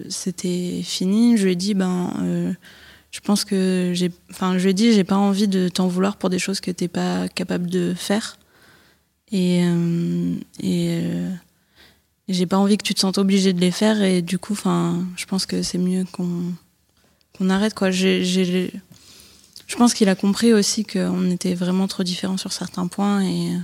c'était 0.09 0.81
fini, 0.83 1.37
je 1.37 1.45
lui 1.45 1.53
ai 1.53 1.55
dit 1.55 1.75
ben 1.75 2.11
euh, 2.23 2.53
je 3.11 3.21
pense 3.21 3.45
que 3.45 3.93
j'ai 3.95 4.11
enfin 4.31 4.57
je 4.57 4.63
lui 4.65 4.71
ai 4.71 4.73
dit 4.73 4.95
j'ai 4.95 5.05
pas 5.05 5.19
envie 5.19 5.49
de 5.49 5.69
t'en 5.69 5.87
vouloir 5.87 6.17
pour 6.17 6.31
des 6.31 6.39
choses 6.39 6.61
que 6.61 6.71
t'es 6.71 6.89
pas 6.89 7.29
capable 7.29 7.69
de 7.69 7.93
faire 7.95 8.39
et 9.33 9.65
euh, 9.65 10.37
et 10.61 10.89
euh, 11.03 11.31
j'ai 12.29 12.47
pas 12.47 12.59
envie 12.59 12.79
que 12.79 12.85
tu 12.85 12.95
te 12.95 13.01
sentes 13.01 13.19
obligé 13.19 13.53
de 13.53 13.61
les 13.61 13.71
faire. 13.73 14.01
Et 14.03 14.23
du 14.23 14.39
coup 14.39 14.53
enfin 14.53 15.05
je 15.17 15.25
pense 15.27 15.45
que 15.47 15.63
c'est 15.63 15.79
mieux 15.79 16.05
qu'on 16.13 16.53
qu'on 17.37 17.51
arrête 17.51 17.75
quoi. 17.75 17.91
J'ai 17.91 18.23
j'ai- 18.25 18.73
je 19.67 19.77
pense 19.77 19.95
qu'il 19.95 20.09
a 20.11 20.15
compris 20.15 20.53
aussi 20.53 20.85
qu'on 20.85 21.31
était 21.31 21.55
vraiment 21.55 21.89
trop 21.89 22.03
différents 22.03 22.37
sur 22.37 22.53
certains 22.53 22.87
points 22.87 23.23
et 23.25 23.57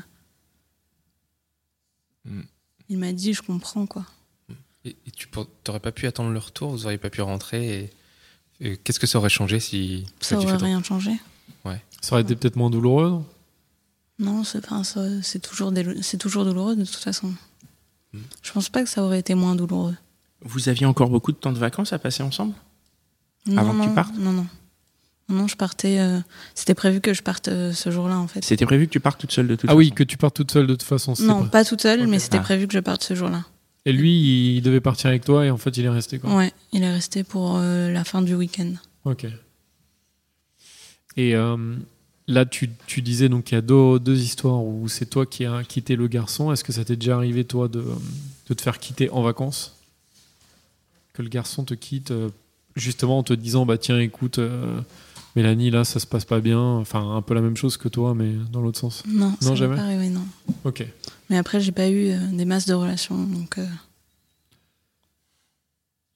Mm. 2.25 2.43
il 2.89 2.99
m'a 2.99 3.13
dit 3.13 3.33
je 3.33 3.43
comprends 3.43 3.87
quoi. 3.87 4.05
Et, 4.85 4.97
et 5.07 5.11
tu 5.11 5.29
n'aurais 5.67 5.81
pas 5.81 5.93
pu 5.93 6.07
attendre 6.07 6.31
le 6.31 6.39
retour, 6.39 6.71
vous 6.71 6.79
n'auriez 6.83 6.99
pas 6.99 7.11
pu 7.11 7.21
rentrer. 7.23 7.91
Et, 8.61 8.71
et 8.73 8.77
Qu'est-ce 8.77 9.01
que 9.01 9.07
ça 9.07 9.19
aurait 9.19 9.29
changé 9.29 9.61
si 9.61 10.05
ça 10.21 10.37
aurait 10.37 10.57
rien 10.57 10.83
changé. 10.83 11.13
Ça 12.01 12.13
aurait 12.15 12.23
été 12.23 12.37
peut-être 12.37 12.57
moins 12.57 12.71
douloureux 12.71 13.09
non? 13.11 13.27
Non, 14.19 14.43
c'est 14.45 14.67
pas 14.67 14.83
ça, 14.85 15.01
c'est 15.23 15.39
toujours 15.41 15.73
c'est 16.03 16.19
toujours 16.19 16.45
douloureux 16.45 16.75
de 16.77 16.85
toute 16.85 16.97
façon. 16.97 17.33
Mm. 18.13 18.19
Je 18.43 18.53
pense 18.53 18.69
pas 18.69 18.83
que 18.83 18.89
ça 18.89 19.03
aurait 19.03 19.21
été 19.21 19.35
moins 19.35 19.55
douloureux. 19.55 19.95
Vous 20.43 20.69
aviez 20.69 20.87
encore 20.87 21.09
beaucoup 21.11 21.33
de 21.33 21.37
temps 21.37 21.53
de 21.53 21.59
vacances 21.59 21.93
à 21.93 21.99
passer 21.99 22.23
ensemble? 22.23 22.55
Non, 23.47 23.59
Avant 23.59 23.75
que 23.77 23.83
tu 23.83 23.89
non, 23.89 23.95
partes? 23.95 24.15
Non, 24.19 24.33
non. 24.33 24.47
Non, 25.31 25.47
je 25.47 25.57
partais. 25.57 25.99
euh, 26.01 26.21
C'était 26.55 26.75
prévu 26.75 27.01
que 27.01 27.13
je 27.13 27.23
parte 27.23 27.49
euh, 27.49 27.73
ce 27.73 27.91
jour-là 27.91 28.19
en 28.19 28.27
fait. 28.29 28.43
C'était 28.45 28.65
prévu 28.67 28.87
que 28.87 28.93
tu 28.93 29.01
partes 29.01 29.21
toute 29.21 29.31
seule 29.33 29.47
de 29.47 29.57
toute 29.57 29.69
Ah 29.71 29.77
oui, 29.77 29.87
façon 29.87 29.95
que 29.97 30.03
tu 30.05 30.17
partes 30.17 30.35
toute 30.37 30.51
seule 30.51 30.67
de 30.67 30.73
toute 30.75 30.83
façon. 30.85 31.15
Non, 31.21 31.43
pas- 31.45 31.49
pas 31.51 31.65
toute 31.65 31.83
seule, 31.83 32.07
mais 32.07 32.19
c'était 32.19 32.39
Ah. 32.39 32.43
prévu 32.43 32.67
que 32.67 32.73
je 32.75 32.79
parte 32.81 33.03
ce 33.05 33.15
jour-là. 33.15 33.45
Et 33.85 33.93
lui, 33.93 34.57
il 34.57 34.63
devait 34.63 34.81
partir 34.81 35.09
avec 35.11 35.25
toi 35.25 35.45
et 35.47 35.51
en 35.51 35.57
fait, 35.59 35.77
il 35.77 35.85
est 35.85 35.89
resté 35.91 36.19
quoi. 36.19 36.35
Ouais, 36.35 36.53
il 36.73 36.83
est 36.83 36.93
resté 36.93 37.25
pour 37.25 37.57
euh, 37.57 37.91
la 37.93 38.05
fin 38.05 38.23
du 38.23 38.35
week-end. 38.35 38.73
Ok. 39.05 39.27
Et 41.17 41.35
euh, 41.35 41.77
là, 42.29 42.47
tu, 42.47 42.71
tu 42.87 43.03
disais 43.03 43.29
donc 43.29 43.45
qu'il 43.45 43.57
y 43.57 43.59
a 43.59 43.63
deux, 43.63 43.99
deux 43.99 44.21
histoires 44.23 44.63
où 44.63 44.87
c'est 44.89 45.07
toi 45.07 45.27
qui 45.27 45.45
as 45.45 45.65
quitté 45.65 45.97
le 45.97 46.07
garçon. 46.07 46.53
Est-ce 46.53 46.63
que 46.63 46.73
ça 46.73 46.85
t'est 46.85 46.95
déjà 46.97 47.17
arrivé, 47.17 47.45
toi, 47.45 47.67
de, 47.69 47.83
de 48.49 48.55
te 48.55 48.63
faire 48.63 48.79
quitter 48.79 49.11
en 49.11 49.23
vacances? 49.23 49.75
Que 51.15 51.23
le 51.23 51.29
garçon 51.29 51.65
te 51.65 51.75
quitte 51.75 52.13
euh, 52.13 52.29
justement 52.77 53.19
en 53.19 53.23
te 53.25 53.33
disant 53.33 53.67
bah 53.67 53.77
tiens, 53.79 53.99
écoute, 53.99 54.39
euh, 54.39 54.81
Mélanie, 55.35 55.71
là, 55.71 55.85
ça 55.85 55.99
se 56.01 56.07
passe 56.07 56.25
pas 56.25 56.39
bien. 56.41 56.61
Enfin, 56.61 57.17
un 57.17 57.23
peu 57.23 57.35
la 57.35 57.41
même 57.41 57.57
chose 57.57 57.77
que 57.77 57.89
toi, 57.89 58.15
mais 58.15 58.33
dans 58.53 58.61
l'autre 58.61 58.79
sens. 58.79 59.03
Non, 59.09 59.35
ça 59.41 59.51
m'est 59.51 59.57
jamais 59.57 59.77
pas 59.77 59.83
arrivé, 59.83 60.09
non. 60.11 60.25
Ok. 60.65 60.87
Mais 61.31 61.37
après, 61.39 61.61
j'ai 61.61 61.73
pas 61.73 61.89
eu 61.89 62.11
euh, 62.11 62.19
des 62.33 62.45
masses 62.45 62.67
de 62.67 62.75
relations, 62.75 63.23
donc. 63.25 63.59
euh, 63.59 63.67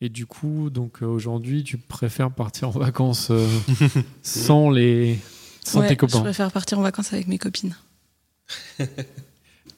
Et 0.00 0.08
du 0.08 0.26
coup, 0.26 0.70
donc 0.70 1.02
aujourd'hui, 1.02 1.62
tu 1.64 1.78
préfères 1.78 2.30
partir 2.30 2.68
en 2.68 2.72
vacances 2.72 3.28
euh, 3.30 3.46
sans 4.22 4.70
les 4.70 5.18
sans 5.64 5.80
ouais, 5.80 5.88
tes 5.88 5.94
je 5.94 5.98
copains. 5.98 6.20
préfère 6.20 6.50
partir 6.50 6.78
en 6.78 6.82
vacances 6.82 7.12
avec 7.12 7.28
mes 7.28 7.38
copines. 7.38 7.74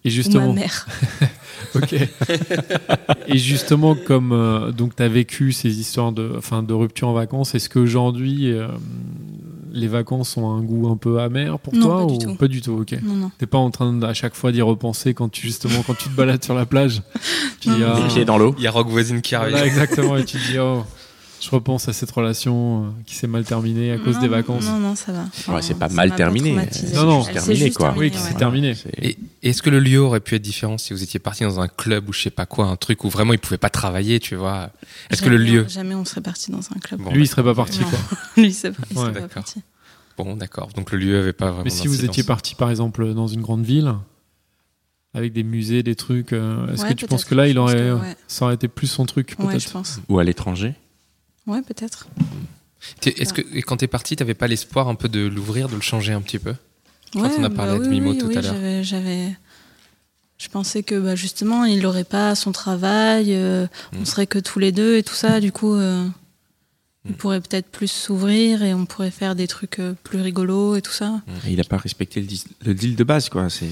Et 0.07 0.09
Ou 0.09 0.11
justement, 0.11 0.49
ma 0.49 0.61
mère. 0.61 0.87
Ok. 1.77 1.93
Et 3.27 3.39
justement, 3.39 3.97
comme 3.97 4.33
euh, 4.33 4.71
donc 4.71 4.95
tu 4.95 5.03
as 5.03 5.09
vécu 5.09 5.51
ces 5.53 5.81
histoires 5.81 6.13
de, 6.13 6.35
enfin, 6.39 6.63
de 6.63 6.73
rupture 6.73 7.09
en 7.09 7.13
vacances, 7.15 7.55
est-ce 7.55 7.69
qu'aujourd'hui 7.69 8.53
euh, 8.53 8.69
les 9.73 9.89
vacances 9.89 10.37
ont 10.37 10.51
un 10.51 10.61
goût 10.63 10.89
un 10.89 10.97
peu 10.97 11.21
amer 11.21 11.59
pour 11.59 11.75
Non, 11.75 11.81
toi 11.81 11.99
pas 12.01 12.07
du 12.07 12.15
ou 12.15 12.19
tout. 12.19 12.35
pas 12.37 12.49
du 12.49 12.61
tout 12.61 12.73
Ok. 12.73 12.93
Non, 13.03 13.15
non. 13.15 13.31
T'es 13.39 13.47
pas 13.47 13.59
en 13.59 13.71
train 13.71 14.01
à 14.03 14.15
chaque 14.15 14.35
fois 14.35 14.53
d'y 14.53 14.63
repenser 14.63 15.15
quand 15.15 15.29
tu 15.31 15.47
justement 15.47 15.83
quand 15.85 15.95
tu 15.95 16.09
te 16.09 16.15
balades 16.15 16.45
sur 16.45 16.55
la 16.55 16.67
plage? 16.67 17.03
Tu 17.61 17.71
dis, 17.71 17.83
ah, 17.83 18.25
dans 18.25 18.39
l'eau. 18.39 18.55
Il 18.59 18.63
y 18.65 18.67
a 18.69 18.71
Rock 18.71 18.89
voisine 18.89 19.21
qui 19.21 19.35
arrive. 19.35 19.53
voilà, 19.53 19.67
exactement 19.67 20.17
et 20.17 20.25
tu 20.25 20.39
te 20.39 20.47
dis 20.53 20.59
oh, 20.59 20.85
je 21.45 21.51
repense 21.51 21.89
à 21.89 21.93
cette 21.93 22.11
relation 22.11 22.85
euh, 22.85 22.89
qui 23.07 23.15
s'est 23.15 23.27
mal 23.27 23.45
terminée 23.45 23.93
à 23.93 23.99
cause 23.99 24.15
Non, 24.17 24.21
des 24.23 24.29
vacances. 24.29 24.65
Non, 24.65 24.79
non, 24.79 24.95
ça 24.95 25.13
va. 25.13 25.55
Ouais, 25.55 25.63
c'est 25.63 25.75
pas 25.79 25.89
mal 25.89 26.09
m'a 26.11 26.17
terminé. 26.17 26.57
Non, 26.95 27.05
non, 27.05 27.25
terminé, 27.25 27.71
quoi. 27.71 27.95
Oui, 27.97 28.11
qui 28.11 28.19
s'est 28.19 28.33
ouais. 28.33 28.39
terminé. 28.39 28.75
Est-ce 29.43 29.61
que 29.63 29.69
le 29.71 29.81
lieu 29.81 30.01
aurait 30.01 30.21
pu 30.21 30.35
être 30.37 30.43
différent 30.43 30.79
si 30.79 30.93
vous 30.95 31.03
étiez 31.03 31.21
parti 31.21 31.43
dans 31.45 31.61
un 31.61 31.69
club 31.69 32.09
ou 32.09 32.13
je 32.13 32.23
sais 32.23 32.31
pas 32.31 32.47
quoi, 32.47 32.67
un 32.67 32.77
truc 32.77 33.05
où 33.05 33.09
vraiment 33.11 33.33
il 33.33 33.39
pouvait 33.39 33.59
pas 33.59 33.71
travailler, 33.71 34.21
tu 34.21 34.37
vois? 34.37 34.71
Est-ce 35.11 35.21
que 35.23 35.29
le 35.29 35.37
Jamais- 35.39 35.51
lieu 35.51 35.67
Jamais 35.69 35.95
on 35.95 36.05
serait 36.05 36.21
parti 36.23 36.51
dans 36.51 36.61
un 36.75 36.79
club. 36.81 37.01
Bon, 37.03 37.13
Lui, 37.13 37.25
il 37.25 37.27
serait 37.29 37.45
pas 37.45 37.55
parti 37.55 37.81
Non. 37.81 37.89
quoi. 37.91 37.99
Lui, 38.43 38.53
c'est 38.53 38.71
pas, 38.73 38.83
il 38.91 38.97
Ouais. 38.99 39.03
serait 39.05 39.21
pas 39.23 39.29
parti. 39.29 39.61
Bon, 40.17 40.37
d'accord. 40.37 40.69
Donc 40.77 40.93
le 40.93 40.99
lieu 40.99 41.19
avait 41.19 41.33
pas 41.33 41.49
vraiment. 41.51 41.65
Mais 41.65 41.71
si 41.71 41.89
vous 41.89 42.05
étiez 42.05 42.23
parti 42.23 42.55
par 42.55 42.71
exemple 42.71 43.13
dans 43.15 43.27
une 43.27 43.43
grande 43.43 43.65
ville, 43.65 43.93
avec 45.13 45.33
des 45.33 45.43
musées, 45.45 45.83
des 45.83 45.95
trucs. 45.95 46.33
euh, 46.33 46.73
Est-ce 46.73 46.83
Ouais, 46.83 46.89
que 46.89 46.95
tu 46.95 47.07
penses 47.07 47.25
que 47.25 47.35
là, 47.35 47.47
il 47.47 47.59
aurait, 47.59 47.75
que, 47.75 47.93
ouais. 47.95 48.17
ça 48.27 48.47
aurait 48.47 48.55
été 48.55 48.67
plus 48.69 48.87
son 48.89 49.07
truc 49.07 49.35
Ouais, 49.39 49.47
peut-être? 49.47 49.63
je 49.63 49.69
pense. 49.71 50.01
Ou 50.09 50.19
à 50.19 50.25
l'étranger? 50.25 50.75
Ouais, 51.47 51.63
peut-être. 51.63 52.09
Est-ce 53.05 53.33
que 53.33 53.43
et 53.55 53.63
quand 53.63 53.79
t'es 53.79 53.87
parti, 53.87 54.17
t'avais 54.17 54.35
pas 54.35 54.47
l'espoir 54.47 54.89
un 54.89 54.95
peu 54.95 55.09
de 55.09 55.21
l'ouvrir, 55.27 55.69
de 55.69 55.75
le 55.75 55.81
changer 55.81 56.13
un 56.13 56.21
petit 56.21 56.39
peu? 56.39 56.55
Ouais, 57.15 57.31
qu'on 57.31 57.45
a 57.45 57.51
parlé 57.51 57.79
bah 57.79 57.85
de 57.85 57.89
Mimo 57.89 58.11
oui, 58.13 58.19
tout 58.19 58.27
oui, 58.27 58.37
à 58.37 58.41
l'heure. 58.43 58.55
j'avais- 58.55 58.85
J'avais. 58.85 59.37
Je 60.37 60.49
pensais 60.49 60.83
que 60.83 60.97
bah, 60.99 61.15
justement, 61.15 61.65
il 61.65 61.81
n'aurait 61.81 62.05
pas 62.05 62.35
son 62.35 62.51
travail, 62.53 63.33
euh, 63.35 63.67
Mm. 63.93 63.99
on 64.01 64.05
serait 64.05 64.27
que 64.27 64.39
tous 64.39 64.59
les 64.59 64.73
deux 64.73 64.97
et 64.97 65.03
tout 65.03 65.15
ça. 65.15 65.41
Du 65.41 65.53
coup, 65.53 65.75
euh, 65.75 66.07
il 67.05 67.13
Mm. 67.13 67.15
pourrait 67.15 67.41
peut-être 67.41 67.69
plus 67.71 67.91
s'ouvrir 67.91 68.63
et 68.63 68.75
on 68.75 68.85
pourrait 68.85 69.13
faire 69.13 69.35
des 69.37 69.47
trucs 69.47 69.79
euh, 69.79 69.95
plus 70.03 70.21
rigolos 70.21 70.75
et 70.77 70.83
tout 70.83 70.93
ça. 70.93 71.23
Et 71.47 71.53
Il 71.53 71.61
a 71.61 71.65
pas 71.65 71.77
respecté 71.79 72.21
le, 72.65 72.75
deal 72.75 72.97
de 72.97 73.05
base, 73.05 73.29
quoi. 73.29 73.49
C'est 73.49 73.69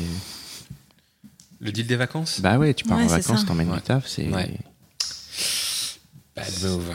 Le 1.61 1.73
deal 1.73 1.87
des 1.87 1.97
vacances? 1.97 2.41
Bah 2.41 2.59
ouais, 2.59 2.75
tu 2.75 2.85
pars 2.85 2.99
Ouais, 2.99 3.05
en 3.05 3.09
vacances, 3.09 3.45
t'emmènes 3.45 3.69
Ouais. 3.71 3.77
du 3.77 3.83
taf, 3.83 4.07
c'est 4.07 4.29
Ouais. 4.31 4.57
Bad 6.37 6.63
move. 6.63 6.95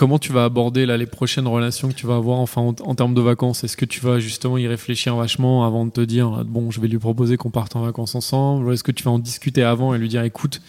Comment 0.00 0.18
tu 0.18 0.32
vas 0.32 0.44
aborder 0.44 0.86
là, 0.86 0.96
les 0.96 1.04
prochaines 1.04 1.46
relations 1.46 1.88
que 1.88 1.92
tu 1.92 2.06
vas 2.06 2.16
avoir 2.16 2.38
enfin, 2.38 2.62
en, 2.62 2.94
termes 2.94 3.12
de 3.12 3.20
vacances? 3.20 3.64
Est-ce 3.64 3.76
que 3.76 3.84
tu 3.84 4.00
vas 4.00 4.18
justement 4.18 4.56
y 4.56 4.66
réfléchir 4.66 5.14
vachement 5.14 5.66
avant 5.66 5.84
de 5.84 5.90
te 5.90 6.00
dire 6.00 6.42
bon, 6.46 6.70
je 6.70 6.80
vais 6.80 6.88
lui 6.88 6.96
proposer 6.96 7.36
qu'on 7.36 7.50
parte 7.50 7.76
en 7.76 7.82
vacances 7.82 8.14
ensemble? 8.14 8.64
Ou 8.64 8.72
est-ce 8.72 8.82
que 8.82 8.92
tu 8.92 9.04
vas 9.04 9.10
en 9.10 9.18
discuter 9.18 9.62
avant 9.62 9.92
et 9.92 9.98
lui 9.98 10.08
dire 10.08 10.22
écoute, 10.22 10.62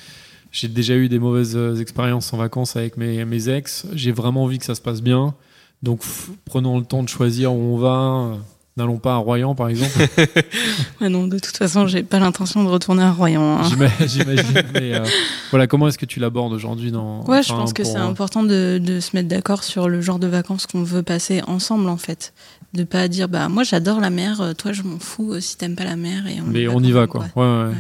j'ai 0.51 0.67
déjà 0.67 0.97
eu 0.97 1.07
des 1.07 1.17
mauvaises 1.17 1.55
euh, 1.55 1.77
expériences 1.77 2.33
en 2.33 2.37
vacances 2.37 2.75
avec 2.75 2.97
mes, 2.97 3.47
ex, 3.47 3.85
j'ai 3.93 4.11
vraiment 4.11 4.43
envie 4.43 4.59
que 4.59 4.65
ça 4.65 4.75
se 4.75 4.81
passe 4.81 5.01
bien, 5.01 5.33
donc 5.81 6.01
prenons 6.43 6.77
le 6.77 6.83
temps 6.83 7.01
de 7.01 7.07
choisir 7.07 7.53
où 7.53 7.75
on 7.75 7.77
va. 7.77 8.35
Euh, 8.77 8.81
N'allons 8.81 8.97
pas 8.97 9.13
à 9.15 9.17
Royan 9.17 9.53
par 9.55 9.67
exemple, 9.69 9.97
Ouais, 11.01 11.09
non, 11.09 11.27
de 11.27 11.37
toute 11.39 11.57
façon, 11.57 11.87
j'ai 11.87 12.03
pas 12.03 12.19
l'intention 12.19 12.63
de 12.63 12.69
retourner 12.69 13.03
à 13.03 13.11
Royan. 13.11 13.59
hein. 13.59 13.63
J'ima- 13.69 13.89
j'imagine. 14.07 14.63
Mais 14.73 14.93
euh, 14.95 15.03
voilà, 15.49 15.67
comment 15.67 15.87
est-ce 15.87 15.97
que 15.97 16.05
tu 16.05 16.19
l'abordes 16.19 16.53
aujourd'hui 16.53 16.91
dans 16.91 17.23
Ouais, 17.25 17.43
je 17.43 17.51
enfin, 17.51 17.61
pense 17.61 17.73
que 17.73 17.81
pour- 17.83 17.91
c'est 17.91 17.97
important 17.97 18.43
de, 18.43 18.79
de 18.83 18.99
se 18.99 19.15
mettre 19.15 19.27
d'accord 19.27 19.63
sur 19.63 19.89
le 19.89 19.99
genre 20.01 20.19
de 20.19 20.27
vacances 20.27 20.67
qu'on 20.67 20.83
veut 20.83 21.03
passer 21.03 21.41
ensemble, 21.47 21.89
en 21.89 21.97
fait. 21.97 22.33
De 22.73 22.85
pas 22.85 23.09
dire, 23.09 23.27
bah, 23.27 23.49
moi 23.49 23.63
j'adore 23.63 23.99
la 23.99 24.09
mer, 24.09 24.39
euh, 24.39 24.53
toi 24.53 24.71
je 24.71 24.83
m'en 24.83 24.97
fous 24.99 25.33
euh, 25.33 25.39
si 25.41 25.57
t'aimes 25.57 25.75
pas 25.75 25.83
la 25.83 25.97
mer. 25.97 26.25
Et 26.27 26.39
on 26.39 26.45
Mais 26.47 26.67
on 26.69 26.79
y 26.79 26.91
va 26.93 27.05
quoi. 27.07 27.25
Ouais, 27.35 27.43
ouais. 27.43 27.65
Ouais. 27.65 27.73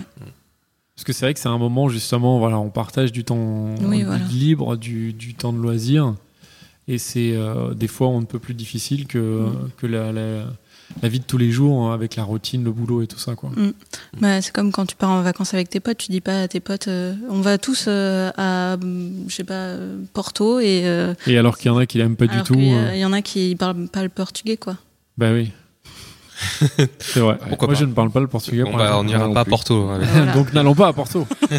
Parce 0.95 1.05
que 1.05 1.13
c'est 1.13 1.25
vrai 1.25 1.33
que 1.33 1.39
c'est 1.39 1.47
un 1.47 1.57
moment 1.57 1.87
justement, 1.87 2.37
voilà, 2.39 2.59
on 2.59 2.69
partage 2.69 3.13
du 3.13 3.23
temps 3.23 3.73
Oui, 3.81 3.99
du 3.99 4.03
voilà. 4.05 4.25
libre, 4.25 4.75
du, 4.75 5.13
du 5.13 5.33
temps 5.33 5.53
de 5.53 5.57
loisir, 5.59 6.13
et 6.89 6.97
c'est 6.97 7.31
euh, 7.33 7.73
des 7.73 7.87
fois 7.87 8.09
on 8.09 8.19
ne 8.19 8.25
peut 8.25 8.37
plus 8.39 8.53
difficile 8.53 9.07
que, 9.07 9.17
Mm. 9.47 9.69
que 9.77 9.87
la, 9.87 10.11
la, 10.11 10.43
la 11.01 11.09
vie 11.09 11.19
de 11.19 11.25
tous 11.25 11.37
les 11.37 11.51
jours 11.51 11.83
hein, 11.87 11.93
avec 11.93 12.15
la 12.15 12.23
routine, 12.23 12.63
le 12.63 12.71
boulot 12.71 13.01
et 13.01 13.07
tout 13.07 13.19
ça 13.19 13.35
quoi. 13.35 13.51
Bah, 14.19 14.41
c'est 14.41 14.51
comme 14.53 14.71
quand 14.71 14.85
tu 14.85 14.95
pars 14.95 15.09
en 15.09 15.21
vacances 15.21 15.53
avec 15.53 15.69
tes 15.69 15.79
potes, 15.79 15.97
tu 15.97 16.11
dis 16.11 16.21
pas 16.21 16.41
à 16.43 16.47
tes 16.47 16.59
potes, 16.59 16.87
euh, 16.87 17.13
on 17.29 17.41
va 17.41 17.57
tous 17.57 17.85
euh, 17.87 18.31
à, 18.37 18.77
je 19.27 19.33
sais 19.33 19.43
pas, 19.43 19.75
Porto, 20.13 20.59
et 20.59 20.81
euh, 20.85 21.13
Et 21.27 21.37
alors 21.37 21.57
qu'il 21.57 21.71
y 21.71 21.73
en 21.73 21.77
a 21.77 21.85
qui 21.85 21.97
l'aiment 21.97 22.15
pas 22.15 22.27
du 22.27 22.41
tout, 22.43 22.55
euh, 22.59 22.91
il 22.93 22.99
y 22.99 23.05
en 23.05 23.13
a 23.13 23.21
qui 23.21 23.55
parlent 23.55 23.87
pas 23.87 24.03
le 24.03 24.09
portugais, 24.09 24.57
quoi. 24.57 24.75
bah 25.17 25.31
oui. 25.31 25.51
c'est 26.99 27.19
vrai. 27.19 27.37
Pourquoi 27.49 27.67
Moi 27.67 27.75
pas 27.75 27.79
je 27.79 27.85
ne 27.85 27.93
parle 27.93 28.09
pas 28.09 28.19
le 28.19 28.27
portugais. 28.27 28.63
On 28.63 28.71
par 28.71 28.77
va, 28.79 28.85
exemple. 28.85 28.99
on 29.01 29.03
n'ira 29.03 29.31
pas 29.31 29.39
à. 29.41 29.45
Porto. 29.45 29.85
Voilà. 29.85 30.33
Donc 30.33 30.53
n'allons 30.53 30.73
pas 30.73 30.87
à 30.87 30.93
Porto. 30.93 31.27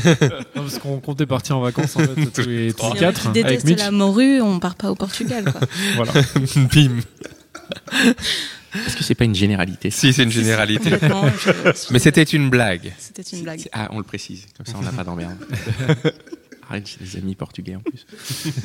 Non, 0.56 0.62
parce 0.62 0.78
qu'on 0.78 0.98
comptait 0.98 1.24
partir 1.26 1.56
en 1.56 1.60
vacances 1.60 1.94
en 1.96 2.00
fait 2.00 2.26
tous 2.32 2.48
les, 2.48 2.72
tous 2.72 2.92
les 2.92 2.98
quatre 2.98 3.32
qui 3.32 3.42
avec 3.42 3.64
Mitch. 3.64 3.78
la 3.78 3.90
morue, 3.92 4.40
on 4.40 4.58
part 4.58 4.74
pas 4.74 4.90
au 4.90 4.94
Portugal, 4.96 5.44
quoi. 5.44 5.60
Voilà. 5.96 6.12
Bim. 6.74 6.98
Est-ce 8.74 8.96
que 8.96 9.04
c'est 9.04 9.14
pas 9.14 9.24
une 9.24 9.34
généralité 9.34 9.90
Si, 9.90 10.12
c'est 10.12 10.22
une 10.22 10.30
généralité. 10.30 10.90
Je- 10.90 11.92
Mais 11.92 11.98
c'était 11.98 12.22
une 12.22 12.48
blague. 12.50 12.92
C'était 12.98 13.22
une 13.22 13.42
blague. 13.42 13.68
Ah, 13.72 13.88
on 13.92 13.98
le 13.98 14.04
précise, 14.04 14.46
comme 14.56 14.66
ça 14.66 14.74
on 14.78 14.82
n'a 14.82 14.92
pas 14.92 15.04
d'emmerde. 15.04 15.36
Arrête, 16.68 16.86
j'ai 16.88 17.04
des 17.04 17.16
amis 17.18 17.34
portugais 17.34 17.76
en 17.76 17.80
plus. 17.80 18.06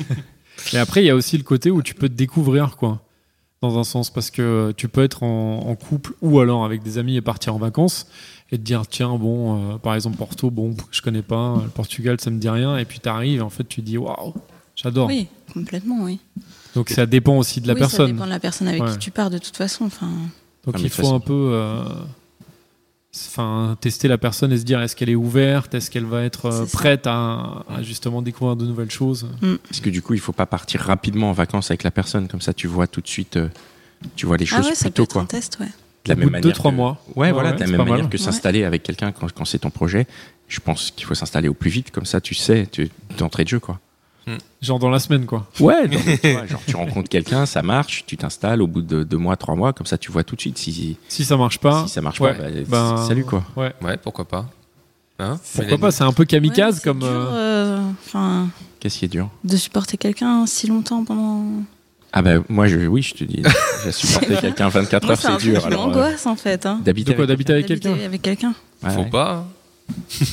Et 0.72 0.78
après, 0.78 1.02
il 1.02 1.06
y 1.06 1.10
a 1.10 1.14
aussi 1.14 1.36
le 1.36 1.42
côté 1.44 1.70
où 1.70 1.82
tu 1.82 1.94
peux 1.94 2.08
te 2.08 2.14
découvrir, 2.14 2.76
quoi. 2.76 3.02
Dans 3.60 3.76
un 3.78 3.84
sens, 3.84 4.10
parce 4.10 4.30
que 4.30 4.72
tu 4.76 4.88
peux 4.88 5.02
être 5.02 5.24
en, 5.24 5.60
en 5.68 5.74
couple 5.74 6.14
ou 6.22 6.38
alors 6.40 6.64
avec 6.64 6.82
des 6.82 6.96
amis 6.98 7.16
et 7.16 7.20
partir 7.20 7.54
en 7.54 7.58
vacances 7.58 8.06
et 8.52 8.56
te 8.56 8.62
dire, 8.62 8.86
tiens, 8.86 9.16
bon, 9.16 9.74
euh, 9.74 9.78
par 9.78 9.94
exemple, 9.96 10.16
Porto, 10.16 10.50
bon, 10.50 10.76
je 10.92 11.02
connais 11.02 11.22
pas, 11.22 11.60
le 11.62 11.68
Portugal, 11.68 12.20
ça 12.20 12.30
me 12.30 12.38
dit 12.38 12.48
rien. 12.48 12.78
Et 12.78 12.84
puis 12.84 13.00
t'arrives 13.00 13.40
et 13.40 13.42
en 13.42 13.50
fait, 13.50 13.64
tu 13.68 13.82
dis, 13.82 13.98
waouh, 13.98 14.32
j'adore. 14.82 15.08
Oui, 15.08 15.26
complètement, 15.52 16.02
oui. 16.04 16.18
Donc 16.74 16.90
ça 16.90 17.06
dépend 17.06 17.36
aussi 17.36 17.60
de 17.60 17.66
la 17.68 17.74
Oui, 17.74 17.80
Ça 17.80 17.86
personne. 17.88 18.12
dépend 18.12 18.24
de 18.26 18.30
la 18.30 18.40
personne 18.40 18.68
avec 18.68 18.82
Ouais. 18.82 18.92
qui 18.92 18.98
tu 18.98 19.10
pars, 19.10 19.30
de 19.30 19.38
toute 19.38 19.56
façon. 19.56 19.84
Enfin, 19.86 20.08
Donc 20.66 20.74
Ah, 20.76 20.80
il 20.82 20.90
faut 20.90 21.02
façon- 21.02 21.16
un 21.16 21.20
peu. 21.20 21.50
euh, 21.52 21.82
Enfin, 23.26 23.76
tester 23.80 24.06
la 24.06 24.18
personne 24.18 24.52
et 24.52 24.58
se 24.58 24.64
dire 24.64 24.80
est-ce 24.82 24.94
qu'elle 24.94 25.08
est 25.08 25.14
ouverte, 25.14 25.74
est-ce 25.74 25.90
qu'elle 25.90 26.04
va 26.04 26.22
être 26.22 26.46
euh, 26.46 26.66
ça. 26.66 26.76
prête 26.76 27.06
à, 27.06 27.64
à 27.68 27.82
justement 27.82 28.20
découvrir 28.20 28.54
de 28.54 28.66
nouvelles 28.66 28.90
choses? 28.90 29.26
Parce 29.64 29.80
que 29.80 29.88
du 29.90 30.02
coup, 30.02 30.12
il 30.14 30.20
faut 30.20 30.32
pas 30.34 30.44
partir 30.46 30.82
rapidement 30.82 31.30
en 31.30 31.32
vacances 31.32 31.70
avec 31.70 31.82
la 31.84 31.90
personne, 31.90 32.28
comme 32.28 32.42
ça 32.42 32.52
tu 32.52 32.66
vois 32.66 32.86
tout 32.86 33.00
de 33.00 33.08
suite, 33.08 33.36
euh, 33.38 33.48
tu 34.14 34.26
vois 34.26 34.36
les 34.36 34.44
ah 34.52 34.56
choses 34.58 34.66
ouais, 34.66 34.74
ça 34.74 34.84
plus 34.84 34.90
peut 34.90 34.94
tôt, 34.96 35.02
être 35.04 35.12
quoi. 35.14 35.22
un 35.22 35.26
test, 35.26 35.56
ouais. 35.58 35.66
De 36.04 36.10
la 36.10 36.14
Au 36.14 36.18
même 36.18 36.26
bout 36.26 36.32
manière. 36.32 36.42
deux, 36.42 36.52
trois 36.52 36.70
que- 36.70 36.76
mois. 36.76 37.02
Ouais, 37.08 37.14
Ouais, 37.28 37.32
voilà, 37.32 37.50
ouais, 37.50 37.56
de 37.56 37.60
la 37.60 37.66
même 37.66 37.78
manière 37.78 37.96
mal. 38.02 38.08
que 38.08 38.18
Ouais. 38.18 38.22
s'installer 38.22 38.62
avec 38.64 38.82
quelqu'un 38.82 39.10
quand, 39.10 39.32
quand 39.32 39.44
c'est 39.46 39.58
ton 39.60 39.70
projet. 39.70 40.06
Je 40.46 40.60
pense 40.60 40.90
qu'il 40.94 41.06
faut 41.06 41.14
s'installer 41.14 41.48
au 41.48 41.54
plus 41.54 41.70
vite, 41.70 41.90
comme 41.90 42.06
ça 42.06 42.20
tu 42.20 42.34
sais, 42.34 42.68
tu 42.70 42.90
d'entrée 43.16 43.44
de 43.44 43.48
jeu, 43.48 43.58
quoi. 43.58 43.80
Genre 44.60 44.78
dans 44.78 44.90
la 44.90 44.98
semaine, 44.98 45.26
quoi. 45.26 45.46
Ouais, 45.60 45.86
donc, 45.88 46.00
tu 46.22 46.32
vois, 46.32 46.46
genre 46.46 46.60
tu 46.66 46.76
rencontres 46.76 47.08
quelqu'un, 47.08 47.46
ça 47.46 47.62
marche, 47.62 48.04
tu 48.06 48.16
t'installes 48.16 48.60
au 48.62 48.66
bout 48.66 48.82
de 48.82 49.04
deux 49.04 49.16
mois, 49.18 49.36
trois 49.36 49.54
mois, 49.54 49.72
comme 49.72 49.86
ça 49.86 49.98
tu 49.98 50.10
vois 50.10 50.24
tout 50.24 50.34
de 50.36 50.40
suite 50.40 50.58
si, 50.58 50.96
Si 51.08 51.24
ça 51.24 51.36
marche 51.36 51.58
pas. 51.58 51.84
si 51.86 51.92
ça 51.92 52.00
marche 52.00 52.20
ouais, 52.20 52.34
pas, 52.34 52.44
bah, 52.44 52.94
ben, 52.96 52.96
salut 53.06 53.24
quoi. 53.24 53.44
Ouais. 53.56 53.72
Ouais, 53.82 53.96
pourquoi 53.96 54.24
pas. 54.26 54.46
Hein 55.20 55.38
Pourquoi 55.42 55.64
Mélanie 55.64 55.80
pas 55.80 55.90
C'est 55.90 56.04
un 56.04 56.12
peu 56.12 56.24
kamikaze 56.24 56.76
Ouais, 56.76 56.82
comme. 56.84 57.02
euh, 57.02 57.80
euh, 58.14 58.44
Qu'est-ce 58.80 58.98
qui 58.98 59.04
est 59.06 59.08
dur? 59.08 59.28
de 59.44 59.56
supporter 59.56 59.96
quelqu'un 59.96 60.46
si 60.46 60.66
longtemps 60.68 61.04
pendant. 61.04 61.44
Ah 62.12 62.22
bah 62.22 62.34
moi 62.48 62.66
je, 62.68 62.78
oui, 62.86 63.02
je 63.02 63.14
te 63.14 63.24
dis, 63.24 63.42
j'ai 63.84 63.92
supporté 63.92 64.36
quelqu'un 64.36 64.68
24 64.68 65.02
Moi, 65.04 65.12
heures, 65.12 65.18
c'est 65.20 65.36
dur. 65.44 65.66
Alors, 65.66 65.82
euh, 65.82 65.86
m'angoisse 65.88 66.24
en 66.26 66.36
fait. 66.36 66.64
Hein. 66.66 66.80
d'habiter 66.84 67.12
avec 67.14 67.26
d'habiter 67.26 67.52
avec 67.52 67.66
D'habiter 67.68 67.88
quelqu'un 67.90 68.04
avec 68.06 68.22
quelqu'un? 68.22 68.54
Ouais, 68.82 68.90
Faut 68.90 69.00
ouais. 69.02 69.10
pas. 69.10 69.46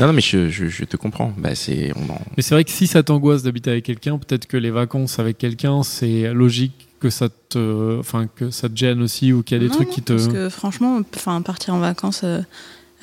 Non, 0.00 0.06
non, 0.06 0.12
mais 0.14 0.20
je, 0.22 0.48
je, 0.48 0.66
je 0.66 0.84
te 0.84 0.96
comprends. 0.96 1.32
Bah, 1.36 1.54
c'est, 1.54 1.92
on 1.94 2.10
en- 2.12 2.20
Mais 2.36 2.42
c'est 2.42 2.54
vrai 2.54 2.64
que 2.64 2.70
si 2.70 2.86
ça 2.86 3.02
t'angoisse 3.02 3.42
d'habiter 3.42 3.70
avec 3.70 3.84
quelqu'un, 3.84 4.16
peut-être 4.18 4.46
que 4.46 4.56
les 4.56 4.70
vacances 4.70 5.18
avec 5.18 5.36
quelqu'un, 5.38 5.82
c'est 5.82 6.32
logique 6.32 6.88
que 7.00 7.10
ça 7.10 7.28
te, 7.48 7.98
enfin 7.98 8.26
que 8.34 8.50
ça 8.50 8.68
te 8.68 8.76
gêne 8.76 9.02
aussi 9.02 9.32
ou 9.32 9.42
qu'il 9.42 9.56
y 9.56 9.60
a 9.60 9.62
des 9.62 9.68
Non, 9.68 9.74
trucs 9.76 9.88
non, 9.88 9.94
qui 9.94 10.02
te. 10.02 10.12
Parce 10.14 10.28
que 10.28 10.48
franchement, 10.48 11.00
enfin, 11.16 11.40
partir 11.42 11.74
en 11.74 11.78
vacances 11.80 12.22
euh, 12.24 12.40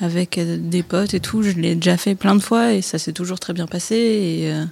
avec 0.00 0.38
euh, 0.38 0.56
des 0.60 0.82
potes 0.82 1.14
et 1.14 1.20
tout, 1.20 1.42
je 1.42 1.52
l'ai 1.52 1.74
déjà 1.74 1.96
fait 1.96 2.14
plein 2.14 2.34
de 2.36 2.40
fois 2.42 2.72
et 2.74 2.82
ça 2.82 2.98
s'est 2.98 3.12
toujours 3.12 3.38
très 3.40 3.52
bien 3.52 3.66
passé. 3.66 3.94
Et, 3.96 4.52
euh, 4.52 4.64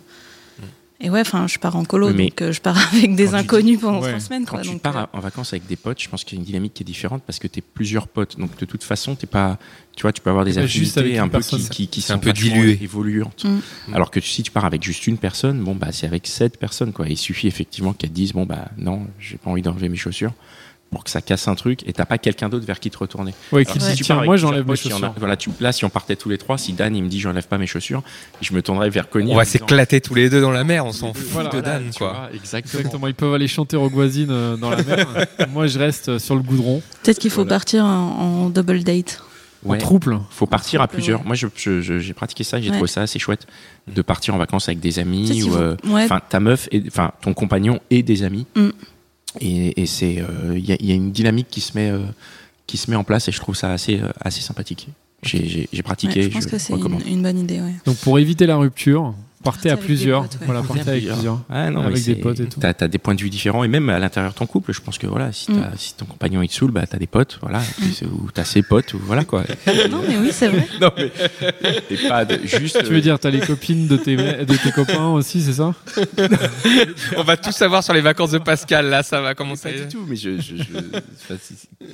et 1.01 1.11
ouais, 1.11 1.21
enfin, 1.21 1.47
je 1.47 1.59
pars 1.59 1.77
en 1.77 1.85
colo, 1.85 2.11
mais 2.13 2.29
donc 2.29 2.43
euh, 2.43 2.53
je 2.53 2.61
pars 2.61 2.77
avec 2.95 3.15
des 3.15 3.35
inconnus 3.35 3.79
pendant 3.81 4.01
Ouais. 4.01 4.09
trois 4.09 4.21
semaines. 4.21 4.45
Quand 4.47 4.57
quoi, 4.57 4.63
tu 4.63 4.71
donc, 4.71 4.81
pars 4.81 4.97
euh, 4.97 5.05
en 5.13 5.21
vacances 5.21 5.53
avec 5.53 5.67
des 5.67 5.77
potes, 5.77 6.01
je 6.01 6.09
pense 6.09 6.25
qu'il 6.25 6.37
y 6.37 6.39
a 6.39 6.41
une 6.41 6.47
dynamique 6.47 6.75
qui 6.75 6.83
est 6.83 6.87
différente 6.87 7.23
parce 7.27 7.39
que 7.39 7.47
tu 7.49 7.59
es 7.59 7.63
plusieurs 7.63 8.09
potes. 8.09 8.39
Donc 8.39 8.57
de 8.59 8.65
toute 8.65 8.83
façon, 8.83 9.15
t'es 9.15 9.27
pas, 9.27 9.59
tu 9.95 10.03
vois, 10.03 10.13
tu 10.13 10.23
peux 10.23 10.31
avoir 10.31 10.45
des 10.45 10.53
juste 10.67 10.97
avec 10.99 11.13
affinités 11.13 11.19
un 11.19 11.29
peu 11.29 11.33
personne. 11.33 11.61
qui, 11.69 11.89
qui, 11.89 12.01
sont 12.01 12.15
un 12.15 12.19
peu 12.19 12.31
vachement 12.31 12.55
dilué. 12.55 12.79
évoluantes. 12.83 13.45
Mm. 13.45 13.95
Alors 13.95 14.11
que 14.11 14.21
si 14.21 14.43
tu 14.43 14.51
pars 14.51 14.65
avec 14.65 14.83
juste 14.83 15.07
une 15.07 15.19
personne, 15.19 15.61
bon 15.63 15.75
bah 15.75 15.89
c'est 15.93 16.07
avec 16.07 16.27
sept 16.27 16.59
personnes 16.59 16.93
quoi. 16.93 17.07
Il 17.09 17.17
suffit 17.19 17.47
effectivement 17.47 17.93
qu'elles 17.93 18.11
te 18.11 18.15
disent 18.15 18.33
bon 18.33 18.47
bah 18.47 18.69
non, 18.79 19.07
j'ai 19.19 19.37
pas 19.37 19.51
envie 19.51 19.63
d'enlever 19.63 19.89
mes 19.89 19.97
chaussures 19.97 20.33
pour 20.91 21.05
que 21.05 21.11
ça 21.11 21.21
casse 21.21 21.49
un 21.49 21.55
truc 21.55 21.81
et 21.87 21.93
t'as 21.93 22.05
pas 22.07 22.17
quelqu'un 22.17 22.49
d'autre 22.49 22.65
vers 22.65 22.79
qui 22.81 22.91
te 22.91 22.97
retourner. 22.99 23.35
Ouais, 23.53 23.65
qui 23.65 23.81
si 23.81 23.95
tu 23.97 24.05
tiens, 24.05 24.15
pars 24.15 24.19
avec 24.19 24.29
moi 24.29 24.37
j'enlève 24.37 24.67
mes 24.67 24.73
a- 24.73 24.77
chaussures. 24.77 25.15
Voilà, 25.19 25.37
tu, 25.37 25.51
là 25.61 25.73
si 25.73 25.85
on 25.85 25.89
partait 25.91 26.17
tous 26.17 26.29
les 26.29 26.39
trois, 26.39 26.59
si 26.59 26.73
Dan 26.73 26.95
il 26.97 27.03
me 27.03 27.09
dit 27.09 27.21
j'enlève 27.21 27.47
pas 27.49 27.59
mes 27.59 27.67
chaussures, 27.67 28.03
je 28.41 28.55
me 28.55 28.63
tournerais 28.63 28.89
vers 28.91 29.09
Connie. 29.11 29.33
On 29.33 29.37
va 29.37 29.45
s'éclater 29.45 30.01
tous 30.01 30.15
les 30.15 30.31
deux 30.31 30.41
dans 30.41 30.53
la 30.53 30.65
mer, 30.65 30.87
on 30.87 30.93
s'en 30.93 31.13
fout 31.13 31.27
Voilà, 31.31 31.51
de 31.51 31.61
Dan, 31.61 31.91
quoi. 31.97 32.13
vois, 32.13 32.29
exactement. 32.35 32.79
Exactement, 32.81 33.07
ils 33.09 33.15
peuvent 33.15 33.35
aller 33.35 33.49
chanter 33.49 33.77
Rogue 33.77 33.93
Voisine 33.93 34.29
euh, 34.31 34.57
dans 34.57 34.71
la 34.71 34.83
mer. 34.83 35.07
Moi, 35.53 35.67
je 35.67 35.79
reste 35.79 36.09
euh, 36.09 36.19
sur 36.19 36.35
le 36.37 36.43
goudron, 36.43 36.81
Peut-être 37.03 37.19
qu'il 37.19 37.31
faut 37.31 37.43
Voilà. 37.43 37.51
partir 37.57 37.85
en, 37.85 37.89
en 38.45 38.49
double 38.51 38.83
date. 38.85 39.21
Ouais. 39.65 39.79
en 39.79 39.81
trouble. 39.81 40.21
faut 40.31 40.47
partir 40.47 40.81
à 40.83 40.87
plusieurs. 40.87 41.21
ouais. 41.21 41.27
Moi, 41.27 41.35
je- 41.35 41.47
je- 41.57 41.81
je- 41.81 41.99
j'ai 41.99 42.13
pratiqué 42.15 42.45
ça, 42.45 42.61
j'ai 42.61 42.69
Ouais. 42.71 42.77
trouvé 42.77 42.89
ça 42.89 43.03
assez 43.03 43.19
chouette 43.19 43.47
de 43.93 44.01
partir 44.03 44.35
en 44.35 44.39
vacances 44.39 44.69
avec 44.69 44.79
des 44.81 44.99
amis 45.01 45.43
euh, 45.57 45.75
ouais, 45.89 46.05
enfin 46.05 46.21
ta 46.29 46.39
meuf 46.39 46.69
et 46.71 46.83
enfin 46.87 47.11
ton 47.21 47.35
compagnon 47.35 47.81
et 47.91 48.03
des 48.05 48.23
amis. 48.23 48.47
Mm. 48.55 48.69
Et, 49.41 49.83
et 49.83 49.87
c'est 49.87 50.19
euh, 50.19 50.57
il 50.57 50.65
y, 50.65 50.73
a, 50.73 50.77
il 50.81 50.87
y 50.87 50.93
a 50.93 50.95
une 50.95 51.13
dynamique 51.13 51.49
qui 51.51 51.61
se 51.61 51.77
met 51.77 51.91
euh, 51.91 52.01
qui 52.67 52.77
se 52.77 52.91
met 52.91 52.97
en 52.97 53.05
place 53.05 53.29
et 53.29 53.33
je 53.33 53.39
trouve 53.39 53.55
ça 53.55 53.73
assez 53.73 54.01
euh, 54.01 54.09
assez 54.21 54.41
sympathique. 54.41 54.89
J'ai 55.23 55.67
pratiqué. 55.83 56.21
ouais, 56.21 56.27
je 56.27 56.35
pense 56.35 56.47
que 56.47 56.59
c'est 56.59 56.75
une, 56.75 57.23
bonne 57.23 57.39
idée. 57.39 57.61
Ouais. 57.61 57.75
Donc, 57.85 57.97
pour 57.97 58.19
éviter 58.19 58.47
la 58.47 58.57
rupture, 58.57 59.15
partez 59.53 59.71
à 59.71 59.77
plusieurs. 59.77 60.23
potes, 60.23 60.33
ouais. 60.41 60.47
Voilà, 60.47 60.63
partez 60.63 60.91
avec 60.91 61.07
plusieurs. 61.09 61.41
Ah 61.49 61.71
non, 61.71 61.83
Avec 61.83 62.05
des 62.05 62.15
potes 62.17 62.41
et 62.41 62.47
tout. 62.47 62.61
T'as, 62.61 62.75
t'as 62.75 62.89
des 62.89 62.99
points 62.99 63.15
de 63.15 63.21
vue 63.23 63.31
différents 63.31 63.65
et 63.65 63.69
même 63.69 63.89
à 63.89 63.99
l'intérieur 63.99 64.33
de 64.33 64.39
ton 64.39 64.47
couple, 64.47 64.73
je 64.73 64.81
pense 64.81 64.99
que 64.99 65.07
voilà, 65.07 65.33
si, 65.33 65.51
Mm. 65.53 65.71
si 65.77 65.95
ton 65.95 66.05
compagnon 66.05 66.43
il 66.43 66.49
te 66.49 66.55
saoule, 66.55 66.71
bah 66.73 66.87
t'as 66.87 66.99
des 66.99 67.07
potes, 67.07 67.39
voilà, 67.43 67.63
ou 68.05 68.31
t'as 68.33 68.45
ses 68.45 68.63
potes, 68.63 68.95
ou 68.95 68.99
voilà 69.03 69.25
quoi. 69.25 69.45
Non, 69.91 70.03
mais 70.07 70.17
oui, 70.17 70.31
c'est 70.33 70.49
vrai. 70.49 70.67
non 70.81 70.91
mais 70.97 71.11
et 71.91 72.09
pas 72.09 72.25
de- 72.25 72.41
juste. 72.47 72.83
Tu 72.85 72.93
veux 72.93 73.01
dire, 73.01 73.19
t'as 73.19 73.31
les 73.31 73.41
copines 73.41 73.87
de 73.87 73.97
tes, 73.97 74.17
de 74.17 74.57
tes 74.57 74.73
copains 74.73 75.07
aussi, 75.09 75.41
c'est 75.43 75.55
ça? 75.55 75.75
On 77.17 77.23
va 77.23 77.37
tout 77.37 77.53
savoir 77.53 77.83
sur 77.85 77.93
les 77.95 78.01
vacances 78.01 78.31
de 78.33 78.39
Pascal. 78.39 78.87
Là, 78.89 79.03
ça 79.03 79.21
va 79.21 79.35
commencer. 79.35 79.71
Pas 79.73 79.79
du 79.81 79.89
tout, 79.89 80.05
mais 80.09 80.17
je, 80.17 80.41
je, 80.41 80.55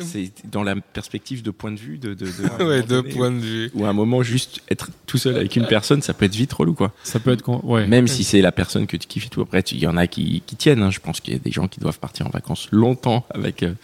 c'est- 0.01 0.33
dans 0.51 0.63
la 0.63 0.75
perspective 0.77 1.43
de 1.43 1.51
point 1.51 1.73
de 1.73 1.79
vue 1.79 1.99
de. 1.99 2.15
de, 2.15 2.27
de 2.27 2.65
Ouais, 2.65 2.83
donné, 2.83 3.11
points 3.11 3.31
de 3.31 3.39
vue. 3.39 3.71
Ou 3.75 3.85
à 3.85 3.89
un 3.89 3.93
moment 3.93 4.23
juste 4.23 4.61
être 4.71 4.89
tout 5.07 5.19
seul 5.19 5.37
avec 5.37 5.57
une 5.57 5.67
personne, 5.67 6.03
ça 6.03 6.15
peut 6.15 6.25
être 6.27 6.35
vite 6.35 6.53
relou 6.53 6.75
quoi. 6.75 6.93
Ça 7.03 7.19
peut 7.19 7.33
être 7.33 7.42
con... 7.43 7.61
ouais. 7.65 7.87
Même 7.87 8.09
si 8.09 8.25
c'est 8.25 8.41
la 8.41 8.53
personne 8.53 8.87
que 8.87 8.97
tu 8.97 9.07
kiffes 9.07 9.27
et 9.27 9.29
tout. 9.29 9.43
Après, 9.43 9.61
il 9.61 9.79
y 9.79 9.87
en 9.87 9.97
a 9.99 10.07
qui, 10.07 10.43
qui 10.47 10.57
tiennent. 10.57 10.83
hein. 10.83 10.91
Je 10.91 11.01
pense 11.01 11.21
qu'il 11.21 11.35
y 11.35 11.37
a 11.37 11.41
des 11.41 11.53
gens 11.53 11.69
qui 11.69 11.81
doivent 11.81 11.99
partir 11.99 12.27
en 12.27 12.31
vacances 12.31 12.69
longtemps 12.73 13.27
avec. 13.35 13.63
euh, 13.63 13.75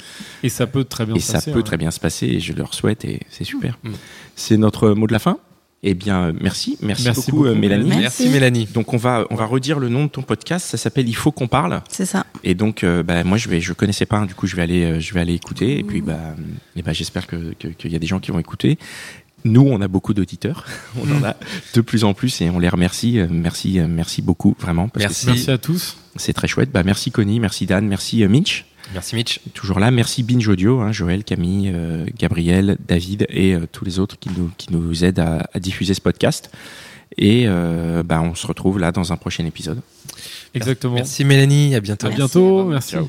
Et 0.42 0.48
ça 0.48 0.66
peut 0.66 0.84
très 0.84 1.04
bien 1.04 1.14
et 1.16 1.20
se 1.20 1.26
ça 1.26 1.32
passer, 1.34 1.50
peut 1.52 1.58
ouais. 1.58 1.62
très 1.64 1.76
bien 1.76 1.90
se 1.90 2.00
passer. 2.00 2.26
Et 2.26 2.40
je 2.40 2.52
leur 2.54 2.72
souhaite 2.72 3.04
et 3.04 3.20
c'est 3.28 3.44
super. 3.44 3.76
Mm. 3.82 3.90
C'est 4.36 4.56
notre 4.56 4.90
mot 4.90 5.06
de 5.06 5.12
la 5.12 5.18
fin. 5.18 5.38
Eh 5.84 5.94
bien, 5.94 6.24
euh, 6.24 6.32
merci, 6.40 6.76
merci, 6.82 7.04
Merci 7.04 7.20
beaucoup, 7.30 7.30
beaucoup, 7.44 7.46
euh, 7.46 7.54
Mélanie. 7.54 7.84
Merci. 7.88 8.00
Merci 8.24 8.28
Mélanie. 8.30 8.66
Donc 8.74 8.92
on 8.94 8.96
va 8.96 9.26
on 9.30 9.36
va 9.36 9.46
redire 9.46 9.78
le 9.78 9.88
nom 9.88 10.06
de 10.06 10.10
ton 10.10 10.22
podcast. 10.22 10.66
Ça 10.66 10.76
s'appelle 10.76 11.08
Il 11.08 11.14
faut 11.14 11.30
qu'on 11.30 11.46
parle. 11.46 11.82
C'est 11.88 12.04
ça. 12.04 12.26
Et 12.42 12.56
donc, 12.56 12.82
euh, 12.82 13.04
bah, 13.04 13.22
moi, 13.22 13.38
je 13.38 13.48
vais, 13.48 13.60
je 13.60 13.72
connaissais 13.72 14.04
pas. 14.04 14.16
hein, 14.18 14.26
du 14.26 14.34
coup, 14.34 14.48
je 14.48 14.56
vais 14.56 14.62
aller, 14.62 14.82
euh, 14.84 14.98
je 15.00 15.14
vais 15.14 15.20
aller 15.20 15.34
écouter. 15.34 15.78
Et 15.78 15.84
puis, 15.84 16.00
bah, 16.00 16.18
et 16.74 16.82
bah, 16.82 16.92
j'espère 16.92 17.28
que 17.28 17.52
qu'il 17.54 17.92
y 17.92 17.94
a 17.94 17.98
des 18.00 18.08
gens 18.08 18.18
qui 18.18 18.32
vont 18.32 18.40
écouter. 18.40 18.76
Nous, 19.44 19.62
on 19.62 19.80
a 19.80 19.88
beaucoup 19.88 20.14
d'auditeurs. 20.14 20.64
On 21.00 21.10
en 21.16 21.22
a 21.24 21.36
de 21.74 21.80
plus 21.80 22.04
en 22.04 22.12
plus 22.14 22.40
et 22.40 22.50
on 22.50 22.58
les 22.58 22.68
remercie. 22.68 23.18
Euh, 23.20 23.26
Merci, 23.30 23.78
euh, 23.78 23.86
merci 23.88 24.20
beaucoup, 24.20 24.56
vraiment. 24.58 24.88
Parce 24.88 25.04
Merci. 25.04 25.26
que 25.26 25.30
Merci 25.30 25.50
à 25.50 25.58
tous. 25.58 25.96
c'est- 26.16 26.32
très 26.32 26.48
chouette. 26.48 26.70
Bah, 26.72 26.82
merci 26.82 27.10
Connie, 27.10 27.38
merci 27.40 27.64
Dan, 27.66 27.86
merci 27.86 28.24
euh, 28.24 28.28
Mitch. 28.28 28.66
Merci 28.94 29.14
Mitch. 29.16 29.40
Toujours 29.54 29.78
là. 29.80 29.90
Merci 29.90 30.22
Binge 30.22 30.46
Audio, 30.48 30.80
hein, 30.80 30.92
Joël, 30.92 31.22
Camille, 31.22 31.70
euh, 31.74 32.06
Gabriel, 32.18 32.78
David 32.86 33.26
et 33.28 33.54
euh, 33.54 33.66
tous 33.70 33.84
les 33.84 33.98
autres 33.98 34.18
qui 34.18 34.30
nous, 34.36 34.50
qui 34.58 34.72
nous 34.72 35.04
aident 35.04 35.20
à, 35.20 35.48
à 35.54 35.60
diffuser 35.60 35.94
ce 35.94 36.00
podcast. 36.00 36.50
Et 37.16 37.44
euh, 37.46 38.02
bah, 38.02 38.20
on 38.22 38.34
se 38.34 38.46
retrouve 38.46 38.78
là 38.78 38.90
dans 38.92 39.12
un 39.12 39.16
prochain 39.16 39.44
épisode. 39.46 39.80
Exactement. 40.54 40.94
Merci 40.94 41.24
Mélanie. 41.24 41.74
À 41.74 41.80
bientôt. 41.80 42.06
À 42.06 42.10
Merci. 42.10 42.18
bientôt. 42.20 42.64
Merci. 42.64 42.90
Ciao. 42.92 43.08